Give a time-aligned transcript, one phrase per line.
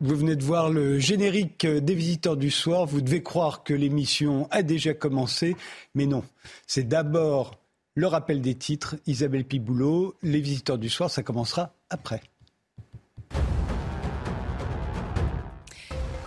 [0.00, 2.86] Vous venez de voir le générique des visiteurs du soir.
[2.86, 5.56] Vous devez croire que l'émission a déjà commencé,
[5.96, 6.22] mais non.
[6.68, 7.58] C'est d'abord
[7.96, 8.94] le rappel des titres.
[9.08, 12.22] Isabelle Piboulot, les visiteurs du soir, ça commencera après.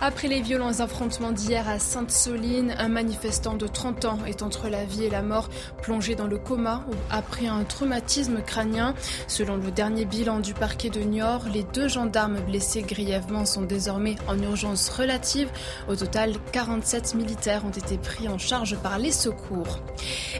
[0.04, 4.84] Après les violents affrontements d'hier à Sainte-Soline, un manifestant de 30 ans est entre la
[4.84, 5.48] vie et la mort,
[5.80, 8.96] plongé dans le coma après un traumatisme crânien.
[9.28, 14.16] Selon le dernier bilan du parquet de Niort, les deux gendarmes blessés grièvement sont désormais
[14.26, 15.48] en urgence relative.
[15.88, 19.78] Au total, 47 militaires ont été pris en charge par les secours.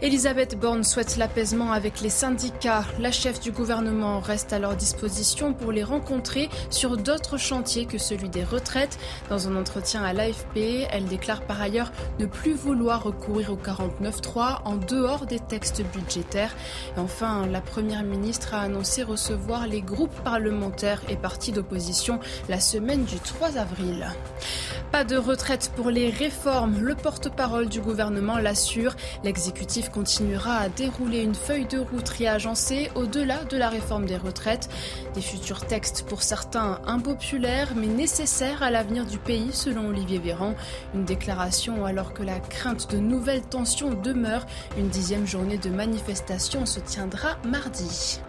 [0.01, 2.84] Elisabeth Borne souhaite l'apaisement avec les syndicats.
[2.98, 7.98] La chef du gouvernement reste à leur disposition pour les rencontrer sur d'autres chantiers que
[7.98, 8.98] celui des retraites.
[9.30, 14.62] Dans un entretien à l'AFP, elle déclare par ailleurs ne plus vouloir recourir au 49.3
[14.65, 16.55] en dehors des textes budgétaires.
[16.97, 23.05] Enfin, la Première ministre a annoncé recevoir les groupes parlementaires et partis d'opposition la semaine
[23.05, 24.07] du 3 avril.
[24.93, 26.79] Pas de retraite pour les réformes.
[26.80, 28.95] Le porte-parole du gouvernement l'assure.
[29.24, 34.69] L'exécutif continuera à dérouler une feuille de route réagencée au-delà de la réforme des retraites.
[35.15, 40.54] Des futurs textes pour certains impopulaires mais nécessaires à l'avenir du pays selon Olivier Véran.
[40.95, 44.46] Une déclaration alors que la crainte de nouvelles tensions demeure.
[44.79, 48.20] Une dixième journée de manifestation se tiendra mardi.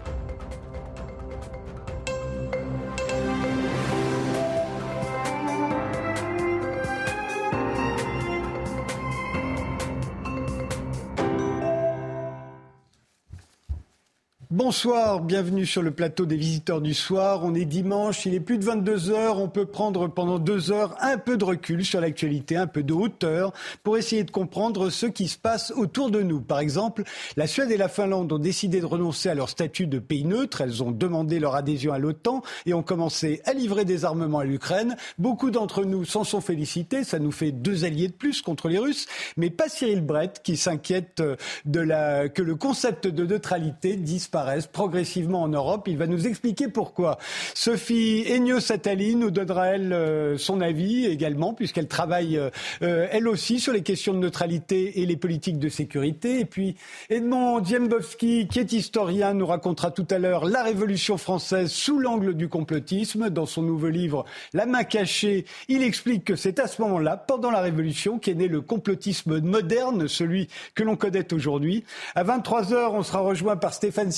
[14.56, 17.40] Bonsoir, bienvenue sur le plateau des visiteurs du soir.
[17.42, 19.40] On est dimanche, il est plus de 22 heures.
[19.40, 22.94] On peut prendre pendant deux heures un peu de recul sur l'actualité, un peu de
[22.94, 26.40] hauteur pour essayer de comprendre ce qui se passe autour de nous.
[26.40, 27.02] Par exemple,
[27.36, 30.62] la Suède et la Finlande ont décidé de renoncer à leur statut de pays neutre.
[30.62, 34.46] Elles ont demandé leur adhésion à l'OTAN et ont commencé à livrer des armements à
[34.46, 34.98] l'Ukraine.
[35.18, 37.04] Beaucoup d'entre nous s'en sont félicités.
[37.04, 40.58] Ça nous fait deux alliés de plus contre les Russes, mais pas Cyril Brett qui
[40.58, 41.24] s'inquiète
[41.66, 45.88] que le concept de neutralité disparaisse progressivement en Europe.
[45.88, 47.18] Il va nous expliquer pourquoi.
[47.54, 52.50] Sophie Ennio-Satali nous donnera, elle, euh, son avis également, puisqu'elle travaille, euh,
[52.82, 56.40] euh, elle aussi, sur les questions de neutralité et les politiques de sécurité.
[56.40, 56.76] Et puis,
[57.10, 62.34] Edmond Dziembowski, qui est historien, nous racontera tout à l'heure la Révolution française sous l'angle
[62.34, 63.30] du complotisme.
[63.30, 67.52] Dans son nouveau livre, La main cachée, il explique que c'est à ce moment-là, pendant
[67.52, 71.84] la Révolution, qu'est né le complotisme moderne, celui que l'on connaît aujourd'hui.
[72.16, 74.12] À 23 heures, on sera rejoint par Stéphane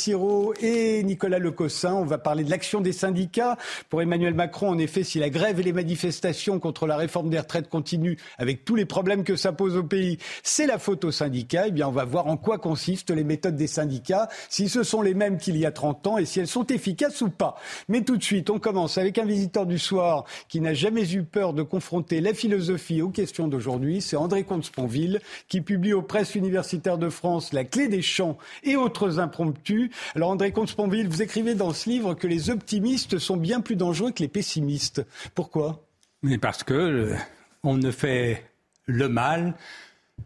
[0.61, 1.93] Et Nicolas Lecossin.
[1.93, 3.57] On va parler de l'action des syndicats.
[3.89, 7.39] Pour Emmanuel Macron, en effet, si la grève et les manifestations contre la réforme des
[7.39, 11.11] retraites continuent avec tous les problèmes que ça pose au pays, c'est la faute aux
[11.11, 11.67] syndicats.
[11.67, 15.01] Eh bien, on va voir en quoi consistent les méthodes des syndicats, si ce sont
[15.01, 17.55] les mêmes qu'il y a 30 ans et si elles sont efficaces ou pas.
[17.89, 21.23] Mais tout de suite, on commence avec un visiteur du soir qui n'a jamais eu
[21.23, 24.01] peur de confronter la philosophie aux questions d'aujourd'hui.
[24.01, 28.75] C'est André Comte-Sponville qui publie aux presses universitaires de France La clé des champs et
[28.75, 29.89] autres impromptus.
[30.13, 34.11] Alors André Comte-Sponville, vous écrivez dans ce livre que les optimistes sont bien plus dangereux
[34.11, 35.05] que les pessimistes.
[35.33, 35.83] Pourquoi?
[36.21, 37.15] Mais parce que euh,
[37.63, 38.45] on ne fait
[38.85, 39.55] le mal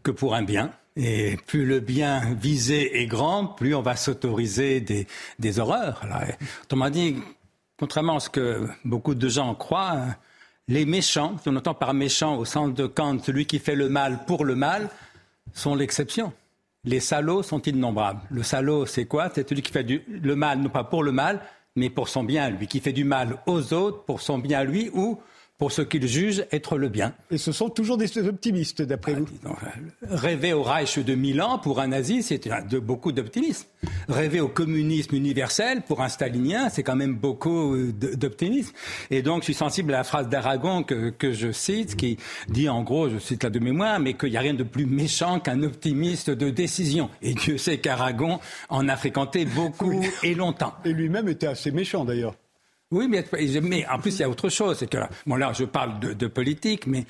[0.02, 0.72] que pour un bien.
[0.96, 6.02] Et plus le bien visé est grand, plus on va s'autoriser des, horreurs.
[6.64, 7.16] Autrement dit,
[7.78, 10.16] contrairement à ce que beaucoup de gens croient,
[10.68, 14.24] les méchants, on entend par méchant au sens de Kant, celui qui fait le mal
[14.26, 14.90] pour le mal,
[15.52, 16.32] sont l'exception.
[16.84, 18.22] Les salauds sont innombrables.
[18.30, 19.30] Le salaud, c'est quoi?
[19.34, 21.40] C'est celui qui fait le mal, non pas pour le mal,
[21.76, 24.90] mais pour son bien, lui, qui fait du mal aux autres pour son bien, lui,
[24.94, 25.20] ou
[25.60, 27.12] pour ce qu'ils jugent être le bien.
[27.30, 29.50] Et ce sont toujours des optimistes, d'après vous ah,
[30.08, 33.66] Rêver au Reich de Milan, pour un nazi, c'est de, beaucoup d'optimisme.
[34.08, 38.72] Rêver au communisme universel, pour un stalinien, c'est quand même beaucoup euh, d'optimisme.
[39.10, 42.16] Et donc, je suis sensible à la phrase d'Aragon que, que, je cite, qui
[42.48, 44.86] dit en gros, je cite la de mémoire, mais qu'il n'y a rien de plus
[44.86, 47.10] méchant qu'un optimiste de décision.
[47.20, 50.72] Et Dieu sait qu'Aragon en a fréquenté beaucoup et longtemps.
[50.86, 52.34] Et lui-même était assez méchant, d'ailleurs.
[52.90, 53.24] Oui, mais,
[53.62, 54.78] mais, en plus, il y a autre chose.
[54.78, 57.04] C'est que, bon, là, je parle de, de politique, mais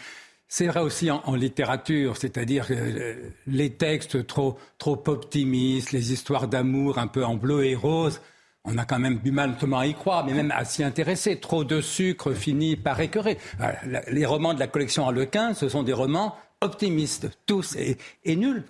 [0.46, 6.98] c'est vrai aussi en, littérature, c'est-à-dire euh, les textes trop, trop optimistes, les histoires d'amour
[6.98, 8.20] un peu en bleu et rose.
[8.64, 11.36] On a quand même du mal à y croire, mais même à s'y intéresser.
[11.36, 13.38] Trop de sucre finit par écœurer.
[13.60, 13.72] Euh,
[14.08, 18.64] les romans de la collection Harlequin, ce sont des romans optimistes, tous, et, et nuls.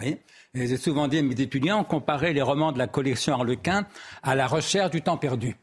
[0.54, 3.86] J'ai souvent dit à mes étudiants, on comparait les romans de la collection Harlequin
[4.22, 5.56] à la recherche du temps perdu.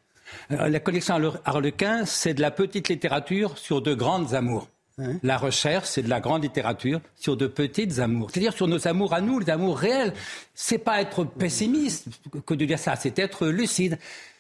[0.51, 1.15] Euh, la collection
[1.45, 4.68] Harlequin, c'est de la petite littérature sur de grandes amours.
[5.21, 8.31] La recherche, c'est de la grande littérature sur de petites amours.
[8.31, 10.12] C'est-à-dire sur nos amours à nous, les amours réels.
[10.56, 12.07] C'est pas être pessimiste
[12.47, 14.00] que de dire ça, c'est être lucide.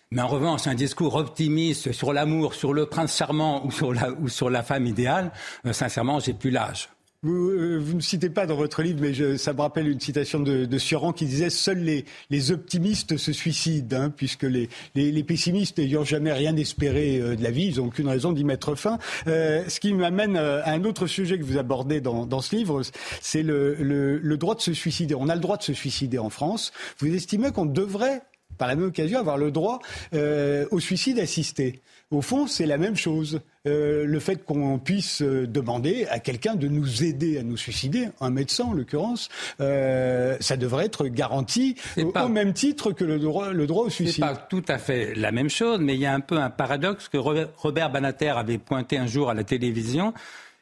[0.09, 4.11] Mais en revanche, un discours optimiste sur l'amour, sur le prince charmant ou sur la,
[4.11, 5.31] ou sur la femme idéale,
[5.65, 6.89] euh, sincèrement, j'ai plus l'âge.
[7.25, 10.65] Euh, vous, ne citez pas dans votre livre, mais ça me rappelle une citation de,
[10.65, 16.31] de Suran qui disait Seuls les, optimistes se suicident, hein, puisque les, pessimistes n'ayant jamais
[16.31, 18.99] rien espéré euh, de la vie, ils n'ont aucune raison d'y mettre fin.
[19.25, 22.83] Euh, ce qui m'amène à un autre sujet que vous abordez dans, ce livre,
[23.19, 25.15] c'est le, droit de se suicider.
[25.15, 26.71] On a le droit de se suicider en France.
[26.99, 28.21] Vous estimez qu'on devrait
[28.59, 29.79] par la même occasion, avoir le droit
[30.13, 31.81] au suicide assisté.
[32.09, 33.41] Au fond, c'est la même chose.
[33.67, 38.07] Euh, le fait qu'on puisse euh, demander à quelqu'un de nous aider à nous suicider,
[38.21, 39.27] un médecin en l'occurrence,
[39.59, 44.15] ça devrait être garanti au, même titre que le droit, le droit au suicide.
[44.15, 46.49] C'est pas tout à fait la même chose, mais il y a un peu un
[46.49, 50.13] paradoxe que Robert Banater avait pointé un jour à la télévision.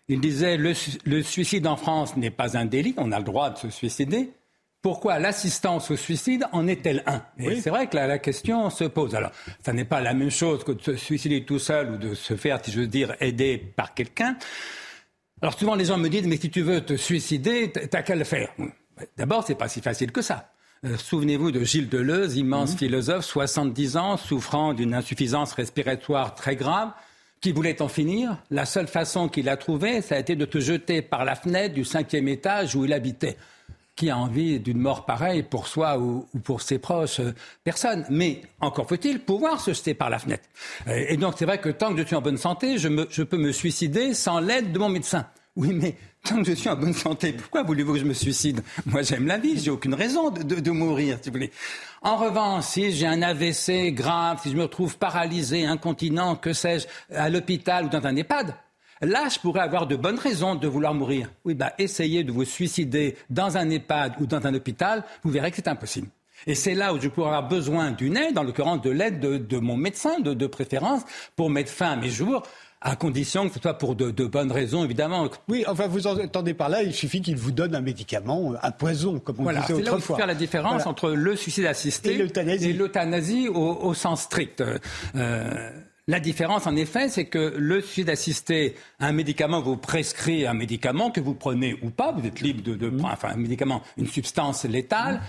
[0.07, 3.57] Il disait le suicide en France n'est pas un délit, on a le droit de
[3.57, 4.31] se suicider,
[4.85, 7.23] pourquoi l'assistance au suicide en est-elle un?
[7.39, 9.15] Et c'est vrai que la, question se pose.
[9.15, 9.31] Alors,
[9.65, 12.35] ça n'est pas la même chose que de se suicider tout seul ou de se
[12.35, 14.37] faire, si je veux dire, aider par quelqu'un.
[15.41, 18.23] Alors souvent, les gens me disent, mais si tu veux te suicider, t'as qu'à le
[18.23, 18.49] faire.
[19.17, 20.51] D'abord, c'est pas si facile que ça.
[20.85, 22.77] Euh, souvenez-vous de Gilles Deleuze, immense mhm.
[22.77, 26.91] philosophe, 70 ans, souffrant d'une insuffisance respiratoire très grave,
[27.41, 28.37] qui voulait en finir.
[28.51, 31.73] La seule façon qu'il a trouvée, ça a été de te jeter par la fenêtre
[31.73, 33.35] du cinquième étage où il habitait
[33.95, 37.33] qui a envie d'une mort pareille pour soi ou, pour ses proches euh,
[37.63, 38.05] Personne.
[38.09, 40.43] Mais encore faut-il pouvoir se jeter par la fenêtre.
[40.87, 43.37] Euh, et donc c'est vrai que tant que je suis en bonne santé, je, peux
[43.37, 45.25] me suicider sans l'aide de mon médecin.
[45.55, 48.61] Oui, mais tant que je suis en bonne santé, pourquoi voulez-vous que je me suicide?
[48.85, 51.51] Moi, j'aime la vie, j'ai aucune raison de, de, de, mourir, si vous voulez.
[52.01, 56.87] En revanche, si j'ai un AVC grave, si je me retrouve paralysé, incontinent, que sais-je,
[57.15, 58.53] à l'hôpital ou dans un EHPAD,
[59.01, 61.29] Là, je pourrais avoir de bonnes raisons de vouloir mourir.
[61.43, 65.51] Oui, bah, essayez de vous suicider dans un EHPAD ou dans un hôpital, vous verrez
[65.51, 66.07] que c'est impossible.
[66.47, 69.57] Et c'est là où je pourrais avoir besoin d'une aide, en l'occurrence de l'aide de,
[69.57, 71.01] mon médecin de, préférence,
[71.35, 72.43] pour mettre fin à mes jours
[72.81, 75.27] à condition que ce soit pour de, bonnes raisons, évidemment.
[75.47, 79.19] Oui, enfin, vous entendez par là, il suffit qu'il vous donne un médicament, un poison,
[79.19, 79.99] comme on voilà, disait autrefois.
[79.99, 84.61] C'est là où faire la différence entre le suicide assisté et l'euthanasie au, sens strict.
[85.15, 85.71] Euh,
[86.07, 91.09] la différence, en effet, c'est que le suicide assisté, un médicament vous prescrit un médicament
[91.09, 94.07] que vous prenez ou pas, vous êtes libre de, de prendre, enfin, un médicament, une
[94.07, 95.21] substance létale.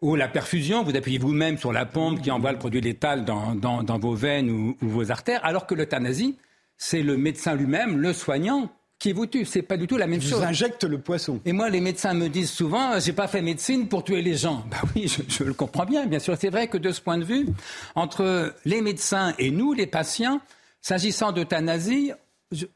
[0.00, 3.54] Ou la perfusion, vous appuyez vous-même sur la pompe qui envoie le produit létal dans,
[3.54, 6.36] dans, vos veines ou, ou vos artères, alors que l'euthanasie,
[6.76, 9.44] c'est le médecin lui-même, le soignant, qui vous tue.
[9.44, 10.40] C'est pas du tout la même chose.
[10.40, 11.40] Vous injecte le poisson.
[11.44, 14.64] Et moi, les médecins me disent souvent, j'ai pas fait médecine pour tuer les gens.
[14.70, 16.36] Ben oui, je, le comprends bien, bien sûr.
[16.38, 17.46] C'est vrai que de ce point de vue,
[17.94, 20.40] entre les médecins et nous, les patients,
[20.80, 22.12] s'agissant d'euthanasie,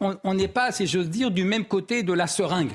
[0.00, 2.72] on n'est pas, si j'ose dire, du même côté de la seringue.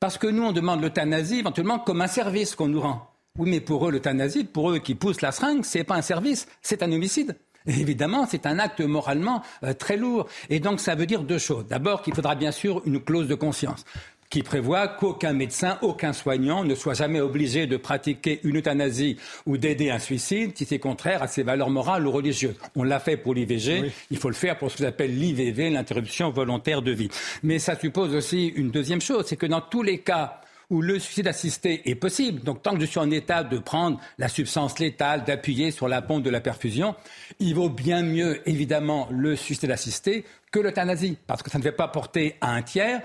[0.00, 3.06] Parce que nous, on demande l'euthanasie éventuellement comme un service qu'on nous rend.
[3.38, 6.48] Oui, mais pour eux, l'euthanasie, pour eux qui poussent la seringue, c'est pas un service,
[6.62, 7.36] c'est un homicide.
[7.66, 10.26] Évidemment, c'est un acte moralement euh, très lourd.
[10.48, 11.66] Et donc, ça veut dire deux choses.
[11.66, 13.84] D'abord, qu'il faudra bien sûr une clause de conscience
[14.30, 19.58] qui prévoit qu'aucun médecin, aucun soignant ne soit jamais obligé de pratiquer une euthanasie ou
[19.58, 22.54] d'aider un suicide si c'est contraire à ses valeurs morales ou religieuses.
[22.76, 26.30] On l'a fait pour l'IVG, il faut le faire pour ce qu'on appelle l'IVV, l'interruption
[26.30, 27.08] volontaire de vie.
[27.42, 30.98] Mais ça suppose aussi une deuxième chose, c'est que dans tous les cas où le
[30.98, 32.40] suicide assisté est possible.
[32.42, 36.00] Donc tant que je suis en état de prendre la substance létale, d'appuyer sur la
[36.00, 36.94] pompe de la perfusion,
[37.40, 41.72] il vaut bien mieux évidemment le suicide assisté que l'euthanasie, parce que ça ne fait
[41.72, 43.02] pas porter à un tiers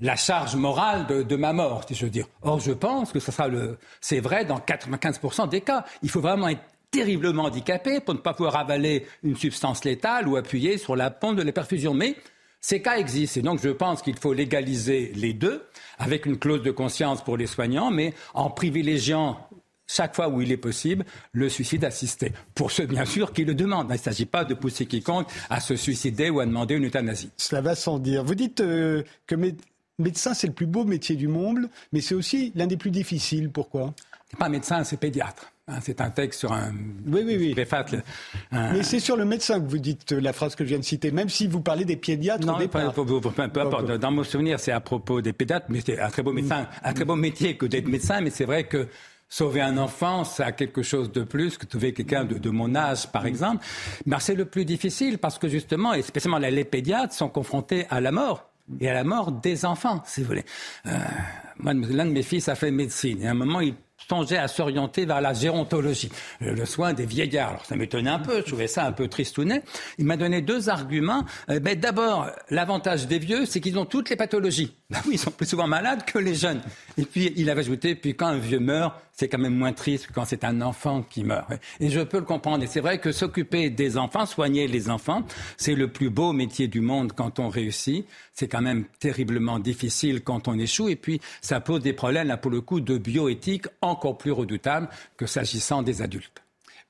[0.00, 2.26] la charge morale de, ma mort, si je veux dire.
[2.42, 5.84] Or, je pense que sera le, c'est vrai dans 95% des cas.
[6.02, 10.36] Il faut vraiment être terriblement handicapé pour ne pas pouvoir avaler une substance létale ou
[10.36, 11.94] appuyer sur la pompe de la perfusion.
[11.94, 12.16] Mais
[12.60, 15.62] ces cas existent et donc je pense qu'il faut légaliser les deux
[15.98, 19.48] avec une clause de conscience pour les soignants, mais en privilégiant
[19.88, 22.32] chaque fois où il est possible, le suicide assisté.
[22.54, 23.86] Pour ceux, bien sûr, qui le demandent.
[23.88, 27.30] Il ne s'agit pas de pousser quiconque à se suicider ou à demander une euthanasie.
[27.38, 28.22] Cela va sans dire.
[28.22, 29.34] Vous dites euh, que
[29.98, 33.50] médecin, c'est le plus beau métier du monde, mais c'est aussi l'un des plus difficiles.
[33.50, 33.94] Pourquoi?
[34.32, 35.50] N'est pas médecin, c'est pédiatre.
[35.68, 36.72] Hein, c'est un texte sur un
[37.06, 37.54] oui, oui, oui.
[38.52, 41.10] Mais c'est sur le médecin que vous dites la phrase que je viens de citer,
[41.10, 43.90] même si vous parlez des pédiatres non, Peu, importe.
[43.92, 46.92] Dans mon souvenir, c'est à propos des pédiatres, mais c'est un très beau médecin, un
[46.92, 48.88] très beau métier que d'être médecin, mais c'est vrai que
[49.30, 53.12] Sauver un enfant, ça a quelque chose de plus que sauver quelqu'un de, mon âge,
[53.12, 53.62] par exemple.
[54.06, 58.00] Mais c'est le plus difficile parce que justement, et spécialement les pédiatres, sont confrontés à
[58.00, 58.48] la mort
[58.80, 60.44] et à la mort des enfants, si vous voulez.
[60.86, 60.96] Euh,
[61.58, 63.74] moi, l'un de mes fils a fait médecine et à un moment, il
[64.08, 66.10] songeait à s'orienter vers la gérontologie,
[66.40, 67.50] le, soin des vieillards.
[67.50, 69.62] Alors ça m'étonnait un peu, je trouvais ça un peu tristounet.
[69.98, 71.24] Il m'a donné deux arguments.
[71.48, 74.77] Eh D'abord, l'avantage des vieux, c'est qu'ils ont toutes les pathologies.
[74.90, 76.62] Ben oui, ils sont plus souvent malades que les jeunes.
[76.96, 80.06] Et puis, il avait ajouté, puis quand un vieux meurt, c'est quand même moins triste
[80.06, 81.46] que quand c'est un enfant qui meurt.
[81.78, 82.64] Et je peux le comprendre.
[82.64, 85.24] Et c'est vrai que s'occuper des enfants, soigner les enfants,
[85.58, 88.06] c'est le plus beau métier du monde quand on réussit.
[88.32, 90.88] C'est quand même terriblement difficile quand on échoue.
[90.88, 94.88] Et puis, ça pose des problèmes, là, pour le coup, de bioéthique encore plus redoutables
[95.18, 96.42] que s'agissant des adultes.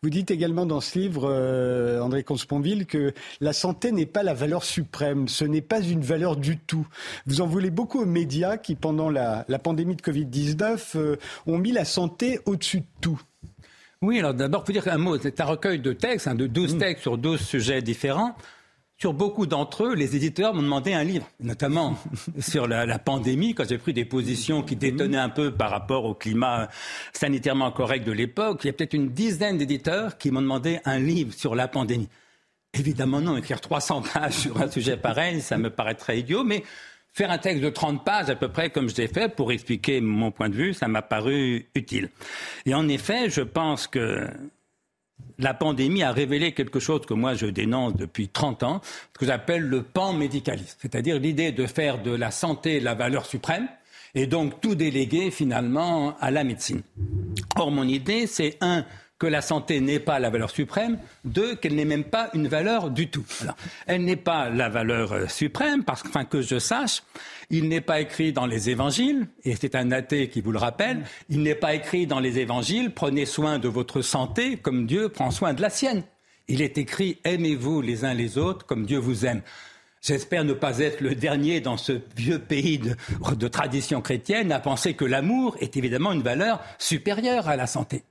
[0.05, 4.33] Vous dites également dans ce livre, euh, André Consponville, que la santé n'est pas la
[4.33, 6.87] valeur suprême, ce n'est pas une valeur du tout.
[7.27, 11.17] Vous en voulez beaucoup aux médias qui, pendant la, pandémie de Covid-19, euh,
[11.49, 13.21] ont mis la santé au-dessus de tout.
[14.01, 16.77] Oui, alors d'abord, pour dire un mot, c'est un recueil de textes, hein, de 12
[16.77, 16.79] mm.
[16.79, 18.37] textes sur 12 sujets différents.
[19.01, 21.97] Sur beaucoup d'entre eux, les éditeurs m'ont demandé un livre, notamment
[22.41, 26.15] sur la, pandémie, quand j'ai pris des positions qui détonnaient un peu par rapport au
[26.15, 26.69] climat
[27.13, 28.63] sanitairement correct de l'époque.
[28.65, 32.09] Il y a peut-être une dizaine d'éditeurs qui m'ont demandé un livre sur la pandémie.
[32.75, 36.65] Évidemment, non, écrire 300 pages sur un sujet pareil, ça me paraît très idiot, mais
[37.13, 40.01] faire un texte de 30 pages à peu près comme je l'ai fait pour expliquer
[40.01, 42.09] mon point de vue, ça m'a paru utile.
[42.67, 44.27] Et en effet, je pense que
[45.39, 49.27] la pandémie a révélé quelque chose que moi je dénonce depuis 30 ans, ce que
[49.27, 53.69] j'appelle le pan médicaliste, c'est-à-dire l'idée de faire de la santé la valeur suprême
[54.15, 56.83] et donc tout déléguer finalement à la médecine.
[57.57, 58.85] Or, mon idée, c'est un,
[59.19, 62.91] que la santé n'est pas la valeur suprême, deux, qu'elle n'est même pas une valeur
[62.91, 63.27] du tout.
[63.87, 67.03] elle n'est pas la valeur euh, suprême, parce que, enfin, que je sache,
[67.51, 71.05] il n'est pas écrit dans les évangiles, et c'est un athée qui vous le rappelle,
[71.29, 75.31] il n'est pas écrit dans les évangiles, prenez soin de votre santé comme Dieu prend
[75.31, 76.05] soin de la sienne.
[76.47, 79.43] Il est écrit, aimez-vous les uns les autres comme Dieu vous aime.
[80.01, 82.95] J'espère ne pas être le dernier dans ce vieux pays de,
[83.35, 88.05] de tradition chrétienne à penser que l'amour est évidemment une valeur supérieure à la santé.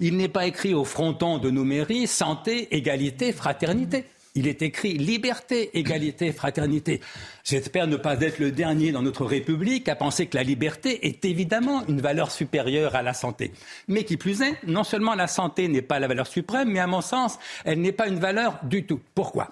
[0.00, 4.04] Il n'est pas écrit au fronton de nos mairies santé, égalité, fraternité.
[4.38, 7.00] Il est écrit liberté, égalité, fraternité.
[7.42, 11.24] J'espère ne pas être le dernier dans notre République à penser que la liberté est
[11.24, 13.52] évidemment une valeur supérieure à la santé.
[13.88, 16.86] Mais qui plus est, non seulement la santé n'est pas la valeur suprême, mais à
[16.86, 19.00] mon sens, elle n'est pas une valeur du tout.
[19.12, 19.50] Pourquoi?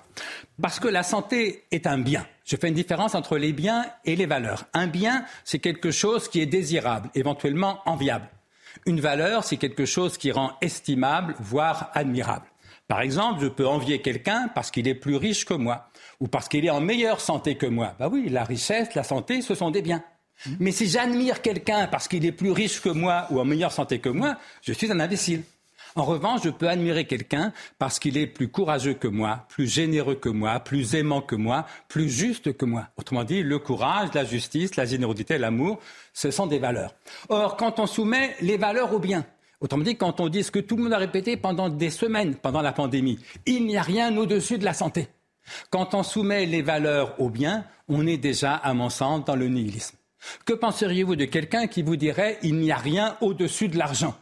[0.63, 2.25] Parce que la santé est un bien.
[2.45, 4.67] Je fais une différence entre les biens et les valeurs.
[4.73, 8.29] Un bien, c'est quelque chose qui est désirable, éventuellement enviable.
[8.85, 12.47] Une valeur, c'est quelque chose qui rend estimable, voire admirable.
[12.89, 15.89] Par exemple, je peux envier quelqu'un parce qu'il est plus riche que moi
[16.21, 17.95] ou parce qu'il est en meilleure santé que moi.
[17.99, 20.05] Bah oui, la richesse, la santé, ce sont des biens.
[20.61, 23.99] Mais si j'admire quelqu'un parce qu'il est plus riche que moi ou en meilleure santé
[23.99, 25.43] que moi, je suis un imbécile.
[25.97, 30.15] En revanche, je peux admirer quelqu'un parce qu'il est plus courageux que moi, plus généreux
[30.15, 32.89] que moi, plus aimant que moi, plus juste que moi.
[32.99, 35.81] Autrement dit, le courage, la justice, la générosité, l'amour,
[36.13, 36.95] ce sont des valeurs.
[37.31, 39.25] Or, quand on soumet les valeurs au bien,
[39.63, 42.35] Autrement dit, quand on dit ce que tout le monde a répété pendant des semaines,
[42.35, 45.09] pendant la pandémie, il n'y a rien au-dessus de la santé.
[45.71, 49.49] Quand on soumet les valeurs au bien, on est déjà, à mon sens, dans le
[49.49, 49.97] nihilisme.
[50.45, 54.15] Que penseriez-vous de quelqu'un qui vous dirait il n'y a rien au-dessus de l'argent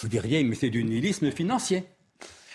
[0.00, 1.84] vous diriez, mais c'est du nihilisme financier.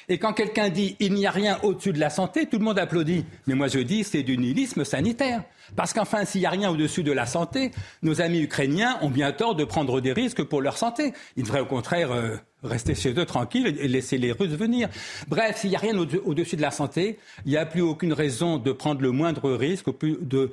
[0.07, 2.77] Et quand quelqu'un dit il n'y a rien au-dessus de la santé, tout le monde
[2.77, 3.25] applaudit.
[3.47, 5.43] Mais moi je dis c'est du nihilisme sanitaire.
[5.75, 7.71] Parce qu'enfin, s'il n'y a rien au-dessus de la santé,
[8.03, 11.13] nos amis ukrainiens ont bien tort de prendre des risques pour leur santé.
[11.37, 14.89] Ils devraient au contraire euh, rester chez eux tranquilles et laisser les Russes venir.
[15.27, 18.57] Bref, s'il n'y a rien au-dessus de la santé, il n'y a plus aucune raison
[18.57, 20.51] de prendre le moindre risque, de,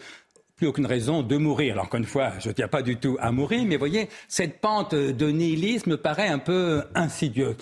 [0.62, 1.72] plus aucune raison de mourir.
[1.72, 4.60] Alors, encore une fois, je ne tiens pas du tout à mourir, mais voyez, cette
[4.60, 7.56] pente de nihilisme paraît un peu insidieuse.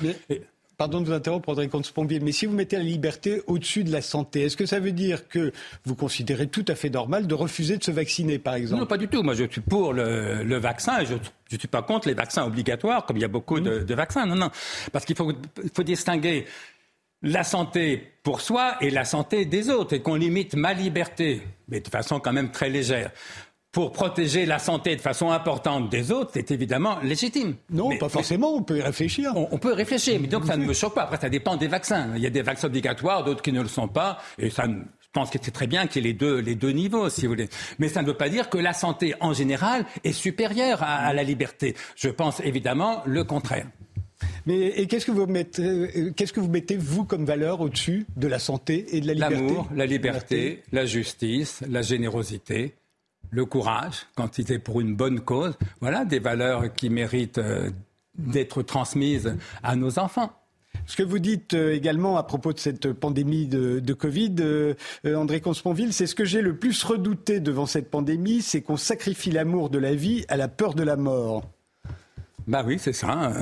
[0.77, 4.03] Pardon de vous interrompre, André Comte-Pompier, mais si vous mettez la liberté au-dessus de la
[4.03, 5.51] santé, est-ce que ça veut dire que
[5.87, 8.83] vous considérez tout à fait normal de refuser de se vacciner, par exemple?
[8.83, 9.23] Non, pas du tout.
[9.23, 13.07] Moi, je suis pour le, vaccin et je ne suis pas contre les vaccins obligatoires,
[13.07, 14.27] comme il y a beaucoup de, de vaccins.
[14.27, 14.51] Non, non.
[14.93, 15.33] Parce qu'il faut,
[15.73, 16.45] faut distinguer
[17.23, 21.81] la santé pour soi et la santé des autres, et qu'on limite ma liberté, mais
[21.81, 23.11] de façon quand même très légère,
[23.73, 27.55] pour protéger la santé de façon importante des autres, c'est évidemment légitime.
[27.71, 29.33] Non, pas forcément, on peut y réfléchir.
[29.37, 31.03] On, peut y réfléchir, mais donc ça ne me choque pas.
[31.03, 32.11] Après, ça dépend des vaccins.
[32.17, 35.09] Il y a des vaccins obligatoires, d'autres qui ne le sont pas, et ça, je
[35.13, 37.29] pense que c'est très bien qu'il y ait les deux, les deux niveaux, si vous
[37.29, 37.49] voulez.
[37.79, 41.23] Mais ça ne veut pas dire que la santé en général est supérieure à la
[41.23, 41.77] liberté.
[41.95, 43.67] Je pense évidemment le contraire.
[44.47, 48.29] Mais qu'est-ce que vous mettez, euh, qu'est-ce que vous mettez vous comme valeur au-dessus de
[48.29, 49.37] la santé et de la liberté?
[49.37, 52.75] L'amour, la liberté, la justice, la générosité,
[53.31, 55.55] le courage quand il est pour une bonne cause.
[55.81, 57.71] Voilà des valeurs qui méritent euh,
[58.19, 60.33] d'être transmises à nos enfants.
[60.87, 64.37] Ce que vous dites euh, également à propos de cette pandémie de, Covid,
[65.05, 69.31] André Consponville, c'est ce que j'ai le plus redouté devant cette pandémie, c'est qu'on sacrifie
[69.31, 71.45] l'amour de la vie à la peur de la mort.
[72.47, 73.33] Bah oui, c'est ça.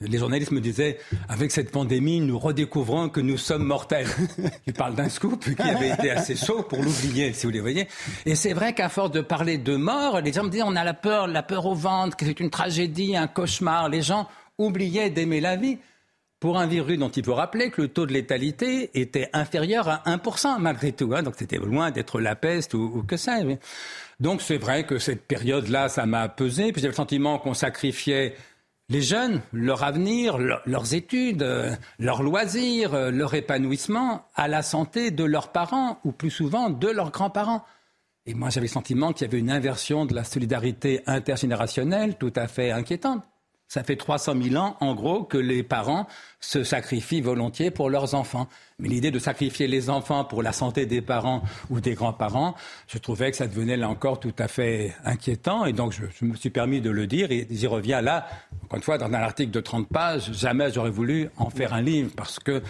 [0.00, 0.98] Les journalistes me disaient,
[1.28, 4.08] avec cette pandémie, nous redécouvrons que nous sommes mortels.
[4.66, 7.88] Il parle d'un scoop qui avait été assez chaud pour l'oublier, si vous les voyez.
[8.26, 10.84] Et c'est vrai qu'à force de parler de mort, les gens me disaient, on a
[10.84, 13.88] la peur, la peur au ventre, que c'est une tragédie, un cauchemar.
[13.88, 15.78] Les gens oubliaient d'aimer la vie
[16.40, 20.02] pour un virus dont il faut rappeler que le taux de létalité était inférieur à
[20.06, 21.12] 1% malgré tout.
[21.14, 21.22] Hein.
[21.22, 23.56] donc c'était loin d'être la peste ou, que sais-je.
[24.20, 26.72] Donc c'est vrai que cette période-là, ça m'a pesé.
[26.72, 28.34] Puis j'ai le sentiment qu'on sacrifiait
[28.88, 35.10] les jeunes, leur avenir, leurs études, euh, leurs loisirs, euh, leur épanouissement à la santé
[35.10, 37.64] de leurs parents ou plus souvent de leurs grands-parents.
[38.26, 42.32] Et moi j'avais le sentiment qu'il y avait une inversion de la solidarité intergénérationnelle tout
[42.36, 43.24] à fait inquiétante.
[43.68, 46.06] Ça fait 300 000 ans, en gros, que les parents
[46.40, 48.48] se sacrifient volontiers pour leurs enfants.
[48.78, 52.54] Mais l'idée de sacrifier les enfants pour la santé des parents ou des grands-parents,
[52.86, 55.64] je trouvais que ça devenait là encore tout à fait inquiétant.
[55.66, 57.32] Et donc, je, me suis permis de le dire.
[57.32, 58.28] Et j'y reviens là,
[58.64, 60.32] encore une fois, dans un article de 30 pages.
[60.32, 62.62] Jamais j'aurais voulu en faire un livre parce que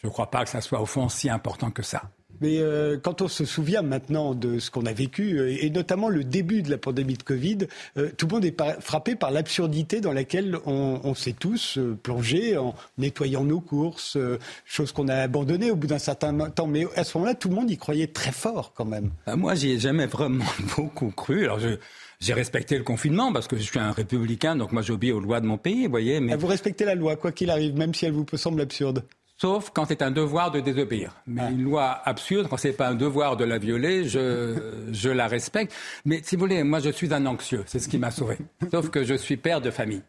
[0.00, 2.02] je ne crois pas que ça soit au fond si important que ça.
[2.44, 6.10] Mais euh, quand on se souvient maintenant de ce qu'on a vécu, euh, et notamment
[6.10, 7.56] le début de la pandémie de Covid,
[7.96, 12.74] euh, tout le monde est frappé par l'absurdité dans laquelle on, s'est tous plongés en
[12.98, 14.18] nettoyant nos courses,
[14.66, 16.66] chose qu'on a abandonnée au bout d'un certain temps.
[16.66, 19.10] Mais à ce moment-là, tout le monde y croyait très fort quand même.
[19.24, 20.44] Ah, moi, j'y ai jamais vraiment
[20.76, 21.44] beaucoup cru.
[21.44, 21.78] Alors, je,
[22.20, 25.40] j'ai respecté le confinement parce que je suis un républicain, donc moi j'obéis aux lois
[25.40, 26.20] de mon pays, vous voyez.
[26.20, 26.34] Mais...
[26.34, 29.02] Ah, vous respectez la loi, quoi qu'il arrive, même si elle vous semble absurde
[29.36, 31.14] sauf quand c'est un devoir de désobéir.
[31.26, 35.26] Mais une loi absurde, quand c'est pas un devoir de la violer, je, je la
[35.26, 35.74] respecte.
[36.04, 38.38] Mais si vous voulez, moi je suis un anxieux, c'est ce qui m'a sauvé.
[38.70, 40.02] Sauf que je suis père de famille.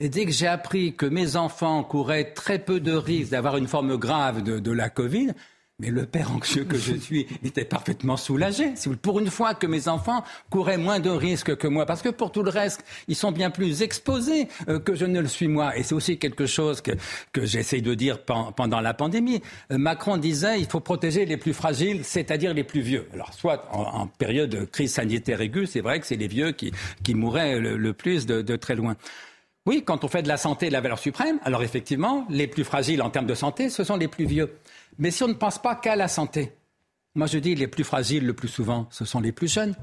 [0.00, 3.68] Et dès que j'ai appris que mes enfants couraient très peu de risques d'avoir une
[3.68, 5.32] forme grave de, de la Covid,
[5.82, 8.72] mais le père anxieux que je suis était parfaitement soulagé.
[9.02, 12.30] Pour une fois que mes enfants couraient moins de risques que moi, parce que pour
[12.30, 15.76] tout le reste, ils sont bien plus exposés euh, que je ne le suis moi.
[15.76, 16.92] Et c'est aussi quelque chose que,
[17.32, 19.42] que j'essaye de dire pendant la pandémie.
[19.72, 23.08] Euh, Macron disait il faut protéger les plus fragiles, c'est-à-dire les plus vieux.
[23.12, 26.70] Alors, soit en, période de crise sanitaire aiguë, c'est vrai que c'est les vieux qui,
[27.02, 28.96] qui mourraient le, plus de, de très loin.
[29.64, 33.00] Oui, quand on fait de la santé la valeur suprême, alors effectivement, les plus fragiles
[33.00, 34.52] en termes de santé, ce sont les plus vieux.
[34.98, 36.52] Mais si on ne pense pas qu'à la santé,
[37.14, 39.74] moi je dis les plus fragiles le plus souvent, ce sont les plus jeunes.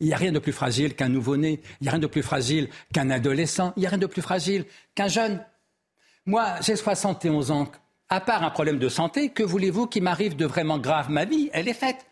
[0.00, 2.22] Il n'y a rien de plus fragile qu'un nouveau-né, il n'y a rien de plus
[2.22, 5.44] fragile qu'un adolescent, il n'y a rien de plus fragile qu'un jeune.
[6.26, 7.70] Moi, j'ai 71 ans.
[8.08, 11.50] À part un problème de santé, que voulez-vous qui m'arrive de vraiment grave Ma vie,
[11.52, 12.06] elle est faite.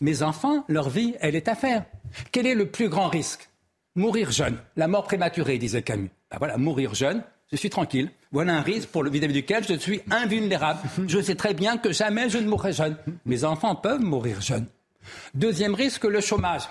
[0.00, 1.84] Mes enfants, leur vie, elle est à faire.
[2.32, 3.48] Quel est le plus grand risque?
[3.94, 4.58] Mourir jeune.
[4.76, 6.10] La mort prématurée, disait Camus.
[6.30, 8.10] Ben voilà, mourir jeune, je suis tranquille.
[8.32, 10.80] Voilà un risque pour le vis-à-vis duquel je suis invulnérable.
[11.06, 12.96] Je sais très bien que jamais je ne mourrai jeune.
[13.26, 14.66] Mes enfants peuvent mourir jeunes.
[15.34, 16.62] Deuxième risque, le chômage.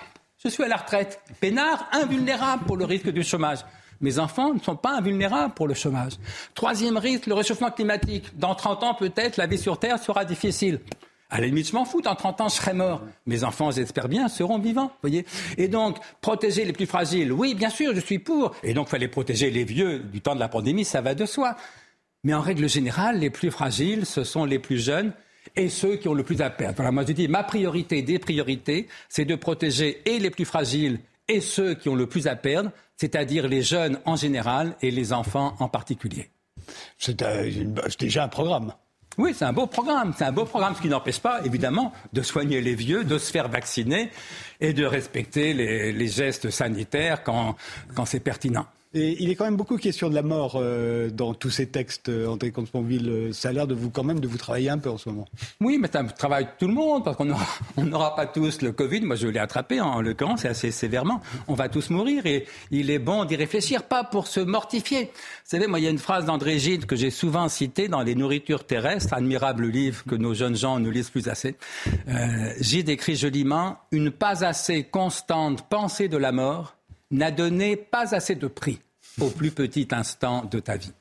[0.42, 1.20] Je suis à la retraite.
[1.40, 3.60] Pénard, invulnérable pour le risque du chômage.
[4.00, 6.14] Mes enfants ne sont pas invulnérables pour le chômage.
[6.54, 8.36] Troisième risque, le réchauffement climatique.
[8.36, 10.80] Dans 30 ans, peut-être, la vie sur Terre sera difficile.
[11.32, 12.02] À la limite, je m'en fous.
[12.02, 13.00] Dans 30 ans, je serai mort.
[13.24, 14.92] Mes enfants, j'espère bien, seront vivants.
[15.00, 15.24] Voyez
[15.56, 18.54] Et donc, protéger les plus fragiles, oui, bien sûr, je suis pour.
[18.62, 21.24] Et donc, il fallait protéger les vieux du temps de la pandémie, ça va de
[21.24, 21.56] soi.
[22.22, 25.14] Mais en règle générale, les plus fragiles, ce sont les plus jeunes
[25.56, 26.76] et ceux qui ont le plus à perdre.
[26.76, 31.00] Voilà, moi, je dis, ma priorité des priorités, c'est de protéger et les plus fragiles
[31.28, 35.14] et ceux qui ont le plus à perdre, c'est-à-dire les jeunes en général et les
[35.14, 36.28] enfants en particulier.
[36.98, 37.24] C'est
[37.98, 38.74] déjà un programme.
[39.18, 40.14] Oui, c'est un beau programme.
[40.16, 43.30] C'est un beau programme, ce qui n'empêche pas, évidemment, de soigner les vieux, de se
[43.30, 44.10] faire vacciner
[44.60, 47.56] et de respecter les, gestes sanitaires quand
[48.04, 48.66] c'est pertinent.
[48.94, 52.10] Et il est quand même beaucoup question de la mort euh, dans tous ces textes,
[52.10, 53.08] euh, André Comte-Sponville.
[53.08, 55.08] Euh, ça a l'air de vous quand même de vous travailler un peu en ce
[55.08, 55.26] moment.
[55.62, 57.24] Oui, mais ça travaille tout le monde parce qu'on
[57.82, 59.00] n'aura pas tous le Covid.
[59.00, 61.22] Moi, je l'ai attrapé en l'occurrence, c'est assez sévèrement.
[61.48, 65.04] On va tous mourir et il est bon d'y réfléchir, pas pour se mortifier.
[65.04, 65.10] Vous
[65.44, 68.14] savez, moi, il y a une phrase d'André Gide que j'ai souvent citée dans Les
[68.14, 71.56] Nourritures terrestres, admirable livre que nos jeunes gens ne lisent plus assez.
[72.08, 76.76] Euh, Gide écrit joliment une pas assez constante pensée de la mort
[77.12, 78.80] n'a donné pas assez de prix
[79.20, 80.92] au plus petit instant de ta vie.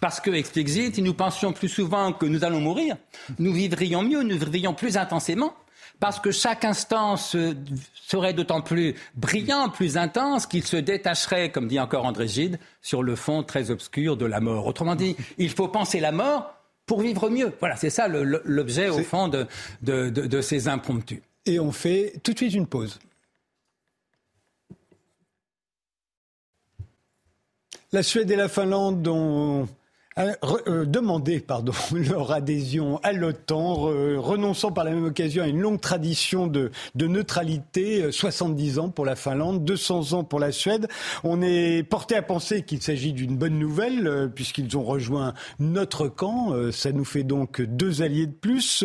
[0.00, 2.96] Parce que, explique si nous pensions plus souvent que nous allons mourir,
[3.38, 5.54] nous vivrions mieux, nous vivrions plus intensément,
[5.98, 11.80] parce que chaque instant serait d'autant plus brillant, plus intense, qu'il se détacherait, comme dit
[11.80, 14.66] encore André Gide, sur le fond très obscur de la mort.
[14.66, 16.54] Autrement dit, il faut penser la mort
[16.86, 17.52] pour vivre mieux.
[17.58, 19.48] Voilà, c'est ça l'objet, au fond, de,
[19.82, 21.20] de ces impromptus.
[21.44, 23.00] Et on fait tout de suite une pause.
[27.90, 29.66] La Suède et la Finlande ont
[30.18, 30.32] euh,
[30.66, 33.74] euh, demander pardon, leur adhésion à l'OTAN,
[34.18, 39.04] renonçant par la même occasion à une longue tradition de, de, neutralité, 70 ans pour
[39.04, 40.88] la Finlande, 200 ans pour la Suède.
[41.24, 46.52] On est porté à penser qu'il s'agit d'une bonne nouvelle, puisqu'ils ont rejoint notre camp.
[46.72, 48.84] ça nous fait donc deux alliés de plus.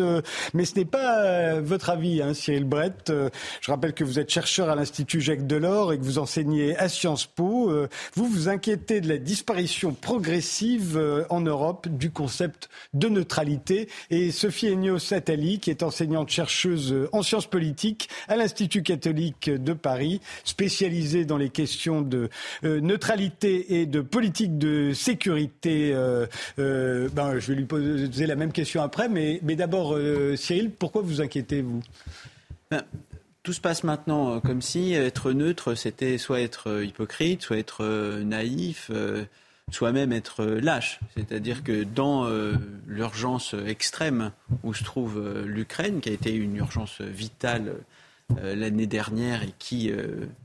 [0.52, 3.12] mais ce n'est pas votre avis, hein, Cyril Brett.
[3.60, 6.88] je rappelle que vous êtes chercheur à l'Institut Jacques Delors et que vous enseignez à
[6.88, 7.72] Sciences Po.
[8.14, 13.88] vous vous inquiétez de la disparition progressive en Europe du concept de neutralité.
[14.10, 20.20] Et Sophie Ennio Satali, qui est enseignante-chercheuse en sciences politiques à l'Institut catholique de Paris,
[20.44, 22.28] spécialisée dans les questions de
[22.64, 25.92] euh, neutralité et de politique de sécurité.
[25.94, 26.26] Euh,
[26.58, 29.98] euh, ben, je vais lui poser la même question après, mais, d'abord,
[30.36, 31.82] Cyril, pourquoi vous inquiétez, vous
[32.70, 32.82] ben,
[33.42, 37.84] tout se passe maintenant comme si être neutre, c'était soit être hypocrite, soit être
[38.22, 38.90] naïf,
[39.70, 41.00] soi-même être lâche.
[41.16, 42.54] C'est-à-dire que dans euh,
[42.86, 47.74] l'urgence extrême où se trouve euh, l'Ukraine, qui a été une urgence vitale
[48.38, 49.90] euh, l'année dernière et qui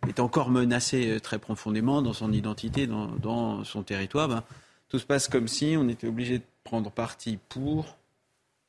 [0.07, 4.43] est encore menacée très profondément dans son identité, dans, son territoire, ben,
[4.89, 7.95] tout se passe comme si on était obligé de prendre parti pour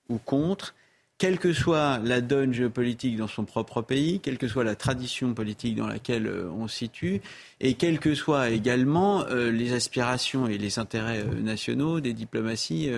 [0.08, 0.74] ou contre
[1.20, 5.35] quelle que soit la donne géopolitique dans son propre pays, quelle que soit la tradition
[5.35, 7.20] politique dans laquelle euh, on se situe,
[7.61, 12.90] et quelles que soient également euh, les aspirations et les intérêts euh, nationaux des diplomaties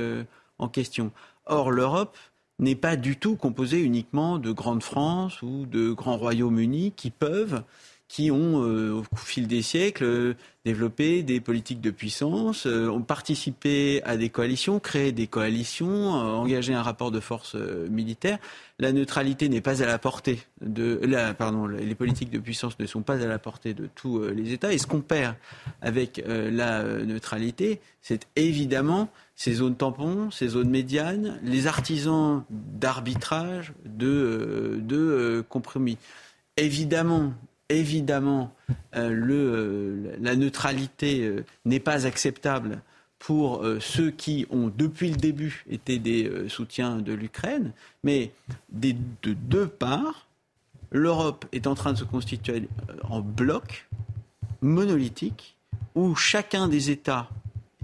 [0.58, 1.10] en question.
[1.46, 2.16] Or, l'Europe
[2.60, 7.64] n'est pas du tout composée uniquement de grandes France ou de grands Royaumes-Unis qui peuvent
[8.12, 10.34] qui ont, euh, au fil des siècles, euh,
[10.66, 16.74] développé des politiques de puissance, euh, ont participé à des coalitions, créé des coalitions, engagé
[16.74, 18.38] un rapport de force militaire.
[18.78, 21.00] La neutralité n'est pas à la portée de,
[21.38, 24.74] pardon, les politiques de puissance ne sont pas à la portée de tous les États.
[24.74, 25.34] Et ce qu'on perd
[25.80, 34.80] avec la neutralité, c'est évidemment ces zones tampons, ces zones médianes, les artisans d'arbitrage, de,
[34.82, 35.96] de compromis.
[36.56, 37.32] Évidemment,
[37.72, 38.54] évidemment,
[38.96, 42.80] euh, euh, la neutralité euh, n'est pas acceptable
[43.18, 47.70] pour ceux qui ont depuis le début été des soutiens de l'Ukraine,
[48.02, 48.32] mais
[48.72, 48.96] de
[49.32, 50.26] deux parts,
[50.90, 52.68] l'Europe est en train de se constituer
[53.08, 53.88] en bloc
[54.60, 55.56] monolithique
[55.94, 57.28] où chacun des États,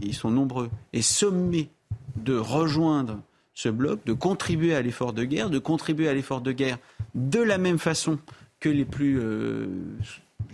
[0.02, 1.68] ils sont nombreux, est sommé
[2.16, 3.20] de rejoindre
[3.54, 6.78] ce bloc, de contribuer à l'effort de guerre, de contribuer à l'effort de guerre
[7.14, 8.18] de la même façon
[8.60, 9.68] que les plus euh,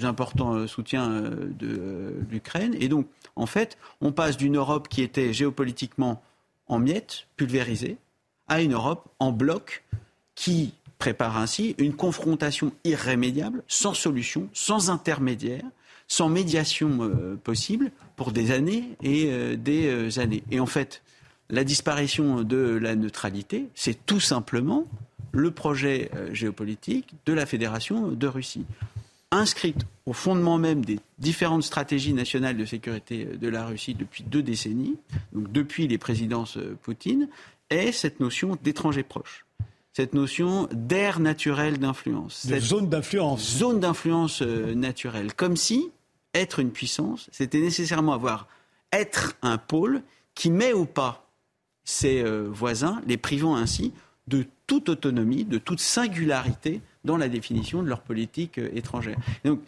[0.02, 2.76] importants euh, soutiens euh, de l'Ukraine.
[2.78, 6.22] Et donc, en fait, on passe d'une Europe qui était géopolitiquement
[6.66, 7.96] en miettes, pulvérisée,
[8.48, 9.84] à une Europe en bloc
[10.34, 15.64] qui prépare ainsi une confrontation irrémédiable, sans solution, sans intermédiaire,
[16.08, 17.10] sans médiation
[17.42, 20.42] possible pour des années et des années.
[20.50, 21.02] Et en fait,
[21.50, 24.86] la disparition de la neutralité, c'est tout simplement
[25.34, 28.64] le projet euh, géopolitique de la Fédération de Russie.
[29.30, 34.22] Inscrite au fondement même des différentes stratégies nationales de sécurité euh, de la Russie depuis
[34.22, 34.96] deux décennies,
[35.32, 37.28] donc depuis les présidences euh, Poutine,
[37.68, 39.44] est cette notion d'étranger proche
[39.96, 42.46] cette notion d'air naturel d'influence.
[42.48, 43.58] De zone d'influence.
[43.58, 45.32] Zone d'influence naturelle.
[45.34, 45.88] Comme si
[46.34, 48.48] être une puissance, c'était nécessairement avoir,
[48.92, 50.02] être un pôle
[50.34, 51.30] qui met au pas
[51.84, 53.92] ses voisins, les privant ainsi
[54.28, 59.16] de toute autonomie, de toute singularité dans la définition de leur politique euh, étrangère.
[59.44, 59.60] donc,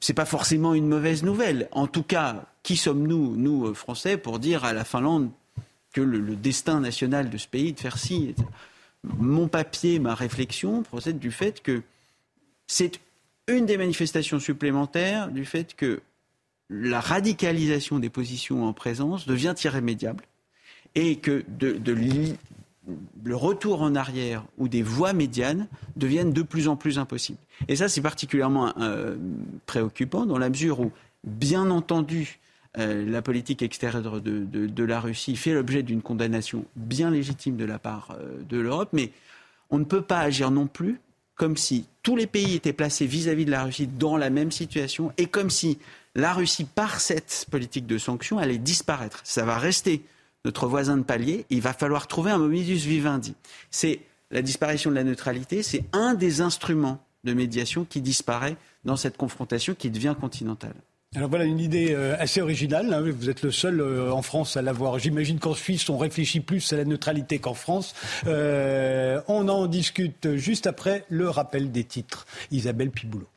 [0.00, 1.68] ce n'est pas forcément une mauvaise nouvelle.
[1.70, 5.30] En tout cas, qui sommes-nous, nous, euh, Français, pour dire à la Finlande
[5.92, 8.34] que le, destin national de ce pays de faire ci
[9.04, 11.82] Mon papier, ma réflexion procède du fait que
[12.66, 13.00] c'est
[13.48, 16.02] une des manifestations supplémentaires du fait que
[16.68, 20.24] la radicalisation des positions en présence devient irrémédiable
[20.96, 21.92] et que de, de,
[23.24, 27.38] le retour en arrière ou des voies médianes deviennent de plus en plus impossibles.
[27.68, 29.16] Et ça, c'est particulièrement euh,
[29.66, 30.92] préoccupant dans la mesure où,
[31.24, 32.38] bien entendu,
[32.78, 37.78] euh, la politique extérieure de, la Russie fait l'objet d'une condamnation bien légitime de la
[37.78, 39.10] part euh, de l'Europe, mais
[39.70, 41.00] on ne peut pas agir non plus
[41.34, 44.50] comme si tous les pays étaient placés vis-à-vis -vis de la Russie dans la même
[44.50, 45.78] situation et comme si
[46.16, 49.20] la Russie, par cette politique de sanctions, allait disparaître.
[49.22, 50.02] Ça va rester
[50.46, 53.34] notre voisin de palier, il va falloir trouver un modus vivendi.
[53.70, 53.98] C'est
[54.30, 59.16] la disparition de la neutralité, c'est un des instruments de médiation qui disparaît dans cette
[59.16, 60.76] confrontation qui devient continentale.
[61.16, 62.92] Alors voilà une idée euh, assez originale.
[62.92, 63.00] Hein.
[63.00, 64.98] Vous êtes le seul euh, en France à l'avoir.
[64.98, 67.94] J'imagine qu'en Suisse, on réfléchit plus à la neutralité qu'en France.
[68.26, 72.26] Euh, on en discute juste après le rappel des titres.
[72.52, 73.28] Isabelle Piboulot.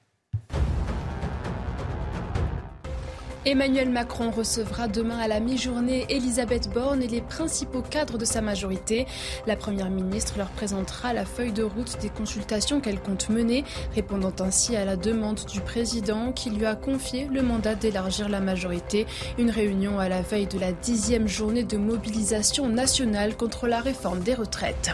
[3.45, 8.41] Emmanuel Macron recevra demain à la mi-journée Elisabeth Borne et les principaux cadres de sa
[8.41, 9.07] majorité.
[9.47, 13.63] La Première ministre leur présentera la feuille de route des consultations qu'elle compte mener,
[13.95, 18.41] répondant ainsi à la demande du président qui lui a confié le mandat d'élargir la
[18.41, 19.07] majorité.
[19.37, 24.19] Une réunion à la veille de la dixième journée de mobilisation nationale contre la réforme
[24.19, 24.91] des retraites.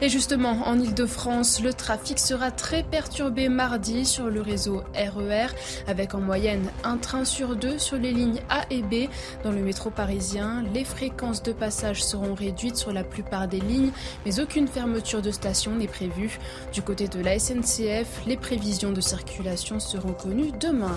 [0.00, 5.90] Et justement, en Ile-de-France, le trafic sera très perturbé mardi sur le réseau RER, e
[5.90, 9.10] avec en moyenne un train sur deux sur les lignes A et B.
[9.44, 13.90] Dans le métro parisien, les fréquences de passage seront réduites sur la plupart des lignes,
[14.24, 16.38] mais aucune fermeture de station n'est prévue.
[16.72, 20.96] Du côté de la SNCF, les prévisions de circulation seront connues demain.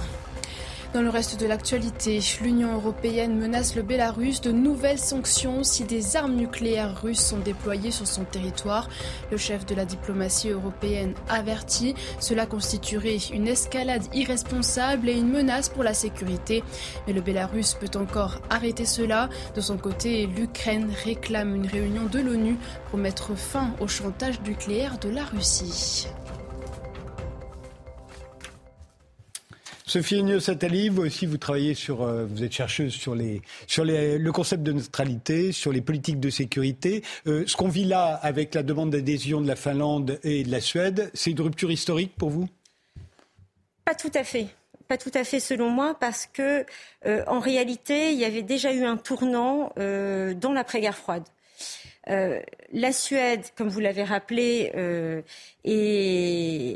[0.93, 6.17] Dans le reste de l'actualité, l'Union européenne menace le Bélarus de nouvelles sanctions si des
[6.17, 8.89] armes nucléaires russes sont déployées sur son territoire.
[9.32, 15.69] Le chef de la diplomatie européenne avertit, cela constituerait une escalade irresponsable et une menace
[15.69, 16.62] pour la sécurité.
[17.08, 19.30] Mais le Bélarus peut encore arrêter cela.
[19.56, 22.58] De son côté, l'Ukraine réclame une réunion de l'ONU
[22.89, 26.10] pour mettre fin au chantage nucléaire de la Russie.
[29.91, 34.30] Sophie Agnew-Satali, vous aussi, vous travaillez sur, euh, vous êtes chercheuse sur, les, sur le
[34.30, 37.04] concept de neutralité, sur les politiques de sécurité.
[37.27, 40.62] Euh, ce qu'on vit là avec la demande d'adhésion de la Finlande et de la
[40.62, 42.47] Suède, c'est une rupture historique pour vous?
[43.84, 44.47] Pas tout à fait.
[44.88, 46.65] Pas tout à fait selon moi, parce que
[47.06, 51.23] euh, en réalité, il y avait déjà eu un tournant dans l'après-guerre froide.
[52.10, 52.40] Euh,
[52.74, 55.22] la Suède, comme vous l'avez rappelé, euh,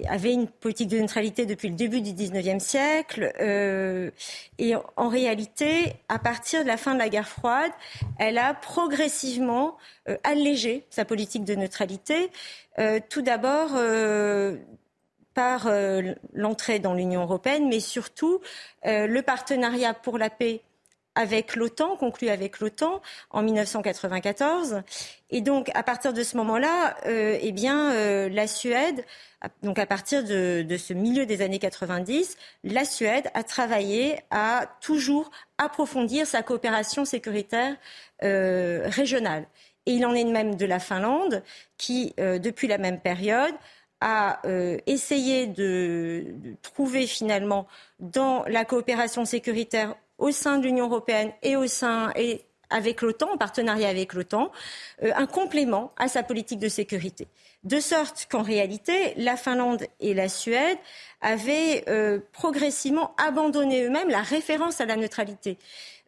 [0.08, 3.34] avait une politique de neutralité depuis le début du XIXe siècle.
[3.40, 4.12] Euh,
[4.60, 7.72] et en réalité, à partir de la fin de la guerre froide,
[8.20, 9.78] elle a progressivement
[10.24, 12.30] allégé sa politique de neutralité.
[13.10, 13.72] tout d'abord
[15.34, 15.70] par
[16.34, 18.42] l'entrée dans l'Union européenne, mais surtout
[18.84, 20.62] le partenariat pour la paix
[21.16, 23.02] avec l'OTAN, conclu avec l'OTAN
[23.32, 24.84] en 1994.
[25.32, 29.06] Et donc, à partir de ce moment-là, euh, eh bien, euh, la Suède,
[29.64, 35.32] donc à partir de, ce milieu des années 90, la Suède a travaillé à toujours
[35.58, 37.76] approfondir sa coopération sécuritaire
[38.24, 39.48] euh, régionale.
[39.86, 41.44] Et il en est de même de la Finlande,
[41.78, 43.54] qui, depuis la même période,
[44.02, 44.42] a
[44.88, 47.68] essayé de, trouver finalement
[48.00, 53.34] dans la coopération sécuritaire au sein de l'Union européenne et au sein et avec l'OTAN,
[53.34, 54.52] en partenariat avec l'OTAN,
[55.04, 57.28] euh, un complément à sa politique de sécurité.
[57.64, 60.78] De sorte qu'en réalité, la Finlande et la Suède
[61.22, 65.58] avaient euh, progressivement abandonné eux-mêmes la référence à la neutralité.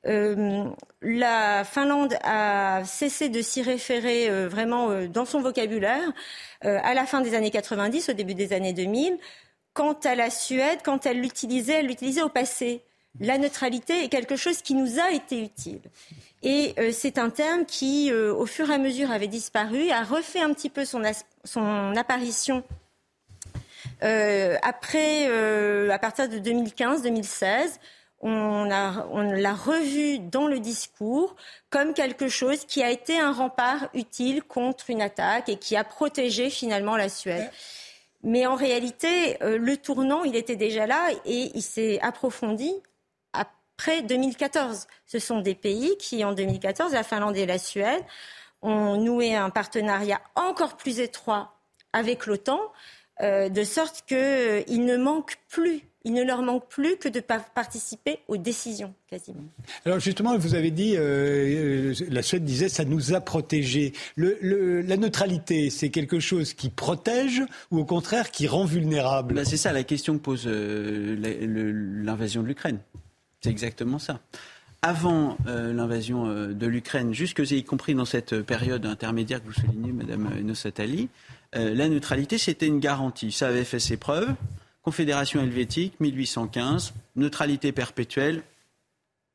[0.05, 0.65] Euh,
[1.01, 6.13] la Finlande a cessé de s'y référer vraiment dans son vocabulaire
[6.61, 9.17] à la fin des années 90, au début des années 2000.
[9.73, 12.83] Quant à la Suède, quand elle l'utilisait, elle l'utilisait au passé
[13.19, 15.81] la neutralité est quelque chose qui nous a été utile.
[16.43, 20.03] Et euh, c'est un terme qui, euh, au fur et à mesure, avait disparu, a
[20.03, 21.03] refait un petit peu son,
[21.95, 22.63] apparition
[24.03, 25.25] euh, après,
[25.91, 27.79] à partir de 2015-2016.
[28.19, 31.35] On, l'a revu dans le discours
[31.69, 35.83] comme quelque chose qui a été un rempart utile contre une attaque et qui a
[35.83, 37.49] protégé finalement la Suède.
[38.23, 42.73] Mais en réalité, le tournant, il était déjà là et il s'est approfondi
[43.77, 44.87] après 2014.
[45.05, 48.01] Ce sont des pays qui, en 2014, la Finlande et la Suède,
[48.63, 51.59] ont noué un partenariat encore plus étroit
[51.93, 52.59] avec l'OTAN,
[53.21, 57.19] euh, de sorte qu'il euh, ne manque plus il ne leur manque plus que de
[57.19, 59.43] participer aux décisions, quasiment.
[59.83, 63.91] Alors justement, vous avez dit, euh, la Suède disait, ça nous a protégés.
[64.15, 69.35] la neutralité, c'est quelque chose qui protège ou au contraire qui rend vulnérable?
[69.35, 72.79] Bah, C'est ça la question que pose l'invasion de l'Ukraine.
[73.41, 74.19] C'est exactement ça.
[74.81, 79.53] Avant euh, l'invasion euh, de l'Ukraine, jusque y compris dans cette période intermédiaire que vous
[79.53, 81.09] soulignez, Madame Nosatali,
[81.55, 83.31] euh, la neutralité, c'était une garantie.
[83.31, 84.33] Ça avait fait ses preuves.
[84.83, 88.43] Confédération helvétique, 1815, neutralité perpétuelle,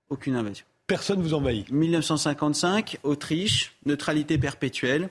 [0.09, 0.65] aucune invasion.
[0.87, 1.71] Personne vous envahit.
[1.71, 5.11] 1955, Autriche, neutralité perpétuelle.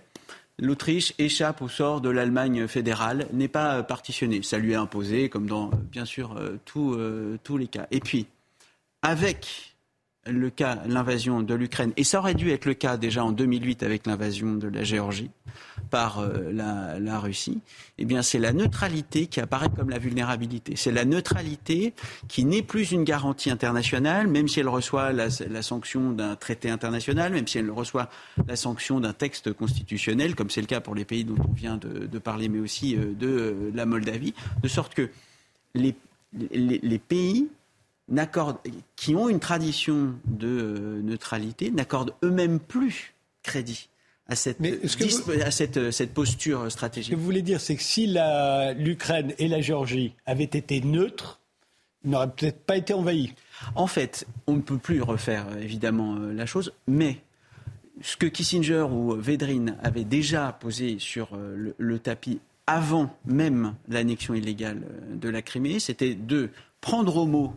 [0.57, 4.41] L'Autriche échappe au sort de l'Allemagne fédérale, n'est pas partitionnée.
[4.43, 7.87] Ça lui est imposé, comme dans, bien sûr, tous les cas.
[7.91, 8.27] Et puis,
[9.01, 9.71] avec
[10.27, 13.81] le cas, l'invasion de l'Ukraine, et ça aurait dû être le cas déjà en 2008
[13.81, 15.31] avec l'invasion de la Géorgie
[15.89, 17.59] par euh, la, Russie,
[17.97, 20.75] eh bien c'est la neutralité qui apparaît comme la vulnérabilité.
[20.75, 21.95] C'est la neutralité
[22.27, 25.29] qui n'est plus une garantie internationale, même si elle reçoit la,
[25.61, 28.09] sanction d'un traité international, même si elle reçoit
[28.47, 31.77] la sanction d'un texte constitutionnel, comme c'est le cas pour les pays dont on vient
[31.77, 35.09] de, parler, mais aussi euh, de euh, la Moldavie, de sorte que
[35.73, 35.95] les,
[36.33, 37.49] les pays
[38.95, 43.89] qui ont une tradition de neutralité n'accordent eux-mêmes plus crédit
[44.27, 47.11] à cette, à cette, cette, posture stratégique.
[47.11, 48.07] Ce que vous voulez dire, c'est que si
[48.77, 51.39] l'Ukraine et la Géorgie avaient été neutres,
[52.03, 53.33] ils n'auraient peut-être pas été envahis.
[53.75, 57.21] En fait, on ne peut plus refaire évidemment la chose, mais
[58.01, 64.33] ce que Kissinger ou Védrine avaient déjà posé sur euh, le, tapis avant même l'annexion
[64.33, 67.53] illégale euh, de la Crimée, c'était de prendre au mot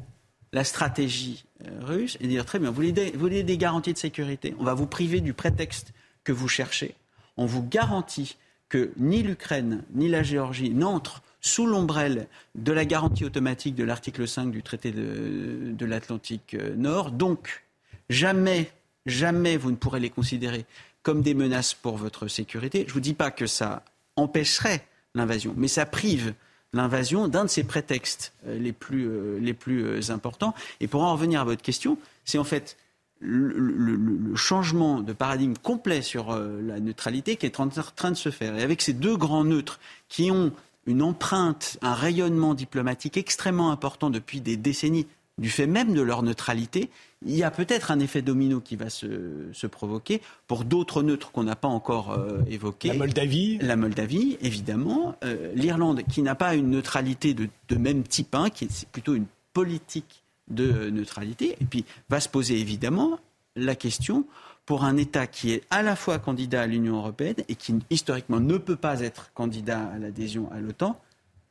[0.54, 4.64] la stratégie euh, russe et dire très bien, vous voulez, des, garanties de sécurité, on
[4.64, 5.92] va vous priver du prétexte
[6.24, 6.94] que vous cherchez,
[7.36, 8.36] on vous garantit
[8.70, 14.26] que ni l'Ukraine ni la Géorgie n'entrent sous l'ombrelle de la garantie automatique de l'article
[14.26, 17.10] 5 du traité de, de l'Atlantique Nord.
[17.10, 17.64] Donc,
[18.08, 18.70] jamais
[19.06, 20.64] jamais vous ne pourrez les considérer
[21.02, 22.80] comme des menaces pour votre sécurité.
[22.80, 23.84] Je ne vous dis pas que ça
[24.16, 26.34] empêcherait l'invasion, mais ça prive
[26.74, 30.54] l'invasion d'un de ces prétextes euh, les plus, euh, euh, importants.
[30.80, 32.76] Et pour en revenir à votre question, c'est en fait
[33.20, 38.56] le, changement de paradigme complet sur la neutralité qui est en train de se faire.
[38.56, 40.52] Et avec ces deux grands neutres qui ont
[40.86, 45.06] une empreinte, un rayonnement diplomatique extrêmement important depuis des décennies,
[45.38, 46.90] du fait même de leur neutralité,
[47.24, 51.44] il y a peut-être un effet domino qui va se, provoquer pour d'autres neutres qu'on
[51.44, 52.88] n'a pas encore euh, évoqués.
[52.88, 55.16] La Moldavie La Moldavie, évidemment.
[55.24, 59.26] Euh, L'Irlande, qui n'a pas une neutralité de, même type, hein, qui est plutôt une
[59.52, 61.56] politique de neutralité.
[61.60, 63.18] Et puis va se poser évidemment
[63.56, 64.26] la question
[64.66, 68.40] pour un État qui est à la fois candidat à l'Union européenne et qui historiquement
[68.40, 71.00] ne peut pas être candidat à l'adhésion à l'OTAN,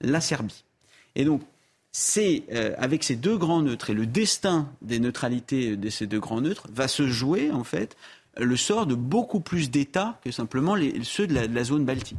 [0.01, 0.63] la Serbie.
[1.15, 1.41] Et donc
[1.93, 6.19] c'est euh, avec ces deux grands neutres et le destin des neutralités de ces deux
[6.19, 7.95] grands neutres va se jouer en fait
[8.35, 12.17] le sort de beaucoup plus d'États que simplement ceux de la, zone baltique.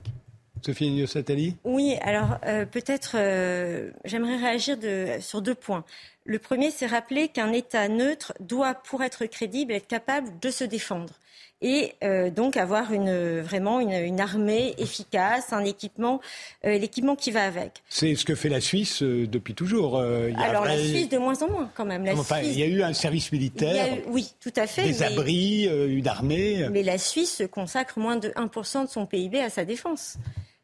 [0.65, 4.79] Sophie Niosatali Oui, alors euh, peut-être euh, j'aimerais réagir
[5.21, 5.85] sur deux points.
[6.25, 10.65] Le premier, c'est rappeler qu'un État neutre doit, pour être crédible, être capable de se
[10.65, 11.15] défendre
[11.65, 16.21] et euh, donc avoir une, vraiment une, armée efficace, un équipement,
[16.67, 17.83] euh, l'équipement qui va avec.
[17.89, 19.99] C'est ce que fait la Suisse euh, depuis toujours.
[19.99, 22.05] Alors la Suisse de moins en moins quand même.
[22.43, 23.97] Il y a eu un service militaire.
[24.09, 24.85] oui, tout à fait.
[24.85, 26.69] Des abris, une armée.
[26.71, 30.19] Mais la Suisse consacre moins de 1% de son PIB à sa défense.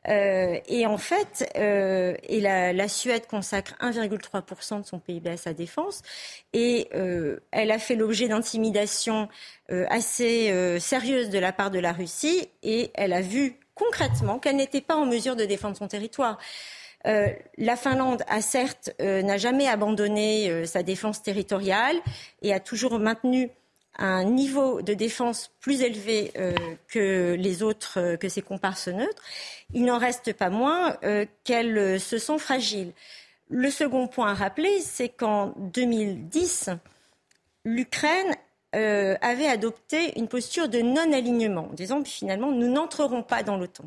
[0.09, 6.03] Euh, et en fait, euh, la, Suède consacre 1,3% de son PIB à sa défense,
[6.53, 9.29] et euh, elle a fait l'objet d'intimidations
[9.89, 14.81] assez sérieuses de la part de la Russie, et elle a vu concrètement qu'elle n'était
[14.81, 16.39] pas en mesure de défendre son territoire.
[17.05, 21.97] la Finlande a certes n'a jamais abandonné sa défense territoriale
[22.43, 23.51] et a toujours maintenu
[23.99, 26.55] un niveau de défense plus élevé euh,
[26.89, 29.23] que les autres, euh, que ses comparses neutres,
[29.75, 32.93] il n'en reste pas moins euh, qu'elles se sont fragiles.
[33.49, 36.71] Le second point à rappeler, c'est qu'en 2010,
[37.65, 38.35] l'Ukraine
[38.73, 43.83] avait adopté une posture de non-alignement, en disant finalement, nous n'entrerons pas dans l'OTAN.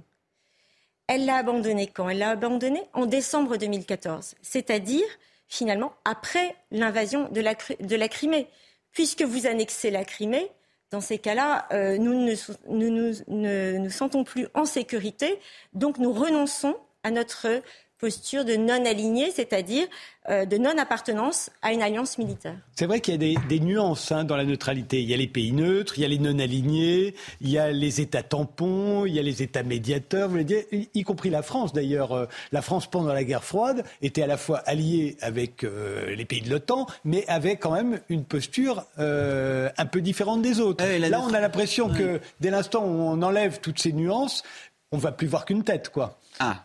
[1.08, 2.10] Elle l'a abandonné quand?
[2.10, 5.06] Elle l'a abandonné en décembre 2014, c'est-à-dire
[5.48, 8.50] finalement après l'invasion de la Crimée
[8.94, 10.50] puisque vous annexez la Crimée,
[10.92, 12.36] dans ces cas-là, euh, nous ne
[12.70, 15.40] nous, nous sentons plus en sécurité,
[15.74, 17.62] donc nous renonçons à notre
[18.04, 19.88] posture de non-aligné, c'est-à-dire
[20.30, 22.58] euh, de non-appartenance à une alliance militaire.
[22.76, 25.02] C'est vrai qu'il y a des, nuances hein, dans la neutralité.
[25.02, 28.02] Il y a les pays neutres, il y a les non-alignés, il y a les
[28.02, 32.12] États tampons, il y a les États médiateurs, vous dire, y compris la France d'ailleurs.
[32.12, 36.26] Euh, la France, pendant la guerre froide, était à la fois alliée avec euh, les
[36.26, 40.84] pays de l'OTAN, mais avait quand même une posture un peu différente des autres.
[40.84, 44.44] Là, on a l'impression que dès l'instant où on enlève toutes ces nuances,
[44.92, 46.20] on va plus voir qu'une tête, quoi.
[46.40, 46.64] Ah,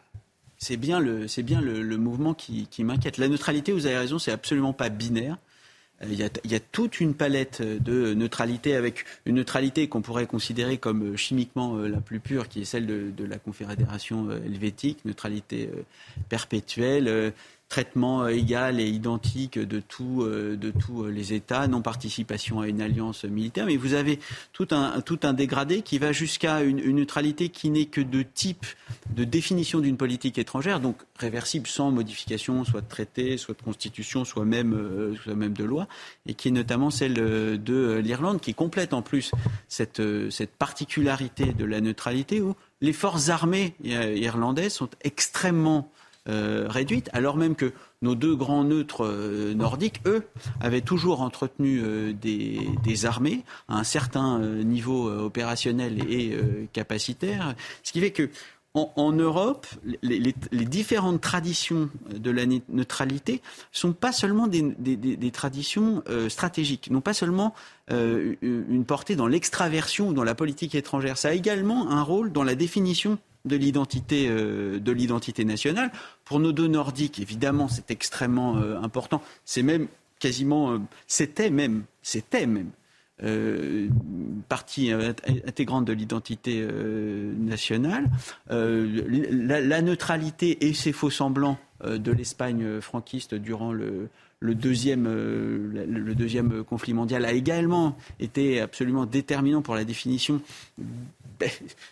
[0.58, 3.16] c'est bien le, c'est bien le, mouvement qui, m'inquiète.
[3.16, 5.38] La neutralité, vous avez raison, c'est absolument pas binaire.
[6.02, 6.18] Euh, il
[6.50, 11.76] y, a, toute une palette de neutralité avec une neutralité qu'on pourrait considérer comme chimiquement
[11.76, 15.70] euh, la plus pure, qui est celle de, la Confédération euh, helvétique, neutralité
[16.28, 17.32] perpétuelle,
[17.68, 23.24] traitement euh, égal et identique de, euh, tous euh, les États, non-participation à une alliance
[23.24, 24.18] militaire, mais vous avez
[24.52, 28.66] tout un, dégradé qui va jusqu'à une, neutralité qui n'est que de type
[29.14, 34.24] de définition d'une politique étrangère, donc réversible sans modification, soit de traité, soit de constitution,
[34.24, 35.86] soit même, de loi,
[36.26, 39.32] et qui est notamment celle de l'Irlande, qui complète en plus
[39.68, 40.00] cette
[40.58, 45.90] particularité de la neutralité où les forces armées irlandaises sont extrêmement
[46.28, 50.26] euh, réduite, alors même que nos deux grands neutres euh, nordiques, eux,
[50.60, 56.36] avaient toujours entretenu euh, des, armées à un certain niveau opérationnel et
[56.72, 58.28] capacitaire, ce qui fait que
[58.74, 59.66] en, Europe,
[60.02, 63.40] les, différentes traditions de la neutralité
[63.72, 67.54] sont pas seulement des, traditions euh, stratégiques, non pas seulement
[67.90, 71.18] euh, une portée dans l'extraversion ou dans la politique étrangère.
[71.18, 73.18] Ça a également un rôle dans la définition
[73.48, 75.90] de l'identité euh, de l'identité nationale.
[76.24, 79.22] Pour nos deux nordiques, évidemment, c'est extrêmement important.
[79.44, 79.88] C'est même
[80.18, 82.70] quasiment, c'était même, c'était même
[83.24, 83.88] euh,
[84.48, 88.04] partie intégrante de l'identité euh, nationale.
[88.52, 94.08] Euh, la, neutralité et ses faux semblants de l'Espagne franquiste durant le,
[94.42, 100.40] deuxième, le deuxième conflit mondial a également été absolument déterminant pour la définition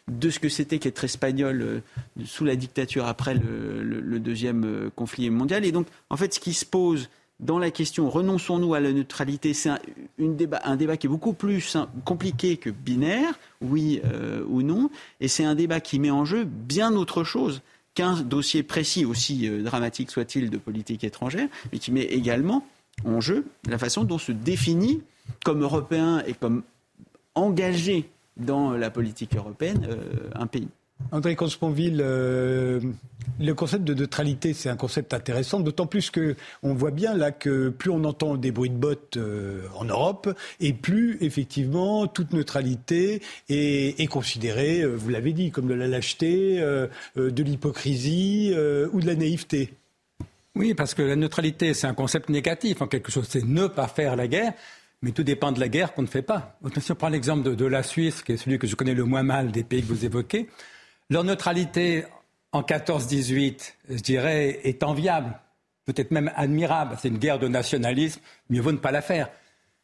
[0.09, 1.83] de ce que c'était qu'être espagnol
[2.25, 5.65] sous la dictature après le, deuxième conflit mondial.
[5.65, 9.53] Et donc, en fait, ce qui se pose, dans la question renonçons-nous à la neutralité,
[9.53, 9.79] c'est un,
[10.19, 14.91] débat, qui est beaucoup plus compliqué que binaire, oui euh, ou non,
[15.21, 17.61] et c'est un débat qui met en jeu bien autre chose
[17.97, 22.65] qu'un dossier précis, aussi euh, dramatique soit-il, de politique étrangère, mais qui met également
[23.05, 25.03] en jeu la façon dont se définit
[25.45, 26.63] comme européen et comme
[27.35, 30.69] engagé dans la politique européenne euh, un pays.
[31.13, 32.81] André Consponville, euh,
[33.39, 37.31] le concept de neutralité, c'est un concept intéressant, d'autant plus que on voit bien là
[37.31, 42.33] que plus on entend des bruits de bottes euh, en Europe, et plus effectivement toute
[42.33, 46.59] neutralité est, considérée, euh, vous l'avez dit, comme de la lâcheté,
[47.17, 48.53] de l'hypocrisie
[48.93, 49.75] ou de la naïveté.
[50.55, 53.89] Oui, parce que la neutralité, c'est un concept négatif en quelque chose, c'est ne pas
[53.89, 54.55] faire la guerre.
[55.03, 56.59] Mais tout dépend de la guerre qu'on ne fait pas.
[56.81, 59.05] Si on prend l'exemple de, de, la Suisse, qui est celui que je connais le
[59.05, 60.49] moins mal des pays que vous évoquez,
[61.11, 62.05] leur neutralité
[62.53, 65.39] en 14-18, je dirais, est enviable,
[65.85, 66.97] peut-être même admirable.
[67.01, 69.29] C'est une guerre de nationalisme, mieux vaut ne pas la faire.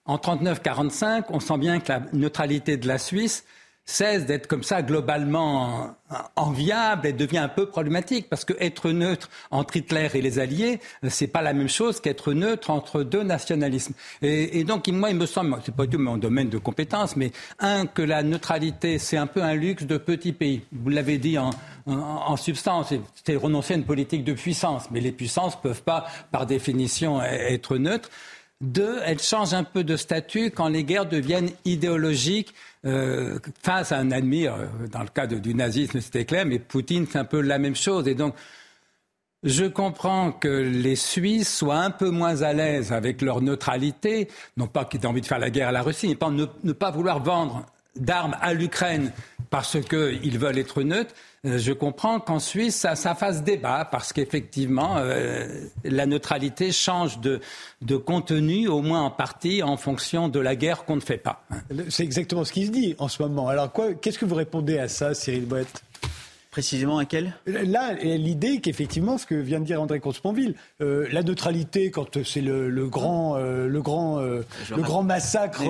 [0.05, 3.45] En 39-45, on sent bien que la neutralité de la Suisse
[3.85, 5.97] cesse d'être comme ça globalement
[6.37, 10.81] enviable et devient un peu problématique parce que être neutre entre Hitler et les Alliés,
[11.09, 13.95] c'est pas la même chose qu'être neutre entre deux nationalismes.
[14.21, 17.33] Et, donc moi, il me semble, c'est pas du tout mon domaine de compétence, mais
[17.59, 20.63] un que la neutralité, c'est un peu un luxe de petits pays.
[20.73, 25.61] Vous l'avez dit en, substance, c'est renoncer à une politique de puissance, mais les puissances
[25.61, 28.11] peuvent pas, par définition, être neutres.
[28.63, 32.55] Deux, elles changent un peu de statut quand les guerres deviennent idéologiques
[32.85, 34.47] euh, face à un ennemi.
[34.47, 37.75] Euh, dans le cas du nazisme, c'était clair, mais Poutine, c'est un peu la même
[37.75, 38.07] chose.
[38.07, 38.35] Et donc,
[39.43, 44.69] je comprends que les Suisses soient un peu moins à l'aise avec leur neutralité, non
[44.69, 46.93] pas qu'ils aient envie de faire la guerre à la Russie, mais pas ne pas
[46.93, 47.67] vouloir vendre
[47.97, 49.13] d'armes à l'Ukraine
[49.51, 51.15] parce qu'ils veulent être neutres.
[51.45, 57.19] Euh, je comprends qu'en Suisse, ça, ça, fasse débat parce qu'effectivement, euh, la neutralité change
[57.21, 57.41] de,
[57.83, 61.45] de, contenu, au moins en partie, en fonction de la guerre qu'on ne fait pas.
[61.89, 63.49] C'est exactement ce qui se dit en ce moment.
[63.49, 65.83] Alors, qu'est-ce que vous répondez à ça, Cyril Boët
[66.53, 67.33] Précisément à quel?
[67.47, 72.43] Là, l'idée qu'effectivement, ce que vient de dire André Consponville, euh, la neutralité, quand c'est
[72.43, 75.63] le, grand, euh, le grand, euh, le grand massacre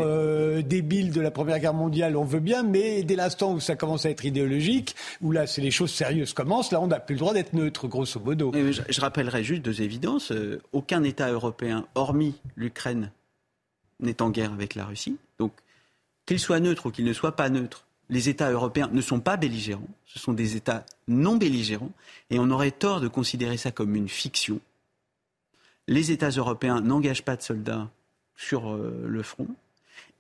[0.63, 4.07] débile de la Première Guerre mondiale, on veut bien, mais dès l'instant où ça commence
[4.07, 7.21] à être idéologique, où là, c'est les choses sérieuses commencent, là, on n'a plus le
[7.21, 8.51] droit d'être neutre, grosso modo.
[8.53, 10.33] je, je, rappellerai juste deux évidences.
[10.73, 13.13] aucun État européen, hormis l'Ukraine,
[14.01, 15.17] n'est en guerre avec la Russie.
[15.39, 15.53] Donc,
[16.27, 19.37] qu'il soit neutre ou qu'il ne soit pas neutre, les États européens ne sont pas
[19.37, 21.93] belligérants, ce sont des États non belligérants,
[22.31, 24.61] et on aurait tort de considérer ça comme une fiction.
[25.89, 27.91] Les États européens n'engagent pas de soldats
[28.37, 29.49] sur euh, le front,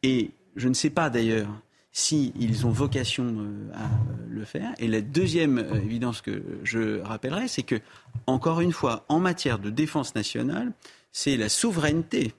[0.02, 1.48] et je ne sais pas d'ailleurs
[1.92, 3.90] s'ils ont vocation euh, à
[4.28, 4.72] le faire.
[4.78, 7.80] Et la deuxième euh, évidence que je rappellerai, c'est que,
[8.26, 10.72] encore une fois, en matière de défense nationale,
[11.12, 12.34] c'est la souveraineté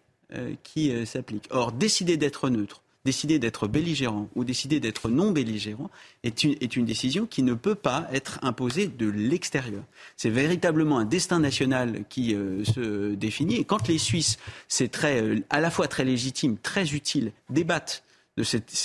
[0.63, 1.47] qui s'applique.
[1.51, 5.89] Or, décider d'être neutre, décider d'être belligérant ou décider d'être non belligérant
[6.23, 9.83] est une, décision qui ne peut pas être imposée de l'extérieur.
[10.15, 13.55] C'est véritablement un destin national qui euh, se définit.
[13.55, 14.37] Et quand les Suisses,
[14.67, 18.03] c'est très, euh, à la fois très légitime, très utile, débattent
[18.37, 18.43] de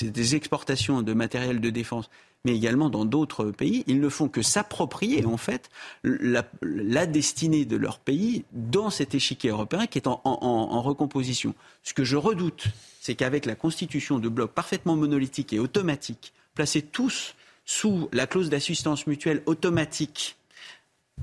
[0.08, 2.10] des exportations de matériel de défense,
[2.44, 5.70] mais également dans d'autres pays, ils ne font que s'approprier en fait
[6.04, 11.54] la, destinée de leur pays dans cet échiquier européen qui est en recomposition.
[11.82, 12.68] Ce que je redoute,
[13.09, 17.34] c'est qu'avec la constitution de blocs parfaitement monolithiques et automatiques, placés tous
[17.64, 20.36] sous la clause d'assistance mutuelle automatique,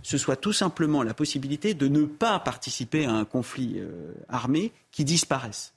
[0.02, 4.72] ce soit tout simplement la possibilité de ne pas participer à un conflit euh, armé
[4.90, 5.76] qui disparaisse.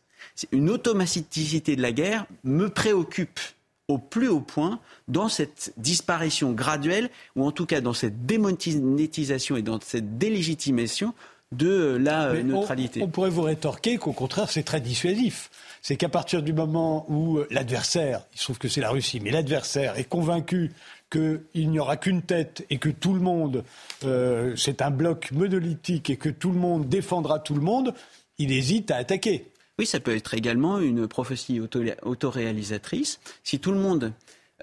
[0.51, 3.39] Une automaticité de la guerre me préoccupe
[3.87, 9.59] au plus haut point dans cette disparition graduelle, ou en tout cas dans cette démonétisation
[9.59, 11.13] et dans cette délégitimation
[11.53, 13.03] de la neutralité.
[13.03, 15.51] On, pourrait vous rétorquer qu'au contraire, c'est très dissuasif.
[15.81, 19.31] C'est qu'à partir du moment où l'adversaire, il se trouve que c'est la Russie, mais
[19.31, 20.73] l'adversaire est convaincu
[21.11, 23.65] qu'il n'y aura qu'une tête et que tout le monde,
[24.05, 27.95] euh, c'est un bloc monolithique et que tout le monde défendra tout le monde,
[28.39, 29.47] il hésite à attaquer.
[29.79, 31.61] Oui, ça peut être également une prophétie
[32.03, 33.21] autoréalisatrice.
[33.45, 34.13] Si tout le monde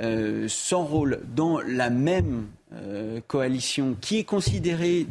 [0.01, 5.07] euh, s'enrôle dans la même euh, coalition qui est considérée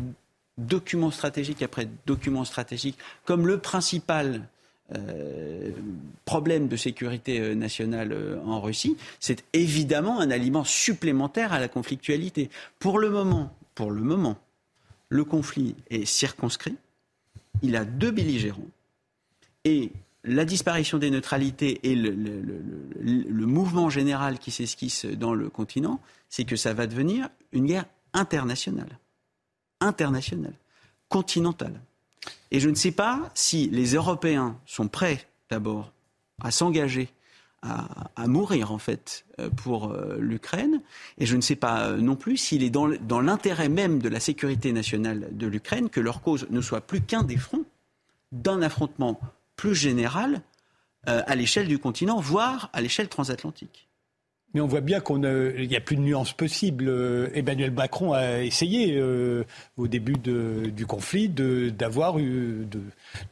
[0.59, 4.49] document stratégique après document stratégique comme le principal
[4.93, 5.71] euh,
[6.27, 11.69] problème de sécurité euh, nationale euh, en Russie, c'est évidemment un aliment supplémentaire à la
[11.69, 12.51] conflictualité.
[12.79, 14.37] Pour le moment, pour le moment,
[15.09, 16.77] le conflit est circonscrit.
[17.63, 18.69] Il a deux belligérants.
[19.65, 19.91] Et
[20.23, 22.11] la disparition des neutralités et le,
[23.01, 25.99] le mouvement général qui s'esquisse dans le continent,
[26.29, 28.99] c'est que ça va devenir une guerre internationale.
[29.85, 30.55] Internationale.
[31.09, 31.81] Continentale.
[32.51, 35.93] Et je ne sais pas si les Européens sont prêts d'abord
[36.43, 37.09] à s'engager
[37.65, 40.83] à, mourir en fait euh, pour euh, l'Ukraine.
[41.19, 44.09] Et je ne sais pas euh, non plus s'il est dans, dans l'intérêt même de
[44.09, 47.65] la sécurité nationale de l'Ukraine que leur cause ne soit plus qu'un des fronts
[48.33, 49.19] d'un affrontement
[49.57, 50.43] plus général
[51.07, 53.87] à l'échelle du continent, voire à l'échelle transatlantique.
[54.55, 56.89] Mais on voit bien qu'il n'y a plus de nuances possibles.
[56.89, 59.43] Euh, Emmanuel Macron a essayé euh,
[59.77, 62.65] au début du conflit d'avoir de,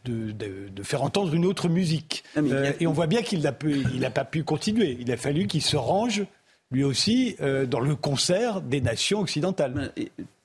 [0.05, 2.25] de, faire entendre une autre musique.
[2.37, 3.53] Euh, et on voit bien qu'il n'a
[4.11, 4.99] pas pu continuer.
[5.01, 6.25] Il a fallu qu'il se range
[6.73, 7.37] lui aussi
[7.69, 9.93] dans le concert des nations occidentales.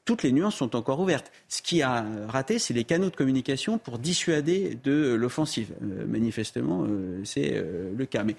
[0.06, 1.32] toutes les nuances sont encore ouvertes.
[1.48, 5.72] Ce qui a raté, c'est les canaux de communication pour dissuader de l'offensive.
[5.82, 6.86] manifestement,
[7.24, 7.64] c'est
[7.98, 8.24] le cas.
[8.24, 8.36] Mais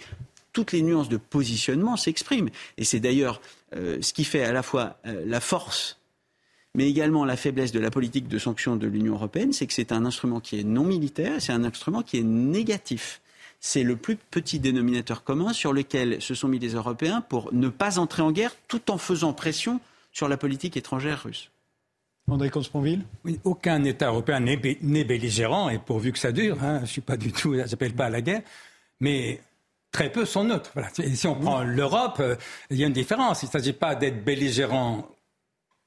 [0.52, 2.50] toutes les nuances de positionnement s'expriment.
[2.76, 3.40] Et c'est d'ailleurs
[3.74, 5.98] euh, ce qui fait à la fois euh, la force,
[6.74, 9.92] mais également la faiblesse de la politique de sanctions de l'Union européenne, c'est que c'est
[9.92, 13.20] un instrument qui est non militaire, c'est un instrument qui est négatif.
[13.60, 17.68] C'est le plus petit dénominateur commun sur lequel se sont mis les Européens pour ne
[17.68, 19.80] pas entrer en guerre tout en faisant pression
[20.12, 21.50] sur la politique étrangère russe.
[22.30, 26.82] André Consponville oui, Aucun État européen n'est belligérant, et pourvu que ça dure, hein, je
[26.82, 28.42] ne suis pas du tout, j'appelle pas à la guerre,
[29.00, 29.40] mais
[29.92, 30.70] très peu sont neutres.
[30.74, 30.90] Voilà.
[30.92, 32.36] si on prend l'Europe, euh,
[32.70, 33.42] il y a une différence.
[33.42, 35.08] Il ne s'agit pas d'être belligérant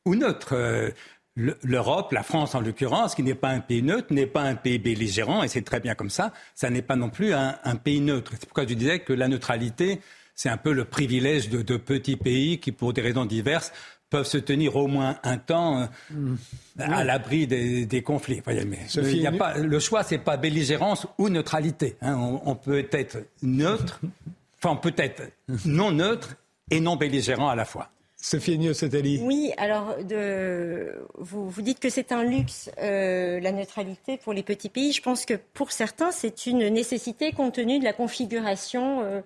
[0.05, 0.53] ou neutre.
[0.53, 0.91] Euh,
[1.37, 4.79] L'Europe, la France en l'occurrence, qui n'est pas un pays neutre, n'est pas un pays
[4.79, 8.33] belligérant, et c'est très bien comme ça, ça n'est pas non plus un, pays neutre.
[8.33, 10.01] C'est pourquoi je disais que la neutralité,
[10.35, 13.71] c'est un peu le privilège de, de, petits pays qui, pour des raisons diverses,
[14.11, 16.35] peuvent se tenir au moins un temps euh,
[16.77, 18.41] à l'abri des, conflits.
[18.45, 18.79] mais,
[19.15, 21.95] y a pas, le choix, c'est pas belligérance ou neutralité.
[22.01, 22.39] Hein.
[22.45, 24.01] On, peut être neutre,
[24.63, 25.23] enfin, peut être
[25.65, 26.35] non neutre
[26.69, 27.89] et non belligérant à la fois.
[28.17, 29.19] Sophie Niosatali.
[29.23, 34.43] Oui, alors de, vous, vous dites que c'est un luxe, euh, la neutralité pour les
[34.43, 34.91] petits pays.
[34.91, 39.21] Je pense que pour certains, c'est une nécessité compte tenu de la configuration euh,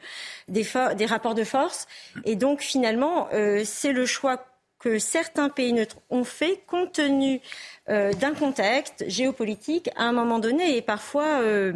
[0.47, 0.65] des,
[0.95, 1.87] des, rapports de force.
[2.23, 3.27] Et donc, finalement,
[3.65, 4.45] c'est le choix
[4.79, 7.41] que certains pays neutres ont fait compte tenu
[7.89, 10.77] euh, d'un contexte géopolitique à un moment donné.
[10.77, 11.73] Et parfois, euh,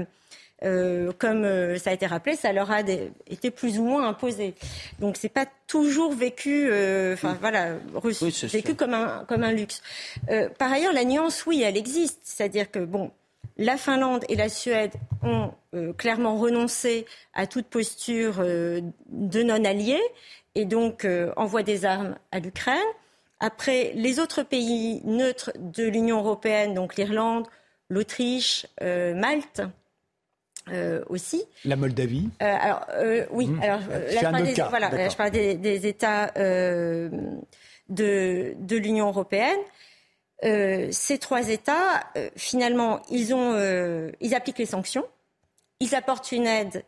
[0.63, 4.53] euh, comme ça a été rappelé, ça leur a été plus ou moins imposé.
[4.99, 6.67] Donc c'est pas toujours vécu,
[7.13, 7.77] enfin voilà,
[8.43, 9.81] vécu comme un comme un luxe.
[10.57, 13.11] par ailleurs, la nuance, oui, elle existe, c'est-à-dire que bon,
[13.57, 14.91] la Finlande et la Suède
[15.23, 15.51] ont
[15.97, 20.01] clairement renoncé à toute posture de non-alliés
[20.59, 21.07] et donc
[21.37, 22.77] envoient des armes à l'Ukraine.
[23.39, 27.47] Après, les autres pays neutres de l'Union européenne, donc l'Irlande,
[27.89, 29.61] l'Autriche, euh, Malte,
[30.69, 31.43] euh, aussi.
[31.63, 32.29] La Moldavie.
[32.41, 32.85] Euh, alors
[33.31, 33.47] oui.
[33.47, 33.61] Mmh.
[33.61, 37.09] Alors je parle, des, voilà, je parle des, États de,
[37.87, 39.59] de l'Union européenne.
[40.43, 42.03] ces trois États,
[42.35, 43.55] finalement, ils ont,
[44.19, 45.05] ils appliquent les sanctions.
[45.79, 46.83] Ils apportent une aide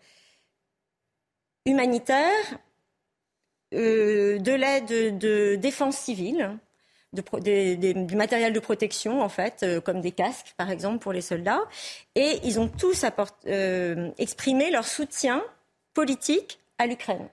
[1.66, 2.60] humanitaire,
[3.74, 6.58] euh, de l'aide de défense civile,
[7.14, 11.62] du matériel de protection, en fait, euh, comme des casques, par exemple, pour les soldats.
[12.16, 13.06] Et ils ont tous
[13.48, 15.42] euh, exprimé leur soutien
[15.94, 17.28] politique à l'Ukraine.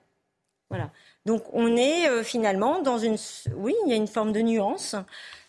[0.71, 0.91] Voilà.
[1.27, 3.17] Donc on est finalement dans une...
[3.57, 4.95] Oui, il y a une forme de nuance.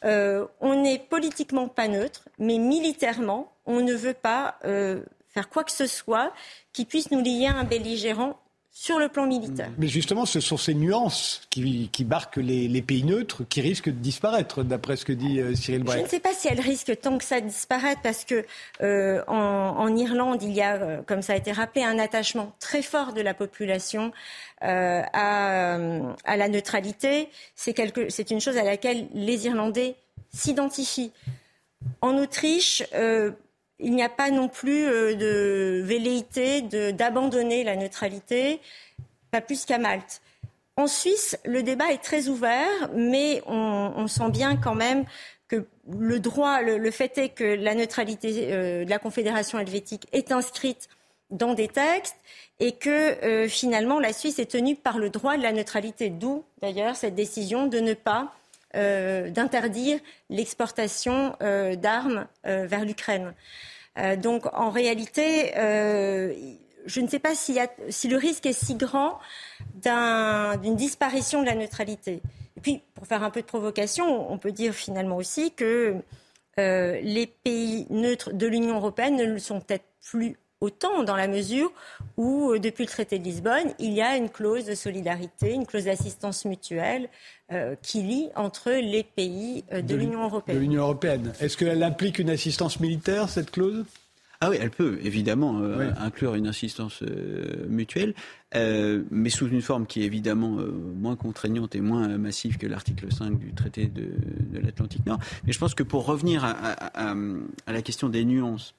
[0.03, 5.87] on n'est politiquement pas neutre, mais militairement, on ne veut pas faire quoi que ce
[5.87, 6.33] soit
[6.73, 8.39] qui puisse nous lier à un belligérant
[8.71, 9.69] sur le plan militaire.
[9.77, 13.99] Mais justement, ce sont ces nuances qui, qui marquent les, pays neutres qui risquent de
[13.99, 15.99] disparaître, d'après ce que dit euh, Cyril Brett.
[15.99, 18.45] Je ne sais pas si elles risquent tant que ça de disparaître, parce que
[18.81, 22.81] euh, en, Irlande, il y a, euh, comme ça a été rappelé, un attachement très
[22.81, 24.11] fort de la population
[24.61, 25.75] à,
[26.25, 27.29] à, la neutralité.
[27.55, 29.95] C'est une chose à laquelle les Irlandais
[30.33, 31.11] s'identifient.
[32.01, 32.83] En Autriche,
[33.79, 36.61] il n'y a pas non plus de velléité
[36.91, 38.59] d'abandonner la neutralité,
[39.31, 40.21] pas plus qu'à Malte.
[40.79, 45.03] En Suisse, le débat est très ouvert, mais on, sent bien quand même
[45.49, 50.31] que le droit, le, fait est que la neutralité euh, de la Confédération helvétique est
[50.31, 50.87] inscrite
[51.31, 52.15] dans des textes
[52.61, 52.89] et que
[53.25, 57.15] euh, finalement la Suisse est tenue par le droit de la neutralité, d'où d'ailleurs cette
[57.15, 58.38] décision de ne pas euh,
[58.73, 59.99] d'interdire
[60.29, 63.33] l'exportation d'armes vers l'Ukraine.
[64.17, 65.51] donc en réalité,
[66.85, 69.19] je ne sais pas si, le risque est si grand
[69.75, 72.21] d'une disparition de la neutralité.
[72.57, 75.95] Et puis, pour faire un peu de provocation, on peut dire finalement aussi que
[76.59, 81.27] euh, les pays neutres de l'Union européenne ne le sont peut-être plus autant dans la
[81.29, 81.71] mesure
[82.17, 85.65] où, euh, depuis le traité de Lisbonne, il y a une clause de solidarité, une
[85.65, 87.07] clause d'assistance mutuelle
[87.51, 90.57] euh, qui lie entre les pays de l'Union européenne.
[90.57, 91.33] De l'Union européenne.
[91.39, 93.85] Est-ce qu'elle implique une assistance militaire, cette clause?
[94.41, 98.13] Ah oui, elle peut évidemment euh, inclure une assistance euh, mutuelle,
[98.55, 100.59] euh, mais sous une forme qui est évidemment
[100.95, 104.13] moins contraignante et moins massive que l'article 5 du traité de,
[104.61, 105.19] l'Atlantique Nord.
[105.45, 107.15] Mais je pense que pour revenir à,
[107.67, 108.75] la question des nuances,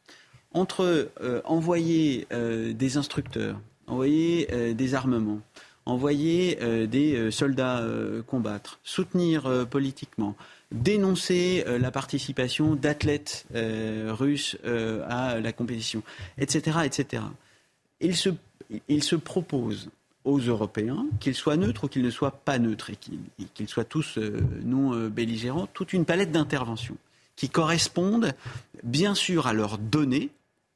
[0.52, 1.10] entre
[1.44, 5.40] envoyer des instructeurs, envoyer des armements,
[5.86, 7.82] envoyer des soldats
[8.26, 10.36] combattre, soutenir politiquement,
[10.72, 16.02] dénoncer euh, la participation d'athlètes euh, russes euh, à la compétition,
[16.38, 16.78] etc.
[16.84, 17.24] etc.
[18.00, 18.30] Il, se,
[18.88, 19.90] il se propose
[20.24, 22.96] aux Européens, qu'ils soient neutres ou qu'ils ne soient pas neutres, et
[23.54, 24.18] qu'ils soient tous
[24.64, 26.98] non belligérants, toute une palette d'interventions
[27.36, 28.34] qui correspondent
[28.82, 30.28] bien sûr à leurs données.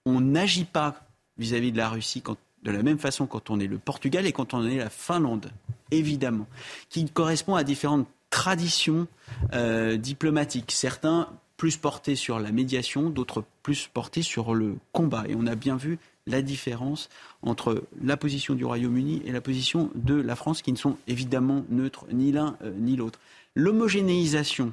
[0.06, 1.04] On n'agit pas
[1.36, 2.22] vis-à-vis de la Russie
[2.64, 5.50] de la même façon quand on est le Portugal et quand on est la Finlande,
[5.90, 6.46] évidemment,
[6.88, 9.06] qui correspond à différentes traditions
[9.52, 10.72] euh, diplomatiques.
[10.72, 15.24] Certains plus portés sur la médiation, d'autres plus portés sur le combat.
[15.28, 17.10] Et on a bien vu la différence
[17.42, 21.64] entre la position du Royaume-Uni et la position de la France, qui ne sont évidemment
[21.68, 23.20] neutres ni l'un euh, ni l'autre.
[23.54, 24.72] L'homogénéisation,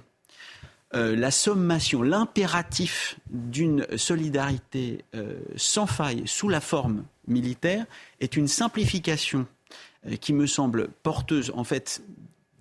[0.93, 5.05] euh, la sommation, l'impératif d'une solidarité
[5.55, 7.85] sans faille sous la forme militaire
[8.19, 9.45] est une simplification
[10.19, 12.01] qui me semble porteuse en fait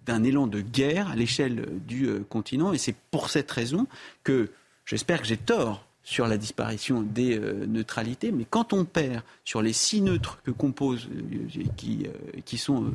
[0.06, 2.72] d'un élan de guerre à l'échelle du euh, continent.
[2.72, 3.86] Et c'est pour cette raison
[4.24, 4.50] que
[4.84, 9.62] j'espère que j'ai tort sur la disparition des euh, neutralités, mais quand on perd sur
[9.62, 12.10] les six neutres que composent, euh,
[12.44, 12.92] qui sont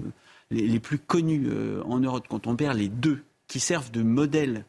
[0.52, 1.50] les, plus connus
[1.86, 4.66] en Europe, quand on perd les deux qui servent de modèle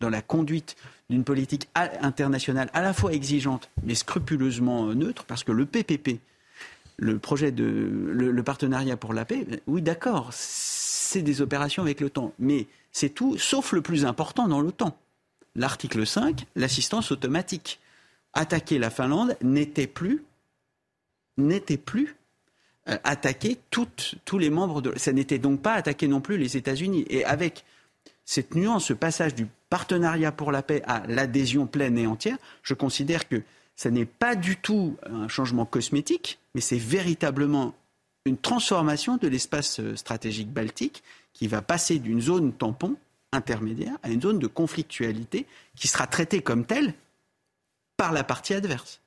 [0.00, 0.76] dans la conduite
[1.08, 6.20] d'une politique internationale à la fois exigeante mais scrupuleusement neutre, parce que le PPP,
[6.96, 12.32] le projet de le partenariat pour la paix, oui d'accord, c'est des opérations avec l'OTAN.
[12.38, 14.96] Mais c'est tout, sauf le plus important dans l'OTAN.
[15.56, 17.80] L'article 5, l'assistance automatique.
[18.32, 20.22] Attaquer la Finlande n'était plus,
[21.36, 22.14] n'était plus
[22.88, 24.96] euh, attaquer tous les membres de.
[24.96, 27.04] Ça n'était donc pas attaquer non plus les États-Unis.
[27.10, 27.64] Et avec
[28.24, 32.74] cette nuance, ce passage du partenariat pour la paix à l'adhésion pleine et entière, je
[32.74, 33.42] considère que
[33.76, 37.74] ça n'est pas du tout un changement cosmétique, mais c'est véritablement
[38.26, 41.02] une transformation de l'espace euh, stratégique baltique
[41.32, 42.96] qui va passer d'une zone tampon
[43.32, 45.46] intermédiaire à une zone de conflictualité
[45.76, 46.92] qui sera traitée comme telle
[47.96, 49.00] par la partie adverse.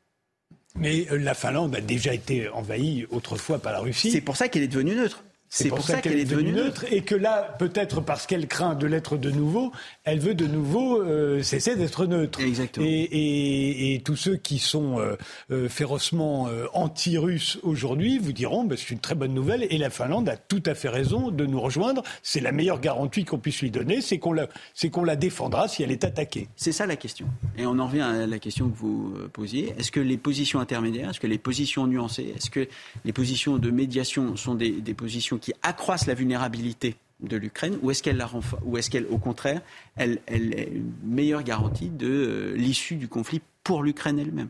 [0.75, 4.11] Mais euh, la Finlande a déjà été envahie autrefois par la Russie.
[4.11, 5.23] C'est pour ça qu'elle est devenue neutre.
[5.55, 6.83] C'est pour, ça, qu'elle est devenue neutre.
[6.91, 9.71] Et que là, peut-être parce qu'elle craint de l'être de nouveau,
[10.03, 12.41] elle veut de nouveau euh, cesser d'être neutre.
[12.41, 12.83] Exactement.
[12.89, 15.15] Et, tous ceux qui sont euh,
[15.51, 20.27] euh, férocement anti-russes aujourd'hui vous diront bah, c'est une très bonne nouvelle et la Finlande
[20.27, 22.01] a tout à fait raison de nous rejoindre.
[22.23, 24.47] C'est la meilleure garantie qu'on puisse lui donner, c'est qu'on la,
[24.91, 26.47] qu'on la défendra si elle est attaquée.
[26.55, 27.27] C'est ça la question.
[27.59, 29.75] Et on en revient à la question que vous posiez.
[29.77, 32.67] Est-ce que les positions intermédiaires, est-ce que les positions nuancées, est-ce que
[33.05, 37.91] les positions de médiation sont des, des positions qui accroissent la vulnérabilité de l'Ukraine ou
[37.91, 38.29] est-ce qu'elle la
[38.63, 39.61] ou est-ce qu'elle au contraire
[39.97, 44.47] elle, elle, est une meilleure garantie de euh, l'issue du conflit pour l'Ukraine elle-même?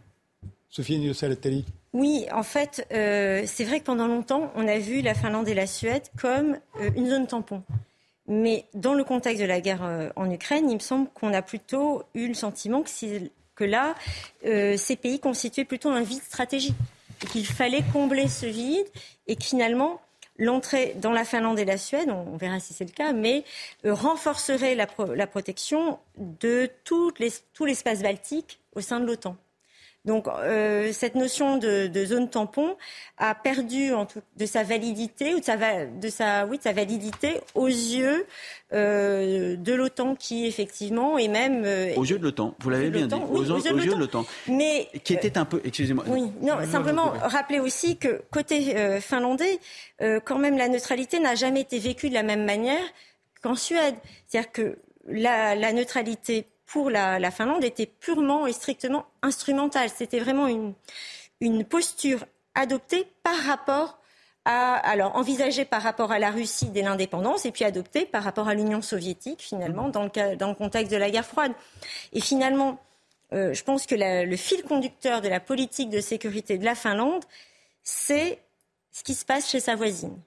[0.69, 1.65] Sophie Niosalatali.
[1.93, 5.55] Oui, en fait, euh, c'est vrai que pendant longtemps, on a vu la Finlande et
[5.55, 7.63] la Suède comme euh, une zone tampon.
[8.27, 12.03] Mais dans le contexte de la guerre en Ukraine, il me semble qu'on a plutôt
[12.13, 12.89] eu le sentiment que,
[13.55, 13.95] que là,
[14.41, 16.77] ces pays constituaient plutôt un vide stratégique.
[17.21, 18.87] Et qu'il fallait combler ce vide
[19.27, 19.99] et que finalement,
[20.37, 23.43] l'entrée dans la Finlande et la Suède, on, verra si c'est le cas, mais
[23.85, 24.87] euh, renforcerait la,
[25.27, 29.35] protection de tout l'espace baltique au sein de l'OTAN.
[30.05, 32.75] Donc euh, cette notion de, zone tampon
[33.17, 36.73] a perdu en tout, de sa validité ou de sa, de sa, oui, de sa
[36.73, 38.25] validité aux yeux
[38.73, 42.53] euh, de l'OTAN qui effectivement et même euh, aux yeux de l'OTAN.
[42.59, 43.15] Vous l'avez bien dit.
[43.15, 44.25] aux, yeux de l'OTAN.
[44.49, 46.03] Mais qui était un peu, excusez-moi.
[46.09, 49.59] Oui, non, simplement rappeler aussi que côté finlandais,
[50.25, 52.83] quand même la neutralité n'a jamais été vécue de la même manière
[53.41, 53.95] qu'en Suède.
[54.27, 54.77] C'est-à-dire que
[55.07, 59.89] la, la neutralité pour la, Finlande était purement et strictement instrumentale.
[59.95, 63.99] C'était vraiment une, posture adoptée par rapport
[64.43, 68.47] à, alors envisagée par rapport à la Russie dès l'indépendance et puis adoptée par rapport
[68.47, 71.51] à l'Union soviétique finalement dans le, dans le contexte de la guerre froide.
[72.11, 72.79] Et finalement,
[73.33, 77.23] euh, je pense que le fil conducteur de la politique de sécurité de la Finlande,
[77.83, 78.39] c'est
[78.91, 80.17] ce qui se passe chez sa voisine.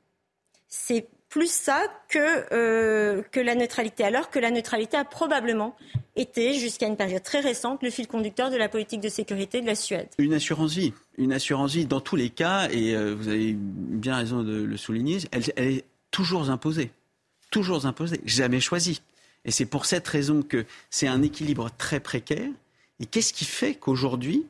[0.68, 5.76] C'est plus ça que, euh, que la neutralité, alors que la neutralité a probablement
[6.14, 9.66] été, jusqu'à une période très récente, le fil conducteur de la politique de sécurité de
[9.66, 10.08] la Suède.
[10.18, 14.16] Une assurance vie, une assurance vie dans tous les cas, et euh, vous avez bien
[14.16, 16.90] raison de le souligner, elle, est toujours imposée,
[17.50, 19.02] toujours imposée, jamais choisie.
[19.44, 22.48] Et c'est pour cette raison que c'est un équilibre très précaire.
[22.98, 24.44] Et qu'est-ce qui fait qu'aujourd'hui,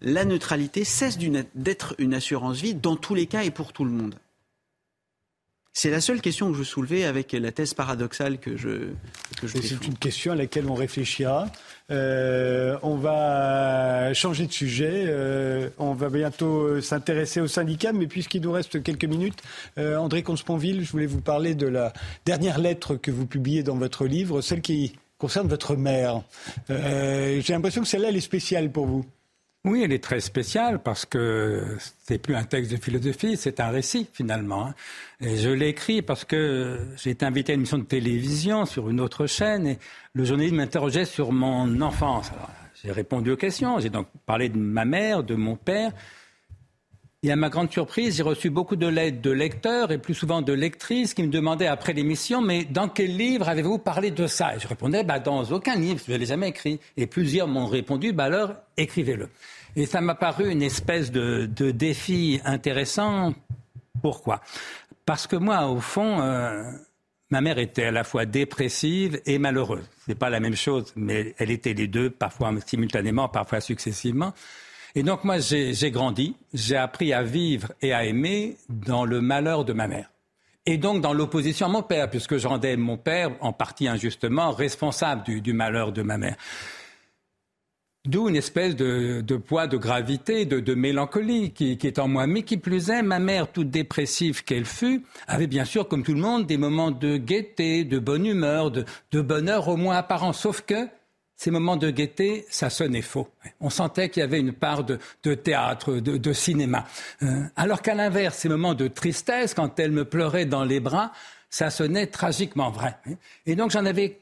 [0.00, 1.18] la neutralité cesse
[1.54, 4.14] d'être une assurance vie dans tous les cas et pour tout le monde?
[5.80, 8.90] C'est la seule question que je soulevais avec la thèse paradoxale que je,
[9.40, 11.46] que je C'est une question à laquelle on réfléchira.
[11.90, 15.06] Euh, on va changer de sujet.
[15.06, 19.40] Euh, on va bientôt euh, s'intéresser aux syndicats, mais puisqu'il nous reste quelques minutes,
[19.78, 21.94] André Consponville, je voulais vous parler de la
[22.26, 26.20] dernière lettre que vous publiez dans votre livre, celle qui concerne votre mère.
[26.68, 29.06] J'ai l'impression que celle-là, elle est spéciale pour vous.
[29.66, 33.68] Oui, elle est très spéciale parce que c'est plus un texte de philosophie, c'est un
[33.68, 34.68] récit finalement.
[34.68, 34.74] Hein.
[35.20, 38.88] Et je l'ai écrit parce que j'ai été invité à une émission de télévision sur
[38.88, 39.78] une autre chaîne et
[40.14, 42.30] le journaliste m'interrogeait sur mon enfance.
[42.82, 45.92] J'ai répondu aux questions, j'ai donc parlé de ma mère, de mon père.
[47.22, 50.40] Et à ma grande surprise, j'ai reçu beaucoup de lettres de lecteurs et plus souvent
[50.40, 54.56] de lectrices qui me demandaient après l'émission, mais dans quel livre avez-vous parlé de ça?
[54.56, 56.80] Et je répondais, bah, dans aucun livre, je ne l'ai jamais écrit.
[56.96, 59.28] Et plusieurs m'ont répondu, bah, alors écrivez-le.
[59.76, 63.34] Et ça m'a paru une espèce de, défi intéressant.
[64.00, 64.40] Pourquoi?
[65.04, 66.72] Parce que moi, au fond, euh,
[67.28, 69.84] ma mère était à la fois dépressive et malheureuse.
[70.06, 74.32] Ce n'est pas la même chose, mais elle était les deux, parfois simultanément, parfois successivement.
[74.94, 79.64] Et donc moi, j'ai grandi, j'ai appris à vivre et à aimer dans le malheur
[79.64, 80.10] de ma mère.
[80.66, 84.50] Et donc dans l'opposition à mon père, puisque je rendais mon père, en partie injustement,
[84.50, 86.36] responsable du, malheur de ma mère.
[88.06, 92.26] D'où une espèce de, poids de gravité, de, mélancolie qui, est en moi.
[92.26, 96.14] Mais qui plus est, ma mère, toute dépressive qu'elle fut, avait bien sûr, comme tout
[96.14, 100.32] le monde, des moments de gaieté, de bonne humeur, de bonheur au moins apparent.
[100.32, 100.88] Sauf que
[101.40, 103.26] ces moments de gaieté, ça sonnait faux.
[103.62, 104.98] On sentait qu'il y avait une part de,
[105.34, 106.84] théâtre, de, cinéma.
[107.22, 111.12] Euh, alors qu'à l'inverse, ces moments de tristesse, quand elle me pleurait dans les bras,
[111.48, 112.94] ça sonnait tragiquement vrai.
[113.46, 114.18] Et donc j'en avais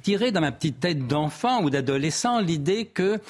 [0.00, 3.20] tiré dans ma petite tête d'enfant ou d'adolescent l'idée que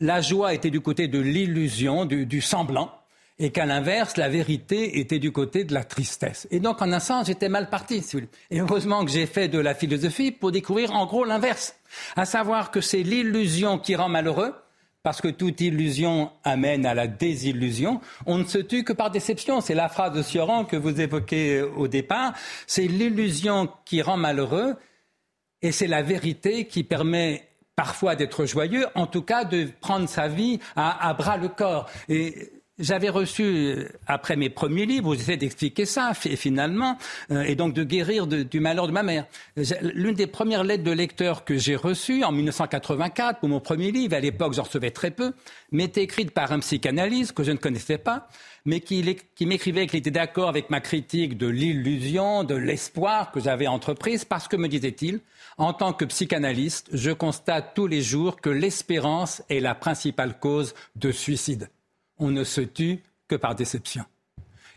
[0.00, 2.99] la joie était du côté de l'illusion, du semblant,
[3.40, 6.46] et qu'à l'inverse, la vérité était du côté de la tristesse.
[6.50, 8.04] Et donc, en un sens, j'étais mal parti.
[8.50, 11.74] Et heureusement que j'ai fait de la philosophie pour découvrir en gros l'inverse,
[12.16, 14.54] à savoir que c'est l'illusion qui rend malheureux,
[15.02, 18.02] parce que toute illusion amène à la désillusion.
[18.26, 19.62] On ne se tue que par déception.
[19.62, 22.34] C'est la phrase de Sioran que vous évoquez au départ.
[22.66, 24.76] C'est l'illusion qui rend malheureux
[25.62, 30.28] et c'est la vérité qui permet parfois d'être joyeux, en tout cas de prendre sa
[30.28, 31.88] vie à, bras le corps.
[32.80, 36.96] J'avais reçu, euh, après mes premiers livres, j'essaie d'expliquer ça, finalement,
[37.30, 39.26] euh, et donc de guérir du malheur de ma mère.
[39.82, 44.14] L'une des premières lettres de lecteur que j'ai reçues en 1984 pour mon premier livre,
[44.14, 45.32] à l'époque j'en recevais très peu,
[45.72, 48.28] m'était écrite par un psychanalyste que je ne connaissais pas,
[48.64, 53.40] mais qui, qui m'écrivait qu'il était d'accord avec ma critique de l'illusion, de l'espoir que
[53.40, 55.20] j'avais entreprise, parce que, me disait-il,
[55.58, 60.74] en tant que psychanalyste, je constate tous les jours que l'espérance est la principale cause
[60.96, 61.68] de suicide
[62.20, 64.04] on ne se tue que par déception.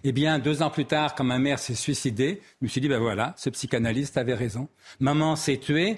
[0.04, 2.90] Eh bien, deux ans plus tard, quand ma mère s'est suicidée, je me suis dit,
[2.90, 4.68] ben voilà, ce psychanalyste avait raison.
[5.00, 5.98] Maman s'est tuée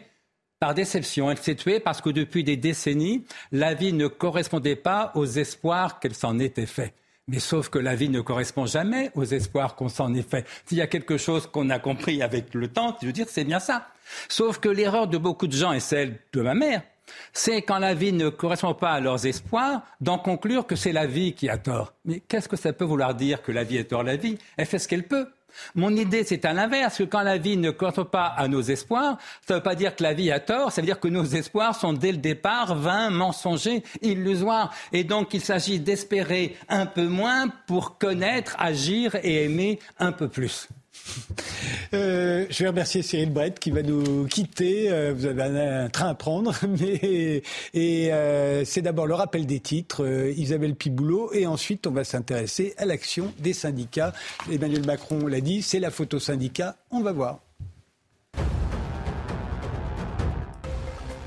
[0.59, 1.31] par déception.
[1.31, 5.99] Elle s'est tuée parce que depuis des décennies, la vie ne correspondait pas aux espoirs
[5.99, 6.93] qu'elle s'en était fait.
[7.27, 10.45] Mais sauf que la vie ne correspond jamais aux espoirs qu'on s'en est fait.
[10.65, 13.43] S'il y a quelque chose qu'on a compris avec le temps, je veux dire, c'est
[13.43, 13.87] bien ça.
[14.29, 16.83] Sauf que l'erreur de beaucoup de gens et celle de ma mère,
[17.33, 21.05] c'est quand la vie ne correspond pas à leurs espoirs, d'en conclure que c'est la
[21.05, 21.93] vie qui a tort.
[22.05, 24.65] Mais qu'est-ce que ça peut vouloir dire que la vie est tort La vie, elle
[24.65, 25.27] fait ce qu'elle peut.
[25.73, 29.17] Mon idée, c'est à l'inverse, que quand la vie ne compte pas à nos espoirs,
[29.47, 31.23] ça ne veut pas dire que la vie a tort, ça veut dire que nos
[31.23, 34.73] espoirs sont dès le départ vains, mensongers, illusoires.
[34.91, 40.27] Et donc, il s'agit d'espérer un peu moins pour connaître, agir et aimer un peu
[40.27, 40.67] plus.
[41.93, 44.91] Euh, je vais remercier Cyril Brett qui va nous quitter.
[44.91, 47.41] Euh, vous avez un, train à prendre, mais
[47.75, 50.05] euh, c'est d'abord le rappel des titres.
[50.35, 54.13] Isabelle Piboulot et ensuite on va s'intéresser à l'action des syndicats.
[54.51, 56.75] Emmanuel Macron l'a dit, c'est la photo syndicat.
[56.91, 57.44] On va voir.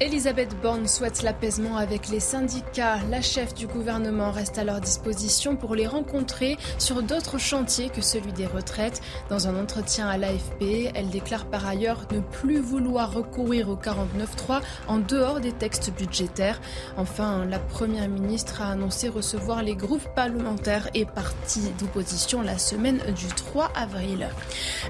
[0.01, 2.99] Elisabeth Borne souhaite l'apaisement avec les syndicats.
[3.11, 8.01] La chef du gouvernement reste à leur disposition pour les rencontrer sur d'autres chantiers que
[8.01, 9.01] celui des retraites.
[9.29, 14.61] Dans un entretien à l'AFP, elle déclare par ailleurs ne plus vouloir recourir au 49.3
[14.87, 16.61] en dehors des textes budgétaires.
[16.97, 23.01] Enfin, la première ministre a annoncé recevoir les groupes parlementaires et partis d'opposition la semaine
[23.17, 24.29] du 3 avril.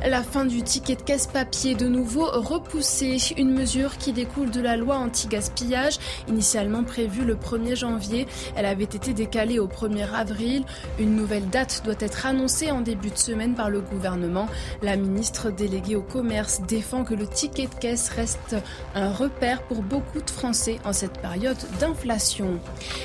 [0.06, 4.60] La fin du ticket de caisse papier de nouveau repoussée, une mesure qui découle de
[4.60, 8.26] la loi anti-gaspillage, initialement prévue le 1er janvier.
[8.56, 10.64] Elle avait été décalée au 1er avril.
[10.98, 14.48] Une nouvelle date doit être annoncée en début de semaine par le gouvernement.
[14.82, 18.56] La ministre déléguée au commerce défend que le ticket de caisse reste
[18.94, 22.58] un repère pour beaucoup de Français en cette période d'inflation.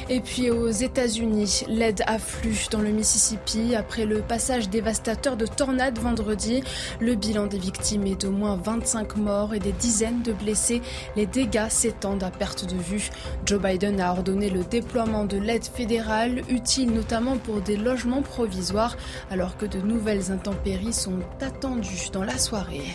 [0.10, 6.00] Et puis aux États-Unis, l'aide afflue dans le Mississippi après le passage dévastateur de tornades
[6.00, 6.64] vendredi.
[7.00, 10.82] Le bilan des victimes est d'au moins 25 morts et des dizaines de blessés.
[11.16, 13.10] Les dégâts s'étendent à perte de vue.
[13.46, 18.96] Joe Biden a ordonné le déploiement de l'aide fédérale, utile notamment pour des logements provisoires,
[19.30, 22.86] alors que de nouvelles intempéries sont attendues dans la soirée.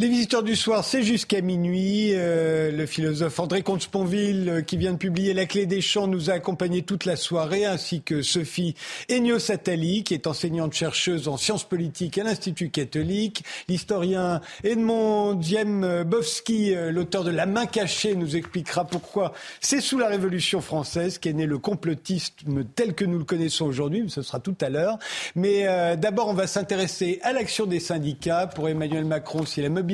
[0.00, 2.12] Les visiteurs du soir, c'est jusqu'à minuit.
[2.14, 6.30] Euh, le philosophe André Comte-Sponville, euh, qui vient de publier La clé des champs, nous
[6.30, 8.74] a accompagnés toute la soirée, ainsi que Sophie
[9.10, 13.44] Ennio-Satali, qui est enseignante-chercheuse en sciences politiques à l'Institut catholique.
[13.68, 20.08] L'historien Edmond Diembowski, euh, l'auteur de La main cachée, nous expliquera pourquoi c'est sous la
[20.08, 24.40] Révolution française qu'est né le complotisme tel que nous le connaissons aujourd'hui, mais ce sera
[24.40, 24.98] tout à l'heure.
[25.34, 25.66] Mais
[25.98, 28.46] d'abord, on va s'intéresser à l'action des syndicats.
[28.46, 29.89] Pour Emmanuel Macron, si la mobilisation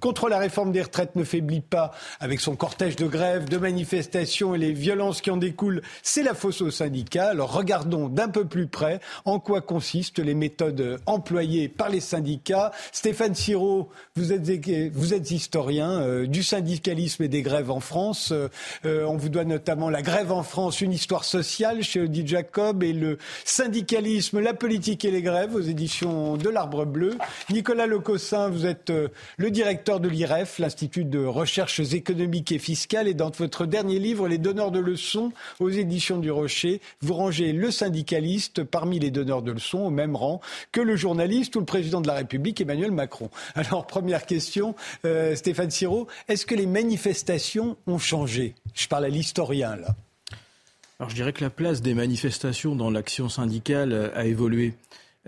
[0.00, 4.54] contre la réforme des retraites ne faiblit pas avec son cortège de grèves, de manifestations
[4.54, 7.28] et les violences qui en découlent, c'est la fosse aux syndicats.
[7.28, 12.72] Alors regardons d'un peu plus près en quoi consistent les méthodes employées par les syndicats.
[12.92, 14.42] Stéphane Siro, vous êtes,
[14.92, 18.30] vous êtes historien euh, du syndicalisme et des grèves en France.
[18.32, 18.48] Euh,
[18.84, 22.82] euh, on vous doit notamment la grève en France, une histoire sociale chez Odile Jacob
[22.82, 27.16] et le syndicalisme, la politique et les grèves aux éditions de l'Arbre Bleu.
[27.50, 33.08] Nicolas Lecossin, vous êtes euh, le directeur de l'IREF, l'Institut de recherches économiques et fiscales,
[33.08, 37.52] et dans votre dernier livre, Les donneurs de leçons, aux éditions du Rocher, vous rangez
[37.52, 40.40] le syndicaliste parmi les donneurs de leçons, au même rang
[40.72, 43.30] que le journaliste ou le président de la République, Emmanuel Macron.
[43.54, 44.74] Alors, première question,
[45.04, 48.54] euh, Stéphane Siro, est-ce que les manifestations ont changé?
[48.74, 49.94] Je parle à l'historien, là.
[50.98, 54.72] Alors, je dirais que la place des manifestations dans l'action syndicale a évolué.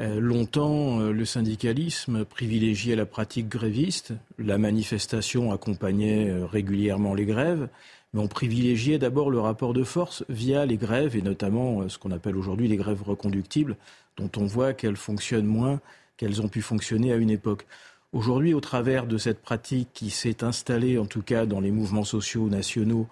[0.00, 4.12] Euh, longtemps, euh, le syndicalisme privilégiait la pratique gréviste.
[4.38, 7.68] La manifestation accompagnait euh, régulièrement les grèves.
[8.14, 12.10] Mais on privilégiait d'abord le rapport de force via les grèves, et notamment ce qu'on
[12.10, 13.76] appelle aujourd'hui les grèves reconductibles,
[14.16, 15.80] dont on voit qu'elles fonctionnent moins
[16.16, 17.66] qu'elles ont pu fonctionner à une époque.
[18.12, 22.04] Aujourd'hui, au travers de cette pratique qui s'est installée, en tout cas dans les mouvements
[22.04, 23.06] sociaux nationaux,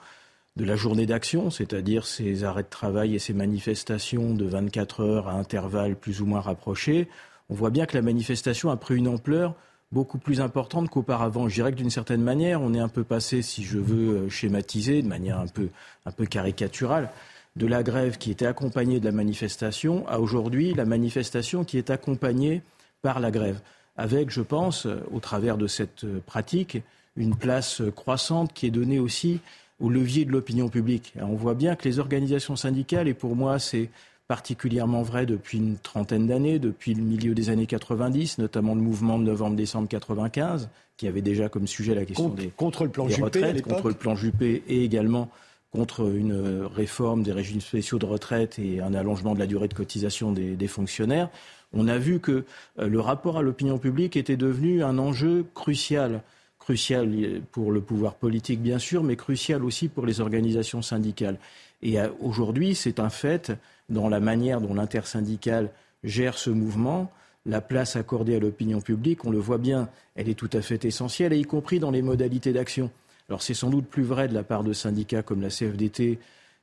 [0.57, 5.29] de la journée d'action, c'est-à-dire ces arrêts de travail et ces manifestations de 24 heures
[5.29, 7.09] à intervalles plus ou moins rapprochés,
[7.51, 9.55] on voit bien que la manifestation a pris une ampleur
[9.93, 11.49] beaucoup plus importante qu'auparavant.
[11.49, 14.29] Je dirais que d'une certaine manière, on est un peu passé, si je veux euh,
[14.29, 15.69] schématiser de manière un peu,
[16.07, 17.11] un peu caricaturale,
[17.55, 21.91] de la grève qui était accompagnée de la manifestation à aujourd'hui la manifestation qui est
[21.91, 22.63] accompagnée
[23.01, 23.61] par la grève.
[23.97, 26.79] Avec, je pense, au travers de cette euh, pratique,
[27.17, 29.41] une place croissante qui est donnée aussi
[29.81, 31.15] au levier de l'opinion publique.
[31.21, 33.91] On voit bien que les organisations syndicales, et pour moi c'est
[34.29, 39.19] particulièrement vrai depuis une trentaine d'années, depuis le milieu des années 90, notamment le mouvement
[39.19, 43.23] de novembre-décembre 95, qui avait déjà comme sujet la question des, contre le plan Juppé
[43.23, 45.31] retraites, contre le plan Juppé et également
[45.71, 49.75] contre une réforme des régimes spéciaux de retraite et un allongement de la durée de
[49.75, 51.29] cotisation des, des fonctionnaires.
[51.73, 52.45] On a vu que
[52.79, 56.23] euh, le rapport à l'opinion publique était devenu un enjeu crucial
[56.67, 61.39] crucial pour le pouvoir politique, bien sûr, mais crucial aussi pour les organisations syndicales.
[61.81, 63.53] Et euh, aujourd'hui, c'est un fait,
[63.89, 65.71] dans la manière dont l'intersyndicale
[66.03, 67.09] gère ce mouvement,
[67.45, 70.85] la place accordée à l'opinion publique, on le voit bien, elle est tout à fait
[70.85, 72.91] essentielle, et y compris dans les modalités d'action.
[73.29, 76.19] Alors c'est sans doute plus vrai de la part de syndicats comme la CFDT,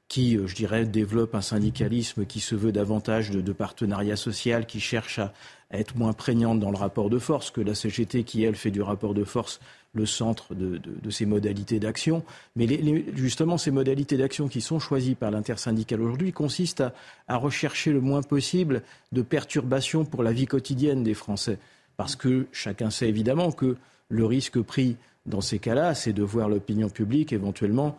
[0.10, 5.20] qui, je dirais, développe un syndicalisme qui se veut davantage de, partenariat social, qui cherche
[5.20, 5.34] à,
[5.72, 8.82] être moins prégnante dans le rapport de force que la CGT qui, elle, fait du
[8.82, 9.60] rapport de force
[9.94, 12.24] le centre de, ses modalités d'action.
[12.56, 12.68] Mais
[13.16, 16.84] justement, ces modalités d'action qui sont choisies par l'intersyndicale aujourd'hui consistent
[17.28, 18.82] à, rechercher le moins possible
[19.12, 21.60] de perturbations pour la vie quotidienne des Français.
[21.96, 23.78] Parce que chacun sait évidemment que
[24.10, 27.98] le risque pris dans ces cas-là, c'est de voir l'opinion publique éventuellement,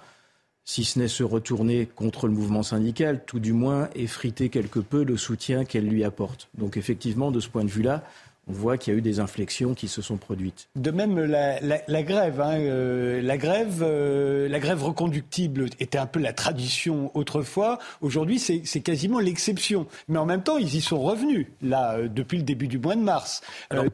[0.65, 5.05] si ce n'est se retourner contre le mouvement syndical, tout du moins effriter quelque peu
[5.05, 6.49] le soutien qu'elle lui apporte.
[6.55, 8.03] Donc effectivement, de ce point de vue-là,
[8.47, 10.69] on voit qu'il y a eu des inflexions qui se sont produites.
[10.77, 16.21] De même, la, grève, hein, euh, la grève, euh, la grève reconductible était un peu
[16.21, 17.79] la tradition autrefois.
[18.01, 19.87] Aujourd'hui, c'est quasiment l'exception.
[20.09, 22.97] Mais en même temps, ils y sont revenus là euh, depuis le début du mois
[22.97, 23.43] de mars.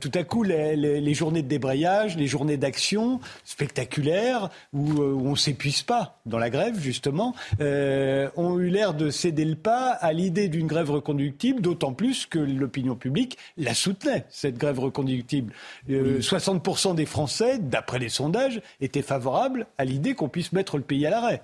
[0.00, 5.82] tout à coup, les, journées de débrayage, les journées d'action spectaculaires où, où on s'épuise
[5.82, 10.66] pas dans la grève justement, ont eu l'air de céder le pas à l'idée d'une
[10.66, 15.52] grève reconductible, d'autant plus que l'opinion publique la soutenait cette grève reconductible.
[15.88, 20.82] 60% euh, des Français, d'après les sondages, étaient favorables à l'idée qu'on puisse mettre le
[20.82, 21.42] pays à l'arrêt.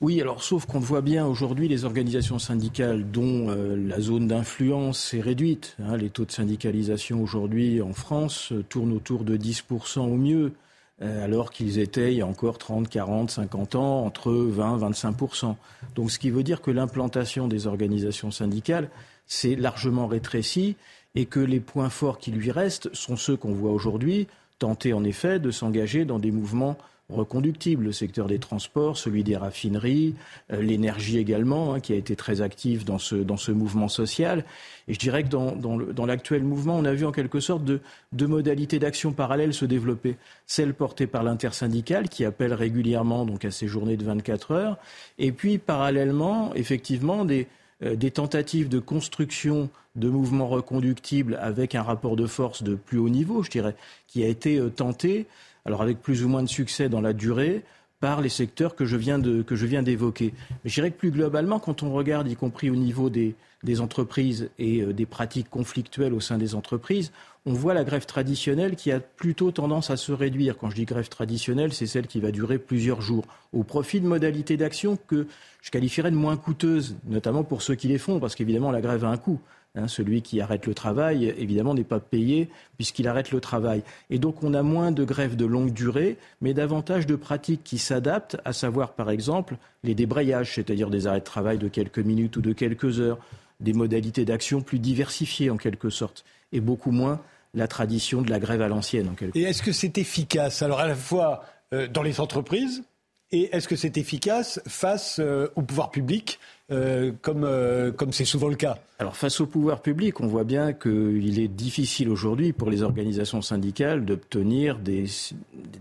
[0.00, 4.28] Oui, alors sauf qu'on le voit bien aujourd'hui, les organisations syndicales dont euh, la zone
[4.28, 5.76] d'influence est réduite.
[5.82, 10.52] Hein, les taux de syndicalisation aujourd'hui en France euh, tournent autour de 10% au mieux,
[11.00, 15.54] alors qu'ils étaient il y a encore 30, 40, 50 ans entre 20, 25%.
[15.94, 18.88] Donc ce qui veut dire que l'implantation des organisations syndicales
[19.24, 20.74] s'est largement rétrécie
[21.14, 24.26] et que les points forts qui lui restent sont ceux qu'on voit aujourd'hui,
[24.58, 26.76] tenter en effet de s'engager dans des mouvements
[27.10, 30.14] reconductibles, le secteur des transports, celui des raffineries,
[30.52, 34.44] euh, l'énergie également, hein, qui a été très active dans ce, dans ce mouvement social.
[34.88, 38.26] Et je dirais que dans, dans l'actuel mouvement, on a vu en quelque sorte deux
[38.26, 40.16] modalités d'action parallèles se développer.
[40.46, 44.76] Celle portée par l'intersyndicale, qui appelle régulièrement donc, à ces journées de 24 heures,
[45.18, 47.48] et puis parallèlement, effectivement, des,
[47.80, 53.08] des tentatives de construction de mouvements reconductibles avec un rapport de force de plus haut
[53.08, 53.76] niveau, je dirais,
[54.06, 55.26] qui a été euh, tenté,
[55.64, 57.62] alors avec plus ou moins de succès dans la durée,
[58.00, 60.32] par les secteurs que je viens d'évoquer.
[60.62, 63.80] Mais je dirais que plus globalement, quand on regarde, y compris au niveau des, des
[63.80, 67.12] entreprises et euh, des pratiques conflictuelles au sein des entreprises,
[67.46, 70.58] on voit la grève traditionnelle qui a plutôt tendance à se réduire.
[70.58, 74.06] Quand je dis grève traditionnelle, c'est celle qui va durer plusieurs jours, au profit de
[74.06, 75.26] modalités d'action que
[75.62, 79.04] je qualifierais de moins coûteuses, notamment pour ceux qui les font, parce qu'évidemment la grève
[79.04, 79.40] a un coût.
[79.74, 83.82] Hein, celui qui arrête le travail, évidemment, n'est pas payé puisqu'il arrête le travail.
[84.08, 87.78] Et donc, on a moins de grèves de longue durée, mais davantage de pratiques qui
[87.78, 92.36] s'adaptent, à savoir, par exemple, les débrayages, c'est-à-dire des arrêts de travail de quelques minutes
[92.38, 93.18] ou de quelques heures,
[93.60, 97.20] des modalités d'action plus diversifiées en quelque sorte, et beaucoup moins
[97.54, 100.80] la tradition de la grève à l'ancienne en quelque Et est-ce que c'est efficace Alors
[100.80, 102.82] à la fois euh, dans les entreprises,
[103.30, 106.38] et est-ce que c'est efficace face euh, au pouvoir public
[106.70, 107.48] euh, comme
[107.96, 108.78] comme c'est souvent le cas?
[108.98, 113.40] Alors face au pouvoir public, on voit bien qu'il est difficile aujourd'hui pour les organisations
[113.42, 115.06] syndicales d'obtenir des,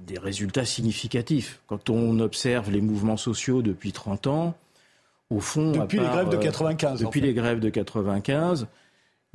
[0.05, 1.59] des résultats significatifs.
[1.67, 4.55] Quand on observe les mouvements sociaux depuis 30 ans,
[5.29, 7.01] au fond, depuis les grèves de 95.
[7.01, 8.67] Euh, depuis les grèves de 95,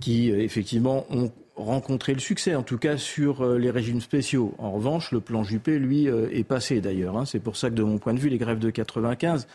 [0.00, 4.54] qui euh, effectivement ont rencontré le succès, en tout cas sur euh, les régimes spéciaux.
[4.58, 7.16] En revanche, le plan Juppé, lui, est passé d'ailleurs.
[7.16, 7.26] Hein.
[7.26, 9.46] C'est pour ça que, de mon point de vue, les grèves de 95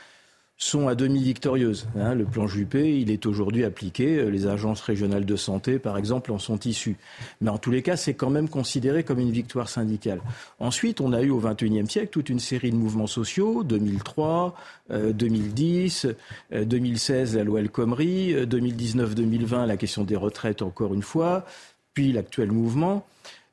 [0.58, 1.88] sont à demi victorieuses.
[1.99, 2.16] Hein.
[2.16, 4.18] Le plan Juppé, il est aujourd'hui appliqué.
[4.18, 6.97] Euh, les agences régionales de santé, par exemple, en sont issues.
[7.41, 10.20] Mais en tous les cas, c'est quand même considéré comme une victoire syndicale.
[10.60, 14.55] Ensuite, on a eu au XXIe siècle toute une série de mouvements sociaux, 2003,
[14.89, 16.08] 2010,
[16.51, 21.45] 2016, la loi El Khomri, 2019-2020, euh, la question des retraites, encore une fois,
[21.93, 23.05] puis l'actuel mouvement.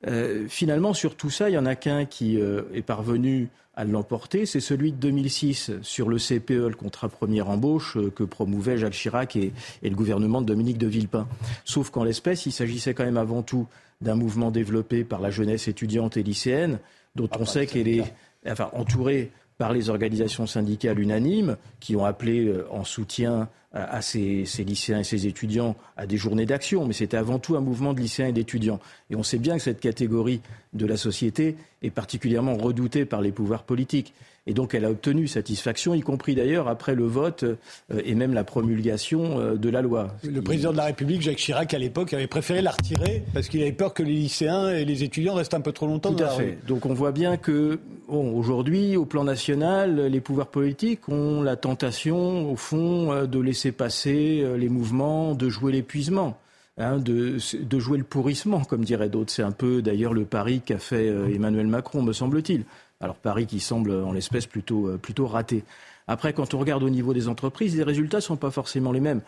[0.07, 4.47] Euh, finalement, sur tout ça, il y en a qu'un qui est parvenu à l'emporter,
[4.47, 8.93] c'est celui de 2006 sur le CPE, le contrat première embauche euh, que promouvaient Jacques
[8.93, 9.53] Chirac et,
[9.83, 11.27] le gouvernement de Dominique de Villepin.
[11.65, 13.67] Sauf qu'en l'espèce, il s'agissait quand même avant tout
[14.01, 16.79] d'un mouvement développé par la jeunesse étudiante et lycéenne,
[17.17, 18.05] dont ah, on sait qu'elle est
[18.47, 19.31] enfin, entourée
[19.65, 25.05] par les organisations syndicales unanimes qui ont appelé euh, en soutien à ces, lycéens et
[25.05, 28.33] ces étudiants à des journées d'action, mais c'était avant tout un mouvement de lycéens et
[28.33, 28.79] d'étudiants.
[29.09, 30.43] Et on sait bien que cette catégorie
[30.75, 34.13] de la société est particulièrement redoutée par les pouvoirs politiques.
[34.47, 37.57] Et donc elle a obtenu satisfaction, y compris d'ailleurs après le vote euh,
[38.05, 40.15] et même la promulgation euh, de la loi.
[40.23, 43.63] Le président de la République, Jacques Chirac, à l'époque, avait préféré la retirer parce qu'il
[43.63, 46.29] avait peur que les lycéens et les étudiants restent un peu trop longtemps Tout à
[46.29, 46.59] fait.
[46.67, 51.57] Donc on voit bien que bon, aujourd'hui, au plan national, les pouvoirs politiques ont la
[51.57, 56.39] tentation, au fond, euh, de laisser passer les mouvements, de jouer l'épuisement.
[56.77, 57.39] Hein, de,
[57.79, 59.31] jouer le pourrissement, comme diraient d'autres.
[59.33, 62.65] C'est un peu d'ailleurs le pari qu'a fait Emmanuel Macron, me semble-t-il.
[63.01, 65.65] Alors Paris qui semble en l'espèce plutôt, plutôt raté.
[66.07, 69.01] Après, quand on regarde au niveau des entreprises, les résultats ne sont pas forcément les
[69.01, 69.23] mêmes.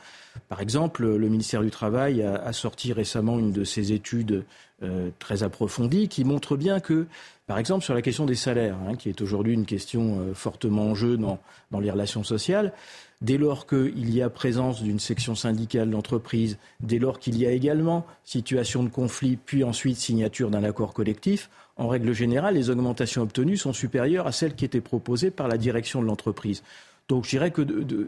[0.48, 4.44] Par exemple, le ministère du Travail a, sorti récemment une de ses études
[4.82, 7.06] euh, très approfondies qui montre bien que,
[7.46, 10.88] par exemple, sur la question des salaires, hein, qui est aujourd'hui une question euh, fortement
[10.90, 11.38] en jeu dans,
[11.70, 12.74] dans les relations sociales,
[13.22, 17.52] dès lors qu'il y a présence d'une section syndicale d'entreprise, dès lors qu'il y a
[17.52, 23.22] également situation de conflit, puis ensuite signature d'un accord collectif, en règle générale, les augmentations
[23.22, 26.62] obtenues sont supérieures à celles qui étaient proposées par la direction de l'entreprise.
[27.08, 27.62] Donc je dirais que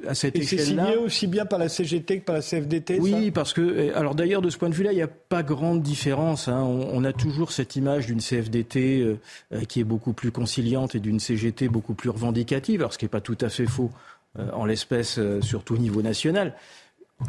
[0.09, 0.65] à cette échelle-là.
[0.65, 2.99] C'est signé aussi bien par la CGT que par la CFDT.
[2.99, 5.83] Oui, parce que alors d'ailleurs de ce point de vue-là, il n'y a pas grande
[5.83, 6.49] différence.
[6.49, 6.63] Hein.
[6.63, 9.21] On, a toujours cette image d'une CFDT euh,
[9.53, 12.81] euh, qui est beaucoup plus conciliante et d'une CGT beaucoup plus revendicative.
[12.81, 13.93] Alors ce qui n'est pas tout à fait faux
[14.37, 16.55] euh, en l'espèce, surtout au niveau national,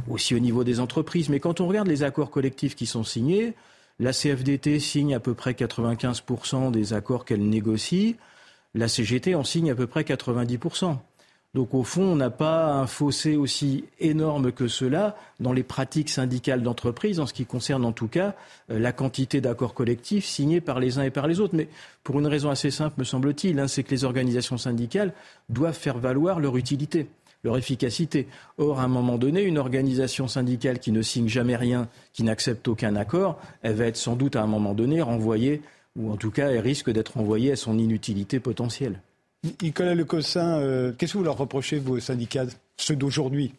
[0.09, 1.29] aussi au niveau des entreprises.
[1.29, 3.53] Mais quand on regarde les accords collectifs qui sont signés,
[3.99, 8.15] la CFDT signe à peu près 95% des accords qu'elle négocie.
[8.73, 10.97] La CGT en signe à peu près 90%.
[11.55, 16.09] Donc au fond, on n'a pas un fossé aussi énorme que cela dans les pratiques
[16.09, 18.35] syndicales d'entreprise, en ce qui concerne en tout cas
[18.69, 21.55] euh, la quantité d'accords collectifs signés par les uns et par les autres.
[21.55, 21.67] Mais
[22.03, 25.11] pour une raison assez simple, me semble-t-il, hein, c'est que les organisations syndicales
[25.49, 27.07] doivent faire valoir leur utilité
[27.43, 28.27] leur efficacité.
[28.57, 32.67] Or, à un moment donné, une organisation syndicale qui ne signe jamais rien, qui n'accepte
[32.67, 35.61] aucun accord, elle va être sans doute à un moment donné renvoyée,
[35.95, 39.01] ou en tout cas, elle risque d'être renvoyée à son inutilité potentielle.
[39.61, 42.45] Nicolas Lecossin, euh, qu'est-ce que vous leur reprochez, vos syndicats,
[42.77, 43.53] ceux d'aujourd'hui?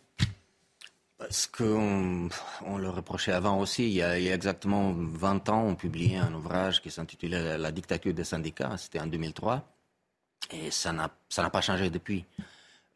[1.30, 2.28] Ce qu'on
[2.66, 6.80] on leur reprochait avant aussi, il y, a, exactement 20 ans, on publiait un ouvrage
[6.80, 9.62] qui s'intitulait La dictature des syndicats, c'était en 2003,
[10.50, 12.24] et ça n'a pas changé depuis.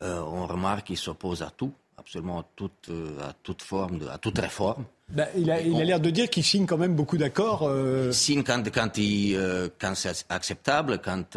[0.03, 4.09] Euh, on remarque qu'il s'oppose à tout, absolument à toute, euh, à toute forme, de,
[4.09, 4.85] à toute réforme.
[5.09, 7.63] Ben, il a l'air de dire qu'il signe quand même beaucoup d'accords.
[7.63, 8.07] Euh...
[8.09, 11.37] Il signe quand, quand, euh, quand c'est acceptable, quand,